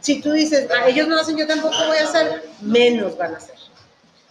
Si 0.00 0.20
tú 0.20 0.32
dices, 0.32 0.68
ah, 0.70 0.88
ellos 0.88 1.06
no 1.06 1.20
hacen, 1.20 1.36
yo 1.36 1.46
tampoco 1.46 1.76
voy 1.86 1.96
a 1.98 2.04
hacer, 2.04 2.50
menos 2.60 3.16
van 3.16 3.34
a 3.34 3.36
hacer. 3.36 3.56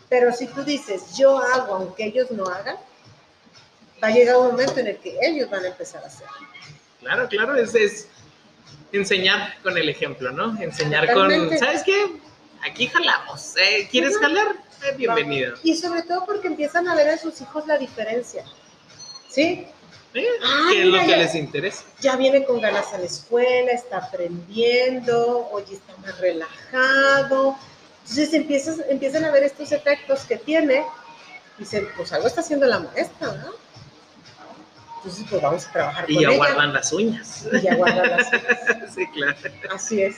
Pero 0.10 0.34
si 0.34 0.48
tú 0.48 0.64
dices, 0.64 1.16
yo 1.18 1.40
hago 1.40 1.76
aunque 1.76 2.06
ellos 2.06 2.30
no 2.32 2.46
hagan, 2.46 2.76
va 4.04 4.10
a 4.10 4.12
llegar 4.12 4.38
un 4.38 4.48
momento 4.48 4.80
en 4.80 4.88
el 4.88 4.98
que 4.98 5.18
ellos 5.22 5.50
van 5.50 5.64
a 5.64 5.68
empezar 5.68 6.04
a 6.04 6.08
hacer. 6.08 6.28
Claro, 7.00 7.30
claro, 7.30 7.56
es, 7.56 7.74
es 7.76 8.08
enseñar 8.92 9.56
con 9.64 9.78
el 9.78 9.88
ejemplo, 9.88 10.32
¿no? 10.32 10.62
Enseñar 10.62 11.14
con, 11.14 11.58
¿sabes 11.58 11.84
qué? 11.84 12.20
Aquí 12.64 12.88
jalamos. 12.88 13.56
¿eh? 13.58 13.88
¿Quieres 13.90 14.18
jalar? 14.18 14.56
Eh, 14.84 14.96
bienvenido. 14.98 15.56
Y 15.64 15.76
sobre 15.76 16.04
todo 16.04 16.26
porque 16.26 16.48
empiezan 16.48 16.88
a 16.88 16.96
ver 16.96 17.10
a 17.10 17.18
sus 17.18 17.40
hijos 17.42 17.66
la 17.68 17.78
diferencia. 17.78 18.44
¿Sí? 19.30 19.68
¿Eh? 20.14 20.28
¿Qué 20.72 20.82
es 20.82 20.88
lo 20.88 21.00
que 21.00 21.18
les 21.18 21.36
interesa? 21.36 21.84
Ya 22.02 22.16
viene 22.18 22.44
con 22.44 22.60
ganas 22.60 22.94
a 22.94 22.98
la 22.98 23.06
escuela, 23.06 23.72
está 23.72 23.98
aprendiendo, 23.98 25.50
hoy 25.52 25.64
está 25.72 25.96
más 25.98 26.20
relajado. 26.20 27.58
Entonces 28.02 28.34
empiezas, 28.34 28.78
empiezan 28.90 29.26
a 29.26 29.32
ver 29.32 29.44
estos 29.44 29.72
efectos 29.72 30.26
que 30.26 30.38
tiene 30.38 30.84
y 31.58 31.62
dicen, 31.62 31.88
pues 31.96 32.12
algo 32.12 32.28
está 32.28 32.42
haciendo 32.42 32.66
la 32.66 32.80
maestra, 32.80 33.28
¿no? 33.34 33.62
Entonces, 34.98 35.26
pues 35.30 35.42
vamos 35.42 35.68
a 35.68 35.72
trabajar 35.72 36.06
y 36.12 36.22
ya 36.22 36.30
guardan 36.36 36.74
las 36.74 36.94
uñas. 36.94 37.48
Y 37.52 37.62
ya 37.62 37.76
guardan 37.76 38.08
las 38.12 38.28
uñas. 38.32 38.94
sí, 38.96 39.08
claro. 39.08 39.36
Así 39.74 40.04
es. 40.04 40.16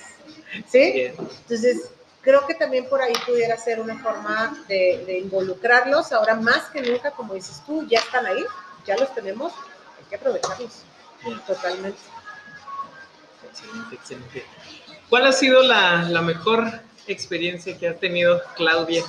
¿Sí? 0.68 1.14
Entonces, 1.18 1.90
creo 2.20 2.46
que 2.46 2.54
también 2.54 2.90
por 2.90 3.02
ahí 3.02 3.14
pudiera 3.26 3.56
ser 3.56 3.80
una 3.80 3.98
forma 4.00 4.62
de, 4.68 5.04
de, 5.06 5.20
involucrarlos. 5.20 6.12
Ahora 6.12 6.36
más 6.36 6.64
que 6.66 6.82
nunca, 6.82 7.12
como 7.12 7.34
dices 7.34 7.62
tú, 7.66 7.88
ya 7.88 8.00
están 8.00 8.26
ahí, 8.26 8.44
ya 8.86 8.98
los 8.98 9.14
tenemos, 9.16 9.54
que 10.14 10.18
aprovecharlos. 10.18 10.84
Totalmente. 11.48 12.00
Excelente, 13.50 13.96
excelente. 13.96 14.46
¿Cuál 15.10 15.26
ha 15.26 15.32
sido 15.32 15.64
la, 15.64 16.04
la 16.04 16.22
mejor 16.22 16.66
experiencia 17.08 17.78
que 17.78 17.88
ha 17.88 17.96
tenido 17.96 18.42
Claudia 18.56 19.04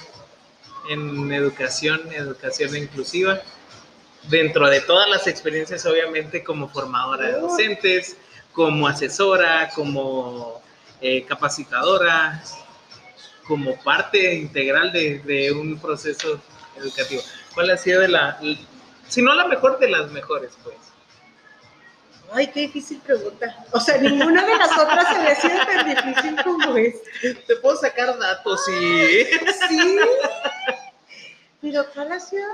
en 0.89 1.33
educación, 1.33 2.01
educación 2.13 2.77
inclusiva? 2.77 3.41
dentro 4.29 4.69
de 4.69 4.81
todas 4.81 5.09
las 5.09 5.27
experiencias, 5.27 5.85
obviamente, 5.87 6.43
como 6.43 6.69
formadora 6.69 7.27
de 7.27 7.41
docentes, 7.41 8.17
como 8.53 8.87
asesora, 8.89 9.71
como 9.75 10.63
eh, 11.01 11.25
capacitadora, 11.25 12.43
como 13.47 13.77
parte 13.83 14.35
integral 14.35 14.93
de, 14.93 15.53
un 15.53 15.79
proceso 15.79 16.41
educativo. 16.77 17.23
¿Cuál 17.53 17.71
ha 17.71 17.77
sido 17.77 18.01
de 18.01 18.09
la, 18.09 18.41
si 19.09 19.21
no 19.23 19.35
la 19.35 19.47
mejor, 19.47 19.79
de 19.79 19.91
las 19.91 20.11
mejores, 20.11 20.57
pues? 20.63 20.77
Ay, 22.33 22.49
qué 22.49 22.61
difícil 22.61 22.99
pregunta. 23.01 23.65
O 23.71 23.81
sea, 23.81 23.99
ninguna 23.99 24.45
de 24.45 24.57
las 24.57 24.73
otras 24.73 25.09
se 25.09 25.15
había 25.15 25.35
sido 25.37 25.59
tan 25.67 25.89
difícil 25.89 26.43
como 26.43 26.77
esta. 26.77 27.11
Te 27.47 27.57
puedo 27.57 27.77
sacar 27.77 28.19
datos 28.19 28.61
y... 28.69 29.25
Sí. 29.69 29.99
Pero 31.61 31.87
¿cuál 31.95 32.13
ha 32.13 32.21
sido 32.21 32.45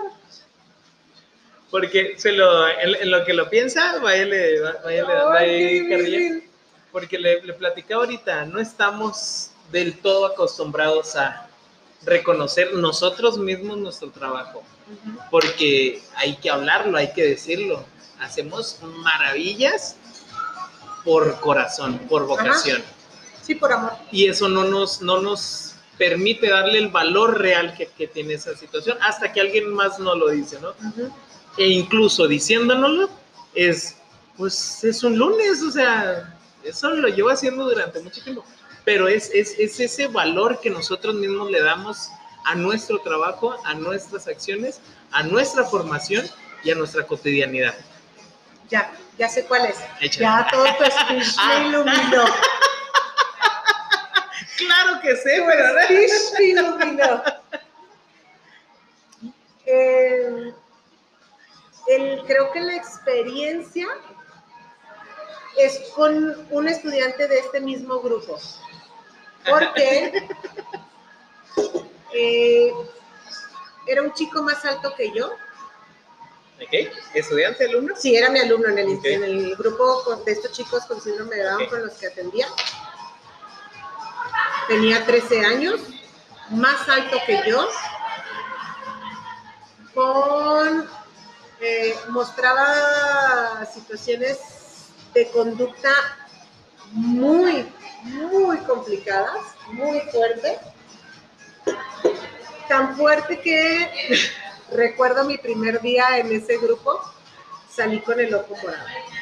porque 1.70 2.14
se 2.16 2.32
lo, 2.32 2.68
en, 2.68 3.10
lo 3.10 3.24
que 3.24 3.32
lo 3.32 3.48
piensa, 3.48 3.98
vaya 4.00 4.24
le, 4.24 4.60
vaya 4.60 5.40
le 5.40 6.42
Porque 6.90 7.18
le, 7.18 7.42
le 7.42 7.54
platicaba 7.54 8.02
ahorita, 8.02 8.44
no 8.46 8.58
estamos 8.58 9.52
del 9.70 9.96
todo 9.98 10.26
acostumbrados 10.26 11.14
a 11.14 11.48
reconocer 12.04 12.74
nosotros 12.74 13.38
mismos 13.38 13.78
nuestro 13.78 14.10
trabajo. 14.10 14.64
Porque 15.30 16.02
hay 16.16 16.36
que 16.36 16.50
hablarlo, 16.50 16.98
hay 16.98 17.12
que 17.12 17.22
decirlo. 17.22 17.84
Hacemos 18.20 18.78
maravillas 18.82 19.96
por 21.04 21.40
corazón, 21.40 21.98
por 22.08 22.26
vocación. 22.26 22.82
Sí, 23.42 23.54
por 23.54 23.72
amor. 23.72 23.92
Y 24.12 24.28
eso 24.28 24.48
no 24.48 24.64
nos, 24.64 25.00
no 25.02 25.20
nos 25.20 25.74
permite 25.98 26.48
darle 26.48 26.78
el 26.78 26.88
valor 26.88 27.38
real 27.38 27.74
que, 27.76 27.86
que 27.86 28.06
tiene 28.06 28.34
esa 28.34 28.56
situación 28.56 28.98
hasta 29.00 29.32
que 29.32 29.40
alguien 29.40 29.72
más 29.72 29.98
no 29.98 30.14
lo 30.14 30.28
dice, 30.30 30.58
¿no? 30.60 30.74
e 31.56 31.68
incluso 31.68 32.26
diciéndonoslo, 32.26 33.10
es, 33.54 33.96
pues 34.36 34.84
es 34.84 35.02
un 35.02 35.18
lunes, 35.18 35.62
o 35.62 35.70
sea, 35.70 36.38
eso 36.64 36.90
lo 36.90 37.08
llevo 37.08 37.30
haciendo 37.30 37.64
durante 37.64 38.00
mucho 38.00 38.22
tiempo, 38.22 38.44
pero 38.84 39.08
es, 39.08 39.30
es, 39.34 39.54
es 39.58 39.78
ese 39.80 40.06
valor 40.06 40.60
que 40.60 40.70
nosotros 40.70 41.14
mismos 41.14 41.50
le 41.50 41.60
damos 41.62 42.08
a 42.44 42.54
nuestro 42.54 43.00
trabajo, 43.00 43.56
a 43.64 43.74
nuestras 43.74 44.26
acciones, 44.26 44.80
a 45.12 45.22
nuestra 45.22 45.64
formación 45.64 46.26
y 46.64 46.70
a 46.70 46.74
nuestra 46.74 47.06
cotidianidad. 47.06 47.74
Ya, 48.70 48.92
ya 49.18 49.28
sé 49.28 49.44
cuál 49.44 49.66
es. 49.66 49.78
Ya 50.16 50.46
todo 50.50 50.64
tu 50.64 50.84
speech 50.84 51.36
me 51.46 51.66
iluminó. 51.68 52.24
claro 54.56 55.00
que 55.02 55.16
sé, 55.16 55.44
pero... 55.46 55.82
speech 55.84 56.38
me 56.38 56.44
iluminó. 56.44 57.22
Eh, 59.66 60.52
creo 62.26 62.52
que 62.52 62.60
la 62.60 62.76
experiencia 62.76 63.88
es 65.56 65.78
con 65.94 66.46
un 66.50 66.68
estudiante 66.68 67.26
de 67.26 67.38
este 67.38 67.60
mismo 67.60 68.00
grupo. 68.00 68.38
Porque 69.48 70.12
eh, 72.14 72.72
era 73.86 74.02
un 74.02 74.12
chico 74.14 74.42
más 74.42 74.64
alto 74.64 74.94
que 74.96 75.12
yo. 75.12 75.30
Okay. 76.66 76.90
¿Estudiante, 77.14 77.64
alumno? 77.64 77.94
Sí, 77.96 78.14
era 78.14 78.30
mi 78.30 78.38
alumno 78.38 78.68
en 78.68 78.78
el, 78.78 78.98
en 79.04 79.24
el 79.24 79.56
grupo 79.56 80.16
de 80.26 80.32
estos 80.32 80.52
chicos 80.52 80.84
con 80.84 81.00
síndrome 81.00 81.36
de 81.36 81.44
Down 81.44 81.66
con 81.66 81.82
los 81.82 81.94
que 81.94 82.08
atendía. 82.08 82.46
Tenía 84.68 85.04
13 85.04 85.40
años, 85.40 85.80
más 86.50 86.88
alto 86.88 87.16
que 87.26 87.40
yo, 87.46 87.66
con 89.94 90.88
eh, 91.61 91.94
mostraba 92.08 93.66
situaciones 93.66 94.38
de 95.14 95.30
conducta 95.30 95.90
muy, 96.92 97.66
muy 98.02 98.58
complicadas, 98.58 99.56
muy 99.72 100.00
fuertes. 100.12 100.58
Tan 102.68 102.96
fuerte 102.96 103.40
que 103.40 103.90
recuerdo 104.72 105.24
mi 105.24 105.38
primer 105.38 105.80
día 105.80 106.18
en 106.18 106.32
ese 106.32 106.58
grupo, 106.58 107.00
salí 107.68 108.00
con 108.00 108.20
el 108.20 108.34
ojo 108.34 108.54
morado. 108.62 108.84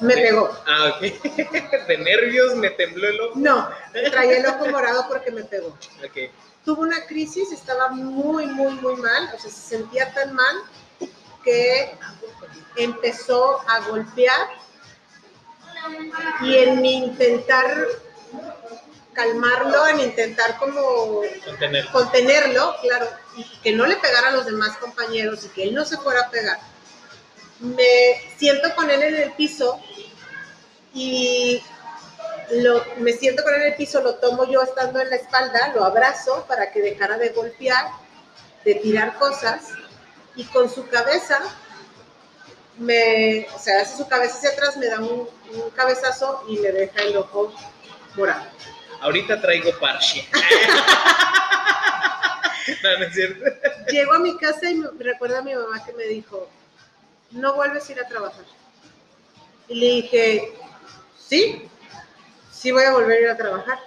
Me 0.00 0.14
pegó. 0.14 0.50
Ah, 0.66 0.94
ok. 0.96 1.00
De 1.88 1.98
nervios 1.98 2.56
me 2.56 2.70
tembló 2.70 3.08
el 3.08 3.20
ojo. 3.20 3.32
No, 3.36 3.68
traía 4.10 4.38
el 4.38 4.46
ojo 4.46 4.66
morado 4.70 5.06
porque 5.08 5.30
me 5.30 5.44
pegó. 5.44 5.68
Ok. 5.68 6.30
Tuvo 6.64 6.82
una 6.82 7.06
crisis, 7.06 7.52
estaba 7.52 7.88
muy, 7.88 8.46
muy, 8.46 8.72
muy 8.74 8.96
mal, 8.96 9.30
o 9.34 9.38
sea, 9.38 9.50
se 9.50 9.76
sentía 9.76 10.12
tan 10.14 10.34
mal 10.34 10.56
que 11.44 11.94
empezó 12.76 13.60
a 13.68 13.80
golpear 13.88 14.48
y 16.40 16.56
en 16.56 16.80
mi 16.80 16.98
intentar 16.98 17.86
calmarlo, 19.12 19.86
en 19.88 20.00
intentar 20.00 20.58
como 20.58 21.22
Contener. 21.44 21.86
contenerlo, 21.88 22.76
claro, 22.82 23.08
y 23.36 23.44
que 23.62 23.72
no 23.72 23.86
le 23.86 23.96
pegara 23.96 24.28
a 24.28 24.32
los 24.32 24.46
demás 24.46 24.76
compañeros 24.78 25.44
y 25.44 25.48
que 25.48 25.64
él 25.64 25.74
no 25.74 25.84
se 25.84 25.96
fuera 25.98 26.22
a 26.22 26.30
pegar. 26.30 26.58
Me 27.60 28.20
siento 28.38 28.74
con 28.74 28.90
él 28.90 29.02
en 29.02 29.14
el 29.16 29.32
piso 29.32 29.80
y 30.94 31.62
lo, 32.50 32.84
me 32.98 33.12
siento 33.12 33.42
con 33.42 33.54
él 33.54 33.62
en 33.62 33.66
el 33.68 33.76
piso, 33.76 34.00
lo 34.00 34.16
tomo 34.16 34.50
yo 34.50 34.62
estando 34.62 35.00
en 35.00 35.10
la 35.10 35.16
espalda, 35.16 35.72
lo 35.74 35.84
abrazo 35.84 36.44
para 36.48 36.72
que 36.72 36.80
dejara 36.80 37.16
de 37.18 37.30
golpear, 37.30 37.86
de 38.64 38.74
tirar 38.76 39.18
cosas 39.18 39.62
y 40.36 40.44
con 40.44 40.70
su 40.70 40.88
cabeza 40.88 41.40
me, 42.78 43.46
o 43.54 43.58
sea, 43.58 43.82
hace 43.82 43.96
su 43.98 44.08
cabeza 44.08 44.36
hacia 44.36 44.50
atrás, 44.50 44.76
me 44.76 44.86
da 44.86 44.98
un, 44.98 45.28
un 45.52 45.70
cabezazo 45.70 46.44
y 46.48 46.56
me 46.58 46.72
deja 46.72 47.02
el 47.02 47.16
ojo 47.16 47.52
morado. 48.16 48.44
Ahorita 49.02 49.40
traigo 49.40 49.70
parche. 49.80 50.28
no, 52.84 52.98
no 52.98 53.04
es 53.04 53.14
cierto. 53.14 53.44
Llego 53.90 54.14
a 54.14 54.20
mi 54.20 54.38
casa 54.38 54.70
y 54.70 54.76
me 54.76 54.88
recuerda 54.98 55.40
a 55.40 55.42
mi 55.42 55.54
mamá 55.54 55.84
que 55.84 55.92
me 55.92 56.04
dijo, 56.04 56.48
no 57.32 57.54
vuelves 57.54 57.88
a 57.88 57.92
ir 57.92 58.00
a 58.00 58.06
trabajar. 58.06 58.44
Y 59.66 59.74
le 59.74 59.86
dije, 59.86 60.54
sí, 61.18 61.68
sí 62.52 62.70
voy 62.70 62.84
a 62.84 62.92
volver 62.92 63.18
a 63.18 63.20
ir 63.22 63.28
a 63.30 63.36
trabajar. 63.36 63.80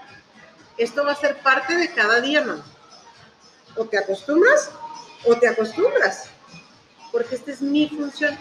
Esto 0.77 1.05
va 1.05 1.13
a 1.13 1.15
ser 1.15 1.37
parte 1.37 1.77
de 1.77 1.93
cada 1.93 2.19
día, 2.19 2.41
mamá. 2.41 2.65
O 3.77 3.85
te 3.85 3.97
acostumbras 3.97 4.69
o 5.23 5.37
te 5.37 5.47
acostumbras. 5.47 6.29
Porque 7.13 7.35
esta 7.35 7.51
es 7.51 7.61
mi 7.61 7.87
función. 7.87 8.37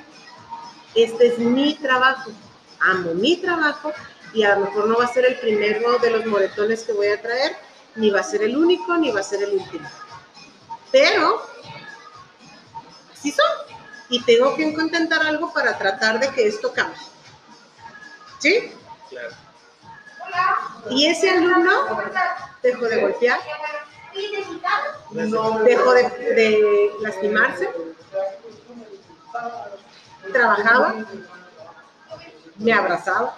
Este 0.97 1.29
es 1.29 1.39
mi 1.39 1.77
trabajo. 1.77 2.33
Amo 2.81 3.15
mi 3.15 3.37
trabajo 3.37 3.93
y 4.35 4.43
a 4.43 4.57
lo 4.57 4.67
mejor 4.67 4.89
no 4.89 4.99
va 4.99 5.05
a 5.05 5.13
ser 5.13 5.25
el 5.25 5.39
primero 5.39 5.99
de 5.99 6.11
los 6.11 6.27
moretones 6.27 6.83
que 6.83 6.93
voy 6.93 7.07
a 7.07 7.23
traer, 7.23 7.57
ni 7.95 8.11
va 8.11 8.21
a 8.21 8.25
ser 8.25 8.43
el 8.43 8.57
único, 8.57 8.97
ni 8.97 9.11
va 9.11 9.21
a 9.21 9.25
ser 9.25 9.43
el 9.43 9.55
último. 9.55 9.89
Pero, 10.91 11.47
sí 13.21 13.31
son. 13.31 13.47
Y 14.09 14.23
tengo 14.25 14.57
que 14.57 14.75
contentar 14.75 15.25
algo 15.25 15.53
para 15.53 15.79
tratar 15.79 16.19
de 16.19 16.29
que 16.31 16.49
esto 16.49 16.73
cambie. 16.73 17.01
¿Sí? 18.41 18.73
Claro. 19.09 19.35
Y 20.91 21.07
ese 21.07 21.31
alumno 21.31 22.03
dejó 22.63 22.87
de 22.87 23.01
golpear, 23.01 23.41
dejó 25.65 25.93
de, 25.95 26.03
de 26.03 26.91
lastimarse, 27.01 27.71
trabajaba, 30.33 30.95
me 32.57 32.73
abrazaba 32.73 33.37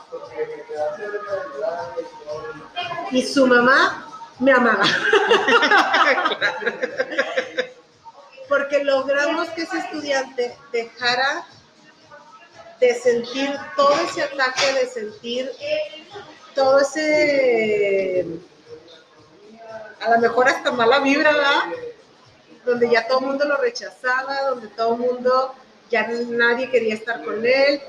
y 3.11 3.23
su 3.23 3.47
mamá 3.47 4.07
me 4.39 4.53
amaba. 4.53 4.85
Porque 8.49 8.85
logramos 8.85 9.49
que 9.51 9.63
ese 9.63 9.79
estudiante 9.79 10.57
dejara 10.73 11.47
de 12.81 12.95
sentir 12.95 13.57
todo 13.77 13.95
ese 14.01 14.23
ataque, 14.23 14.73
de 14.75 14.87
sentir 14.87 15.51
todo 16.55 16.79
ese, 16.81 18.27
a 20.01 20.11
lo 20.11 20.19
mejor 20.21 20.49
hasta 20.49 20.71
mala 20.73 21.01
vibra, 21.01 21.33
¿verdad? 21.33 21.63
Donde 22.65 22.91
ya 22.91 23.07
todo 23.07 23.21
el 23.21 23.27
mundo 23.27 23.45
lo 23.47 23.57
rechazaba, 23.57 24.43
donde 24.51 24.69
todo 24.69 24.95
el 24.95 25.01
mundo, 25.01 25.55
ya 25.91 26.07
nadie 26.09 26.71
quería 26.71 26.95
estar 26.95 27.25
con 27.25 27.45
él. 27.45 27.81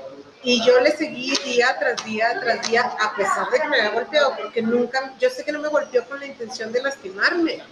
Y 0.42 0.64
yo 0.64 0.80
le 0.80 0.96
seguí 0.96 1.34
día 1.44 1.76
tras 1.78 2.04
día 2.04 2.38
tras 2.40 2.68
día, 2.68 2.82
a 2.82 3.14
pesar 3.16 3.50
de 3.50 3.58
que 3.58 3.68
me 3.68 3.80
había 3.80 3.90
golpeado, 3.90 4.36
porque 4.36 4.62
nunca, 4.62 5.14
yo 5.18 5.30
sé 5.30 5.44
que 5.44 5.52
no 5.52 5.60
me 5.60 5.68
golpeó 5.68 6.04
con 6.06 6.20
la 6.20 6.26
intención 6.26 6.72
de 6.72 6.82
lastimarme. 6.82 7.62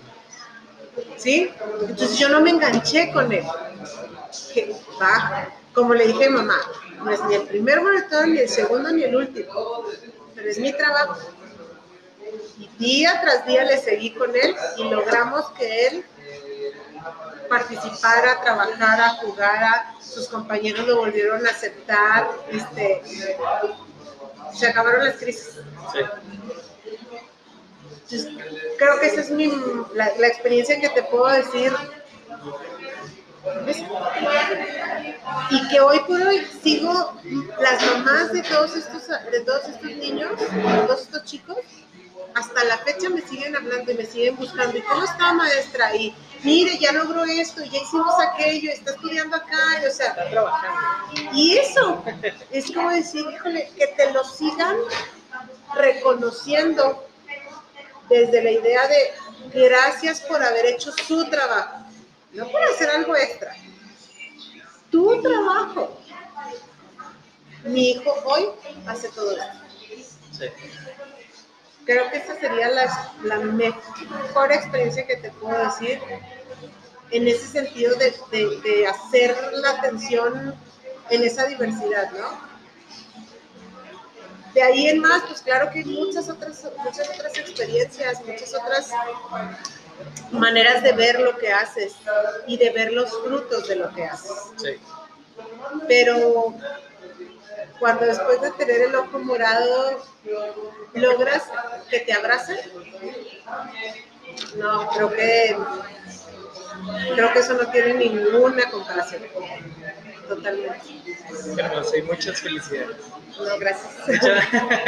¿Sí? 1.16 1.50
Entonces 1.80 2.18
yo 2.18 2.28
no 2.28 2.40
me 2.40 2.50
enganché 2.50 3.12
con 3.12 3.30
él. 3.32 3.44
Que 4.52 4.74
va, 5.00 5.48
como 5.72 5.94
le 5.94 6.06
dije 6.08 6.26
a 6.26 6.30
mamá, 6.30 6.58
no 7.04 7.10
es 7.10 7.22
ni 7.24 7.34
el 7.34 7.42
primer 7.42 7.82
monitor, 7.82 8.26
ni 8.26 8.38
el 8.38 8.48
segundo, 8.48 8.90
ni 8.90 9.04
el 9.04 9.14
último, 9.14 9.84
pero 10.34 10.48
es 10.48 10.58
mi 10.58 10.72
trabajo. 10.72 11.18
Y 12.58 12.68
día 12.78 13.20
tras 13.20 13.46
día 13.46 13.64
le 13.64 13.78
seguí 13.78 14.12
con 14.14 14.34
él 14.34 14.56
y 14.78 14.84
logramos 14.84 15.50
que 15.52 15.86
él 15.86 16.04
participara, 17.48 18.40
trabajara, 18.40 19.10
jugara, 19.20 19.94
sus 20.00 20.28
compañeros 20.28 20.86
lo 20.86 20.96
volvieron 20.98 21.46
a 21.46 21.50
aceptar, 21.50 22.28
este, 22.50 23.02
se 24.54 24.66
acabaron 24.66 25.04
las 25.04 25.16
crisis. 25.16 25.60
Sí. 25.92 25.98
Entonces, 27.90 28.28
creo 28.78 29.00
que 29.00 29.06
esa 29.06 29.20
es 29.20 29.30
mi, 29.30 29.52
la, 29.94 30.12
la 30.18 30.26
experiencia 30.28 30.80
que 30.80 30.88
te 30.90 31.02
puedo 31.04 31.26
decir. 31.26 31.72
Y 35.50 35.68
que 35.68 35.80
hoy 35.80 36.00
por 36.00 36.20
hoy 36.20 36.44
sigo 36.62 37.16
las 37.60 37.86
mamás 37.86 38.32
de 38.32 38.42
todos 38.42 38.74
estos 38.74 39.06
de 39.06 39.40
todos 39.40 39.68
estos 39.68 39.90
niños, 39.90 40.32
de 40.38 40.46
todos 40.86 41.02
estos 41.02 41.24
chicos, 41.24 41.58
hasta 42.36 42.64
la 42.64 42.76
fecha 42.78 43.08
me 43.08 43.22
siguen 43.22 43.56
hablando 43.56 43.90
y 43.90 43.94
me 43.94 44.04
siguen 44.04 44.36
buscando. 44.36 44.76
¿Y 44.76 44.82
cómo 44.82 45.04
está 45.04 45.32
maestra? 45.32 45.96
Y 45.96 46.14
mire, 46.44 46.76
ya 46.78 46.92
logró 46.92 47.24
esto, 47.24 47.64
ya 47.64 47.78
hicimos 47.78 48.14
aquello, 48.20 48.70
está 48.70 48.90
estudiando 48.90 49.36
acá, 49.36 49.80
y, 49.82 49.86
o 49.86 49.90
sea, 49.90 50.08
Está 50.08 50.28
trabajando. 50.28 50.80
y 51.32 51.56
eso 51.56 52.04
es 52.50 52.70
como 52.72 52.90
decir, 52.90 53.24
híjole, 53.32 53.70
que 53.74 53.86
te 53.86 54.12
lo 54.12 54.22
sigan 54.22 54.76
reconociendo 55.74 57.08
desde 58.10 58.42
la 58.42 58.50
idea 58.50 58.86
de 58.86 59.14
gracias 59.54 60.20
por 60.20 60.42
haber 60.42 60.66
hecho 60.66 60.92
su 60.92 61.24
trabajo, 61.30 61.86
no 62.34 62.48
por 62.48 62.62
hacer 62.64 62.90
algo 62.90 63.16
extra. 63.16 63.56
Tu 64.90 65.22
trabajo. 65.22 65.98
Mi 67.64 67.92
hijo 67.92 68.14
hoy 68.26 68.48
hace 68.86 69.08
todo 69.08 69.32
esto. 69.32 70.04
Sí. 70.32 70.44
Creo 71.86 72.10
que 72.10 72.18
esta 72.18 72.34
sería 72.38 72.68
la, 72.68 73.12
la 73.22 73.38
mejor 73.38 74.52
experiencia 74.52 75.06
que 75.06 75.16
te 75.16 75.30
puedo 75.30 75.56
decir 75.64 76.00
en 77.12 77.28
ese 77.28 77.46
sentido 77.46 77.94
de, 77.96 78.12
de- 78.32 78.60
de 78.60 78.86
hacer 78.88 79.36
la 79.52 79.70
atención 79.70 80.54
en 81.10 81.22
esa 81.22 81.46
diversidad, 81.46 82.10
¿no? 82.12 82.46
De 84.52 84.62
ahí 84.62 84.88
en 84.88 85.00
más, 85.00 85.22
pues 85.28 85.42
claro 85.42 85.70
que 85.70 85.80
hay 85.80 85.84
muchas 85.84 86.28
otras, 86.28 86.66
muchas 86.78 87.08
otras 87.10 87.36
experiencias, 87.38 88.24
muchas 88.24 88.54
otras 88.54 88.90
maneras 90.32 90.82
de 90.82 90.92
ver 90.92 91.20
lo 91.20 91.36
que 91.38 91.52
haces 91.52 91.94
y 92.46 92.56
de 92.56 92.70
ver 92.70 92.92
los 92.92 93.10
frutos 93.22 93.68
de 93.68 93.76
lo 93.76 93.92
que 93.94 94.04
haces. 94.04 94.32
Sí. 94.56 94.70
Pero 95.86 96.54
cuando 97.78 98.06
después 98.06 98.40
de 98.40 98.50
tener 98.52 98.82
el 98.82 98.94
ojo 98.94 99.18
morado 99.18 100.04
logras 100.94 101.44
que 101.90 102.00
te 102.00 102.12
abracen, 102.12 102.58
no, 104.56 104.88
creo 104.90 105.12
que 105.12 105.56
creo 107.14 107.32
que 107.32 107.38
eso 107.38 107.54
no 107.54 107.70
tiene 107.70 107.94
ninguna 107.94 108.70
comparación. 108.70 109.22
Totalmente. 110.28 110.78
Hermoso 111.56 111.96
y 111.96 112.02
muchas 112.02 112.40
felicidades. 112.40 112.96
No, 113.38 113.58
gracias. 113.58 114.08
Muchas, 114.08 114.44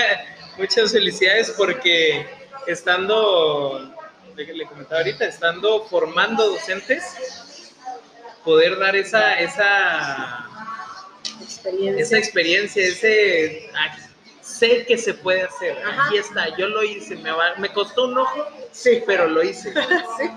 muchas 0.59 0.93
felicidades 0.93 1.51
porque 1.57 2.27
estando, 2.67 3.95
le 4.35 4.53
le 4.53 4.67
comentaba 4.67 5.01
ahorita, 5.01 5.25
estando 5.27 5.85
formando 5.85 6.51
docentes, 6.51 7.73
poder 8.45 8.79
dar 8.79 8.97
esa, 8.97 9.35
esa, 9.39 10.49
Experiencia. 11.43 12.03
esa 12.03 12.19
experiencia, 12.19 12.85
ese 12.87 13.71
sé 14.43 14.85
que 14.87 14.97
se 14.99 15.15
puede 15.15 15.43
hacer. 15.43 15.77
Ajá. 15.85 16.07
Aquí 16.07 16.17
está, 16.19 16.57
yo 16.57 16.69
lo 16.69 16.83
hice, 16.83 17.17
me, 17.17 17.31
va- 17.31 17.55
me 17.59 17.73
costó 17.73 18.05
un 18.07 18.19
ojo, 18.19 18.47
Sí, 18.73 19.03
pero 19.07 19.27
lo 19.27 19.43
hice. 19.43 19.73
sí, 20.19 20.31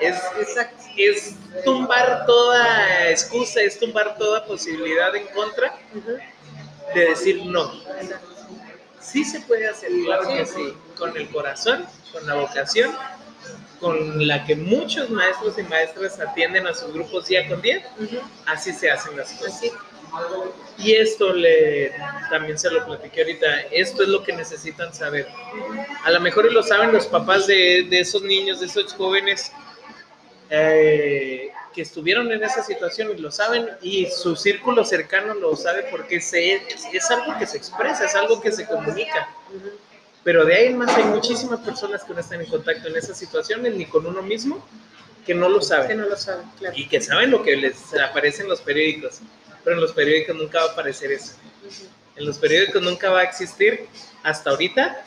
Es, 0.00 0.16
exacto. 0.38 0.84
es 0.96 1.34
tumbar 1.64 2.26
toda 2.26 3.10
excusa, 3.10 3.60
es 3.60 3.78
tumbar 3.78 4.16
toda 4.18 4.44
posibilidad 4.44 5.14
en 5.16 5.26
contra 5.28 5.78
de 6.94 7.00
decir 7.08 7.44
no. 7.46 7.72
exacto. 8.00 8.28
Sí 9.00 9.22
se 9.24 9.40
puede 9.42 9.68
hacer, 9.68 9.90
claro 10.04 10.28
que 10.28 10.46
sí, 10.46 10.74
con 10.96 11.14
el 11.16 11.28
corazón, 11.28 11.86
con 12.12 12.26
la 12.26 12.34
vocación, 12.36 12.94
con 13.78 14.26
la 14.26 14.44
que 14.46 14.56
muchos 14.56 15.10
maestros 15.10 15.58
y 15.58 15.62
maestras 15.64 16.18
atienden 16.20 16.66
a 16.66 16.72
sus 16.74 16.90
grupos 16.92 17.26
día 17.26 17.46
con 17.48 17.60
día, 17.60 17.86
así 18.46 18.72
se 18.72 18.90
hacen 18.90 19.16
las 19.16 19.30
cosas. 19.32 19.56
Así. 19.56 19.72
Y 20.78 20.92
esto 20.92 21.32
le 21.32 21.92
también 22.30 22.58
se 22.58 22.70
lo 22.70 22.84
platiqué 22.84 23.22
ahorita. 23.22 23.60
Esto 23.70 24.02
es 24.02 24.08
lo 24.08 24.22
que 24.22 24.32
necesitan 24.32 24.92
saber. 24.92 25.28
A 26.04 26.10
lo 26.10 26.20
mejor 26.20 26.52
lo 26.52 26.62
saben 26.62 26.92
los 26.92 27.06
papás 27.06 27.46
de, 27.46 27.86
de 27.88 28.00
esos 28.00 28.22
niños, 28.22 28.60
de 28.60 28.66
esos 28.66 28.92
jóvenes 28.94 29.52
eh, 30.50 31.50
que 31.74 31.82
estuvieron 31.82 32.30
en 32.30 32.44
esa 32.44 32.62
situación 32.62 33.10
y 33.16 33.20
lo 33.20 33.30
saben 33.30 33.68
y 33.82 34.06
su 34.06 34.36
círculo 34.36 34.84
cercano 34.84 35.34
lo 35.34 35.56
sabe 35.56 35.86
porque 35.90 36.20
se, 36.20 36.54
es, 36.54 36.84
es 36.92 37.10
algo 37.10 37.36
que 37.38 37.46
se 37.46 37.56
expresa, 37.56 38.04
es 38.04 38.14
algo 38.14 38.40
que 38.40 38.52
se 38.52 38.66
comunica. 38.66 39.28
Pero 40.22 40.44
de 40.44 40.54
ahí 40.54 40.66
en 40.66 40.78
más 40.78 40.96
hay 40.96 41.04
muchísimas 41.04 41.60
personas 41.60 42.04
que 42.04 42.14
no 42.14 42.20
están 42.20 42.40
en 42.40 42.46
contacto 42.46 42.88
en 42.88 42.96
esas 42.96 43.18
situaciones 43.18 43.74
ni 43.74 43.86
con 43.86 44.06
uno 44.06 44.22
mismo 44.22 44.64
que 45.26 45.34
no 45.34 45.48
lo 45.48 45.60
saben. 45.60 45.88
Que 45.88 45.94
no 45.94 46.08
lo 46.08 46.16
saben, 46.16 46.46
claro. 46.58 46.74
Y 46.76 46.88
que 46.88 47.00
saben 47.00 47.30
lo 47.30 47.42
que 47.42 47.56
les 47.56 47.94
aparece 47.94 48.42
en 48.42 48.48
los 48.48 48.60
periódicos, 48.60 49.20
pero 49.64 49.76
en 49.76 49.82
los 49.82 49.92
periódicos 49.92 50.36
nunca 50.36 50.60
va 50.60 50.66
a 50.66 50.72
aparecer 50.72 51.10
eso. 51.10 51.34
En 52.16 52.26
los 52.26 52.38
periódicos 52.38 52.82
nunca 52.82 53.10
va 53.10 53.20
a 53.20 53.24
existir 53.24 53.88
hasta 54.22 54.50
ahorita 54.50 55.02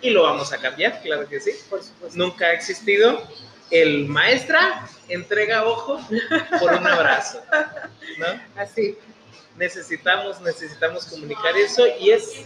y 0.00 0.10
lo 0.10 0.22
vamos 0.22 0.52
a 0.52 0.58
cambiar, 0.58 1.00
claro 1.02 1.28
que 1.28 1.40
sí. 1.40 1.52
Por 1.70 1.82
supuesto. 1.82 2.18
Nunca 2.18 2.46
ha 2.46 2.52
existido 2.52 3.22
el 3.70 4.06
maestra 4.06 4.88
entrega 5.08 5.64
ojo 5.64 6.00
por 6.60 6.74
un 6.74 6.86
abrazo, 6.86 7.42
¿no? 8.18 8.26
Así. 8.60 8.96
Necesitamos, 9.56 10.40
necesitamos 10.40 11.06
comunicar 11.06 11.56
eso 11.56 11.84
y 12.00 12.10
es, 12.10 12.44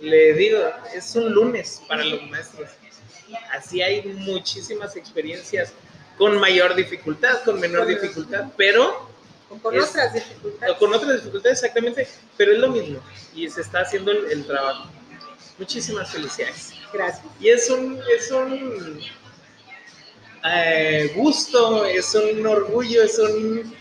le 0.00 0.34
digo, 0.34 0.58
es 0.92 1.14
un 1.14 1.32
lunes 1.32 1.82
para 1.86 2.04
los 2.04 2.22
maestros. 2.28 2.70
Así 3.52 3.80
hay 3.80 4.02
muchísimas 4.02 4.96
experiencias 4.96 5.72
con 6.16 6.36
mayor 6.38 6.74
dificultad, 6.74 7.42
con 7.44 7.60
menor 7.60 7.86
dificultad, 7.86 8.46
pero 8.56 9.08
O 9.50 9.56
con 9.58 9.74
Es- 9.76 9.88
otras 9.90 10.12
dificultades. 10.14 10.74
o 10.74 10.78
con 10.78 10.94
otras 10.94 11.14
dificultades 11.16 11.58
exactamente, 11.62 12.06
pero 12.36 12.52
es 12.52 12.58
lo 12.58 12.68
mismo 12.68 13.00
y 13.34 13.48
se 13.48 13.60
está 13.62 13.80
haciendo 13.80 14.10
el, 14.12 14.30
el 14.30 14.46
trabajo. 14.46 14.90
Muchísimas 15.58 16.10
felicidades. 16.10 16.72
Gracias. 16.92 17.24
Y 17.40 17.48
es 17.48 17.68
un, 17.70 18.00
es 18.16 18.30
un 18.30 19.00
eh, 20.44 21.12
gusto, 21.16 21.84
es 21.84 22.14
un 22.14 22.46
orgullo, 22.46 23.02
es 23.02 23.18
un, 23.18 23.74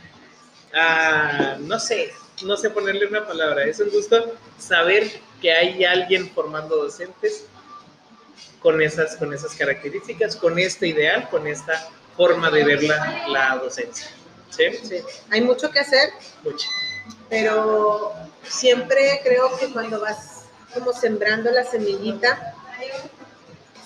ah, 0.73 1.57
no 1.59 1.79
sé, 1.79 2.11
no 2.43 2.57
sé 2.57 2.69
ponerle 2.69 3.05
una 3.07 3.25
palabra, 3.25 3.63
es 3.65 3.79
un 3.79 3.89
gusto 3.89 4.35
saber 4.57 5.09
que 5.41 5.51
hay 5.51 5.83
alguien 5.85 6.29
formando 6.31 6.77
docentes 6.77 7.45
con 8.59 8.81
esas, 8.81 9.15
con 9.17 9.33
esas 9.33 9.53
características, 9.53 10.35
con 10.35 10.57
este 10.57 10.87
ideal, 10.87 11.29
con 11.29 11.45
esta 11.47 11.89
forma 12.15 12.49
de 12.49 12.63
ver 12.63 12.83
la, 12.83 13.27
la 13.27 13.55
docencia. 13.57 14.07
¿Sí? 14.49 14.63
Sí. 14.83 15.03
Hay 15.29 15.41
mucho 15.41 15.69
que 15.71 15.79
hacer, 15.79 16.09
Mucho. 16.43 16.67
pero 17.29 18.13
siempre 18.43 19.21
creo 19.23 19.57
que 19.57 19.71
cuando 19.71 19.99
vas 20.01 20.45
como 20.73 20.93
sembrando 20.93 21.51
la 21.51 21.63
semillita, 21.63 22.55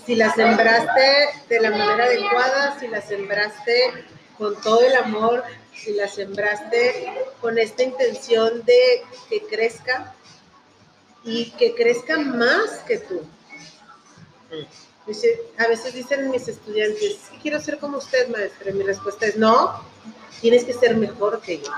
si 0.05 0.16
la 0.16 0.34
sembraste 0.34 1.30
de 1.49 1.59
la 1.62 1.72
manera 1.72 2.05
adecuada, 2.05 2.80
si 2.80 2.88
la 2.88 3.01
sembraste 3.01 4.05
con 4.38 4.59
todo 4.62 4.82
el 4.82 4.95
amor, 4.95 5.43
si 5.76 5.93
la 5.93 6.07
sembraste 6.07 7.26
con 7.39 7.57
esta 7.57 7.84
intención 7.84 8.64
de 8.66 9.03
que 9.30 9.45
crezca 9.45 10.14
y 11.24 11.51
que 11.51 11.76
crezca 11.76 12.18
más 12.18 12.80
que 12.88 12.97
tú. 12.97 13.22
Mm. 14.51 14.82
A 15.57 15.68
veces 15.68 15.93
dicen 15.93 16.30
mis 16.30 16.47
estudiantes, 16.47 17.18
quiero 17.41 17.59
ser 17.59 17.80
como 17.80 17.97
usted, 17.97 18.30
maestra. 18.30 18.70
Y 18.70 18.74
mi 18.74 18.84
respuesta 18.84 19.26
es, 19.26 19.36
no, 19.36 19.84
tienes 20.39 20.63
que 20.63 20.73
ser 20.73 20.95
mejor 20.95 21.41
que 21.41 21.59
yo. 21.59 21.71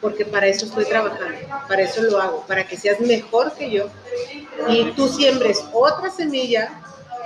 Porque 0.00 0.24
para 0.24 0.46
eso 0.48 0.66
estoy 0.66 0.84
trabajando, 0.84 1.36
para 1.68 1.82
eso 1.82 2.02
lo 2.02 2.20
hago, 2.20 2.44
para 2.46 2.66
que 2.66 2.76
seas 2.76 2.98
mejor 3.00 3.52
que 3.54 3.70
yo. 3.70 3.88
Y 4.68 4.90
tú 4.92 5.08
siembres 5.08 5.64
otra 5.72 6.10
semilla 6.10 6.80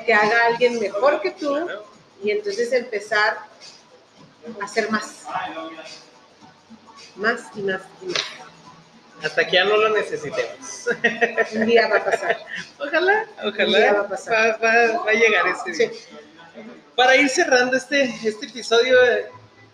que 0.05 0.13
haga 0.13 0.43
a 0.43 0.47
alguien 0.49 0.79
mejor 0.79 1.21
que 1.21 1.31
tú 1.31 1.57
y 2.23 2.31
entonces 2.31 2.73
empezar 2.73 3.39
a 4.61 4.65
hacer 4.65 4.91
más. 4.91 5.25
Más 7.17 7.41
y 7.57 7.63
más 7.63 7.81
y 8.03 8.07
más. 8.07 8.25
Hasta 9.25 9.47
que 9.47 9.53
ya 9.53 9.65
no 9.65 9.79
lo 9.79 9.89
necesitemos. 9.91 10.89
Un 11.55 11.65
día 11.67 11.89
va 11.89 11.97
a 11.97 12.05
pasar. 12.05 12.37
Ojalá, 12.79 13.25
ojalá 13.43 13.79
va 13.87 13.93
va, 13.93 14.01
a 14.05 14.09
pasar. 14.09 14.63
va- 14.63 15.03
va 15.03 15.11
a 15.11 15.15
llegar 15.15 15.45
ese 15.49 15.73
día. 15.73 15.91
Sí. 15.91 16.01
Para 16.97 17.15
ir 17.17 17.29
cerrando 17.29 17.77
este, 17.77 18.05
este 18.25 18.47
episodio, 18.47 18.97
eh, 19.05 19.27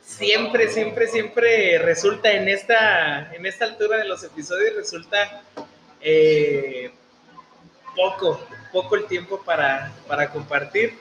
siempre, 0.03 0.69
siempre, 0.69 1.07
siempre 1.07 1.79
resulta 1.79 2.33
en 2.33 2.49
esta, 2.49 3.33
en 3.33 3.47
esta 3.47 3.65
altura 3.65 3.99
de 3.99 4.05
los 4.07 4.25
episodios, 4.25 4.75
resulta 4.75 5.43
eh, 6.01 6.91
poco, 7.95 8.45
poco 8.73 8.97
el 8.97 9.07
tiempo 9.07 9.41
para, 9.45 9.93
para 10.09 10.31
compartir. 10.31 10.99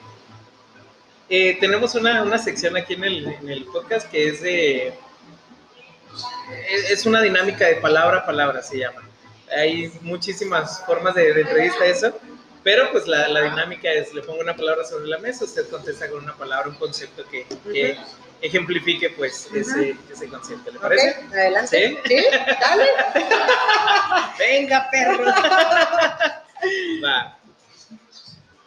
Eh, 1.28 1.56
tenemos 1.58 1.96
una, 1.96 2.22
una 2.22 2.38
sección 2.38 2.76
aquí 2.76 2.94
en 2.94 3.04
el, 3.04 3.64
podcast 3.72 4.08
que 4.08 4.28
es 4.28 4.42
de... 4.42 4.94
Es 6.88 7.04
una 7.04 7.20
dinámica 7.20 7.66
de 7.66 7.76
palabra 7.76 8.18
a 8.18 8.26
palabra, 8.26 8.62
se 8.62 8.78
llama. 8.78 9.02
Hay 9.56 9.90
muchísimas 10.02 10.84
formas 10.86 11.14
de, 11.16 11.32
de 11.32 11.40
entrevista 11.40 11.84
eso, 11.84 12.16
pero 12.64 12.90
pues 12.92 13.06
la, 13.06 13.28
la 13.28 13.42
dinámica 13.42 13.90
es, 13.92 14.12
le 14.14 14.22
pongo 14.22 14.40
una 14.40 14.54
palabra 14.56 14.84
sobre 14.84 15.06
la 15.08 15.18
mesa, 15.18 15.44
usted 15.44 15.68
contesta 15.68 16.08
con 16.10 16.22
una 16.24 16.34
palabra, 16.36 16.68
un 16.68 16.76
concepto 16.76 17.24
que, 17.28 17.46
que 17.72 17.98
ejemplifique 18.40 19.10
pues 19.10 19.48
ese, 19.54 19.96
ese 20.10 20.28
concepto, 20.28 20.70
¿le 20.70 20.78
parece? 20.78 21.16
Adelante. 21.32 21.98
¿Sí? 22.06 22.16
¿Sí? 22.16 22.24
Dale. 22.60 22.86
Venga, 24.38 24.88
perro. 24.90 25.24
Va. 27.04 27.38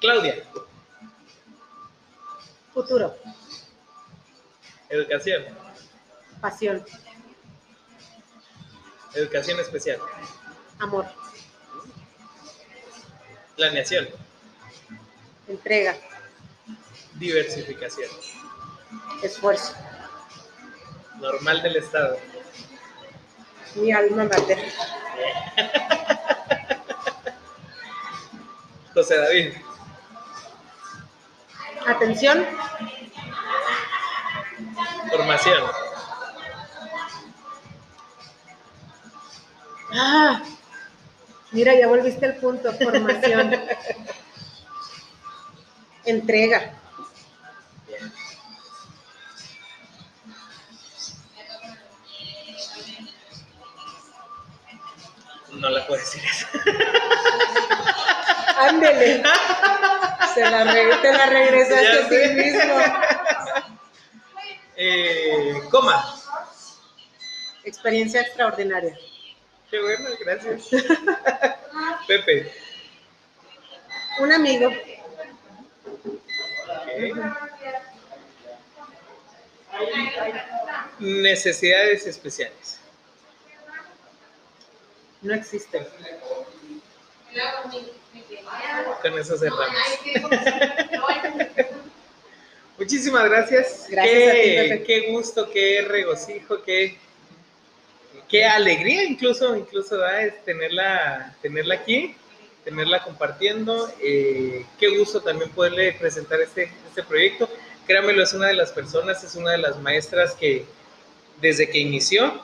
Claudia, 0.02 0.44
Futuro. 2.74 3.16
educación, 4.90 5.46
Pasión. 6.42 6.86
educación 9.14 9.60
especial, 9.62 10.00
Amor. 10.80 11.06
Planeación, 13.56 14.08
Entrega. 15.48 15.96
diversificación, 17.16 18.10
Esfuerzo. 19.24 19.74
normal 21.20 21.62
del 21.64 21.78
Estado, 21.78 22.18
Mi 23.76 23.92
alma 23.92 24.24
mater. 24.26 24.58
José 28.94 29.18
David, 29.18 29.54
Atención. 31.88 32.46
formación, 35.10 35.64
Ah, 39.98 40.42
mira, 41.56 41.74
ya 41.74 41.88
volviste 41.88 42.26
al 42.26 42.36
punto. 42.36 42.72
Formación. 42.74 43.56
Entrega. 46.06 46.74
no 55.58 55.70
la 55.70 55.88
puedo 55.88 56.00
decir 56.00 56.22
eso. 56.24 56.48
Ándele. 58.58 59.24
Se 60.34 60.42
la 60.42 61.02
te 61.02 61.14
la 61.14 61.26
regresaste 61.28 62.00
a 62.00 62.10
ti 62.10 62.34
mismo. 62.34 62.76
Eh, 64.76 65.54
coma. 65.72 66.06
Experiencia 67.64 68.22
extraordinaria. 68.22 68.98
Qué 69.70 69.82
bueno, 69.82 70.10
gracias. 70.20 70.68
Pepe. 72.08 72.52
Un 74.20 74.32
amigo. 74.32 74.68
ok. 74.68 74.76
Necesidades 81.00 82.08
especiales. 82.08 82.80
No 85.22 85.34
existe. 85.34 85.86
Con 89.02 89.20
eso 89.20 89.38
cerramos. 89.38 89.66
Muchísimas 92.78 93.26
gracias. 93.26 93.88
Gracias 93.90 94.14
qué, 94.14 94.30
a 94.30 94.34
ti, 94.34 94.56
Pepe. 94.70 94.84
qué 94.84 95.12
gusto, 95.12 95.50
qué 95.50 95.82
regocijo, 95.88 96.62
qué, 96.64 96.98
qué 98.36 98.44
alegría 98.44 99.06
incluso, 99.06 99.56
incluso 99.56 100.06
es 100.08 100.44
tenerla, 100.44 101.34
tenerla 101.42 101.76
aquí, 101.76 102.14
tenerla 102.66 103.02
compartiendo. 103.02 103.90
Eh, 104.02 104.66
qué 104.78 104.90
gusto 104.98 105.22
también 105.22 105.50
poderle 105.52 105.94
presentar 105.94 106.42
este, 106.42 106.70
este 106.90 107.04
proyecto. 107.04 107.50
Créamelo, 107.88 108.24
es 108.24 108.34
una 108.34 108.48
de 108.48 108.56
las 108.56 108.74
personas, 108.74 109.24
es 109.24 109.36
una 109.36 109.52
de 109.52 109.60
las 109.60 109.80
maestras 109.80 110.34
que 110.34 110.66
desde 111.40 111.70
que 111.70 111.78
inició 111.78 112.44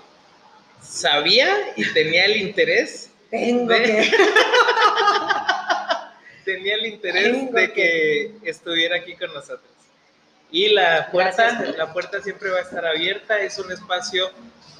sabía 0.82 1.74
y 1.76 1.84
tenía 1.92 2.24
el 2.24 2.38
interés. 2.38 3.10
Tengo 3.30 3.74
de- 3.74 3.82
que. 3.84 4.12
tenía 6.46 6.76
el 6.76 6.86
interés 6.86 7.24
Tengo 7.34 7.52
de 7.52 7.74
que 7.74 8.32
estuviera 8.44 8.96
aquí 8.96 9.18
con 9.18 9.34
nosotros. 9.34 9.70
Y 10.52 10.70
la 10.70 11.10
puerta, 11.12 11.50
Gracias, 11.52 11.78
la 11.78 11.94
puerta 11.94 12.22
siempre 12.22 12.50
va 12.50 12.60
a 12.60 12.62
estar 12.62 12.86
abierta, 12.86 13.40
es 13.40 13.58
un 13.58 13.72
espacio 13.72 14.30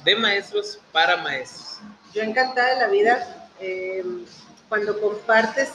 de 0.04 0.16
maestros 0.16 0.78
para 0.92 1.16
maestros. 1.16 1.78
Yo 2.14 2.22
encantada 2.22 2.74
de 2.74 2.80
la 2.80 2.88
vida. 2.88 3.48
eh, 3.60 4.04
cuando 4.68 4.98
compartes 5.00 5.68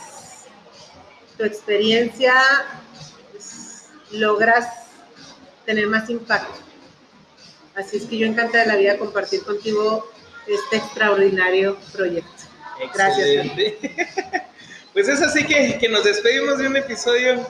tu 1.37 1.43
experiencia, 1.43 2.33
pues, 3.31 3.89
logras 4.09 4.67
tener 5.67 5.85
más 5.85 6.09
impacto. 6.09 6.59
Así 7.75 7.97
es 7.97 8.05
que 8.05 8.17
yo 8.17 8.25
encantada 8.25 8.63
de 8.63 8.69
la 8.69 8.75
vida 8.75 8.97
compartir 8.97 9.43
contigo 9.43 10.11
este 10.47 10.77
extraordinario 10.77 11.77
proyecto. 11.93 12.43
Gracias. 12.93 13.27
Excelente. 13.27 14.43
Pues 14.93 15.07
es 15.09 15.21
así 15.21 15.45
que, 15.45 15.77
que 15.77 15.89
nos 15.89 16.03
despedimos 16.03 16.57
de 16.57 16.65
un 16.65 16.75
episodio 16.75 17.45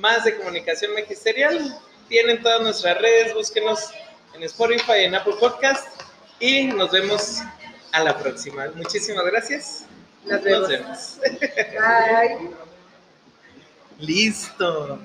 más 0.00 0.24
de 0.24 0.36
comunicación 0.36 0.94
magisterial. 0.94 1.78
Tienen 2.08 2.42
todas 2.42 2.62
nuestras 2.62 2.98
redes, 2.98 3.34
búsquenos 3.34 3.90
en 4.34 4.42
Spotify, 4.42 5.04
en 5.04 5.14
Apple 5.14 5.34
Podcast 5.38 5.86
y 6.40 6.64
nos 6.64 6.90
vemos 6.90 7.40
a 7.92 8.02
la 8.02 8.18
próxima. 8.18 8.66
Muchísimas 8.74 9.24
gracias. 9.26 9.84
Nos 10.24 10.42
vemos. 10.42 10.60
Nos 10.60 10.68
vemos. 10.68 11.18
Bye. 11.20 12.50
Listo. 14.06 14.98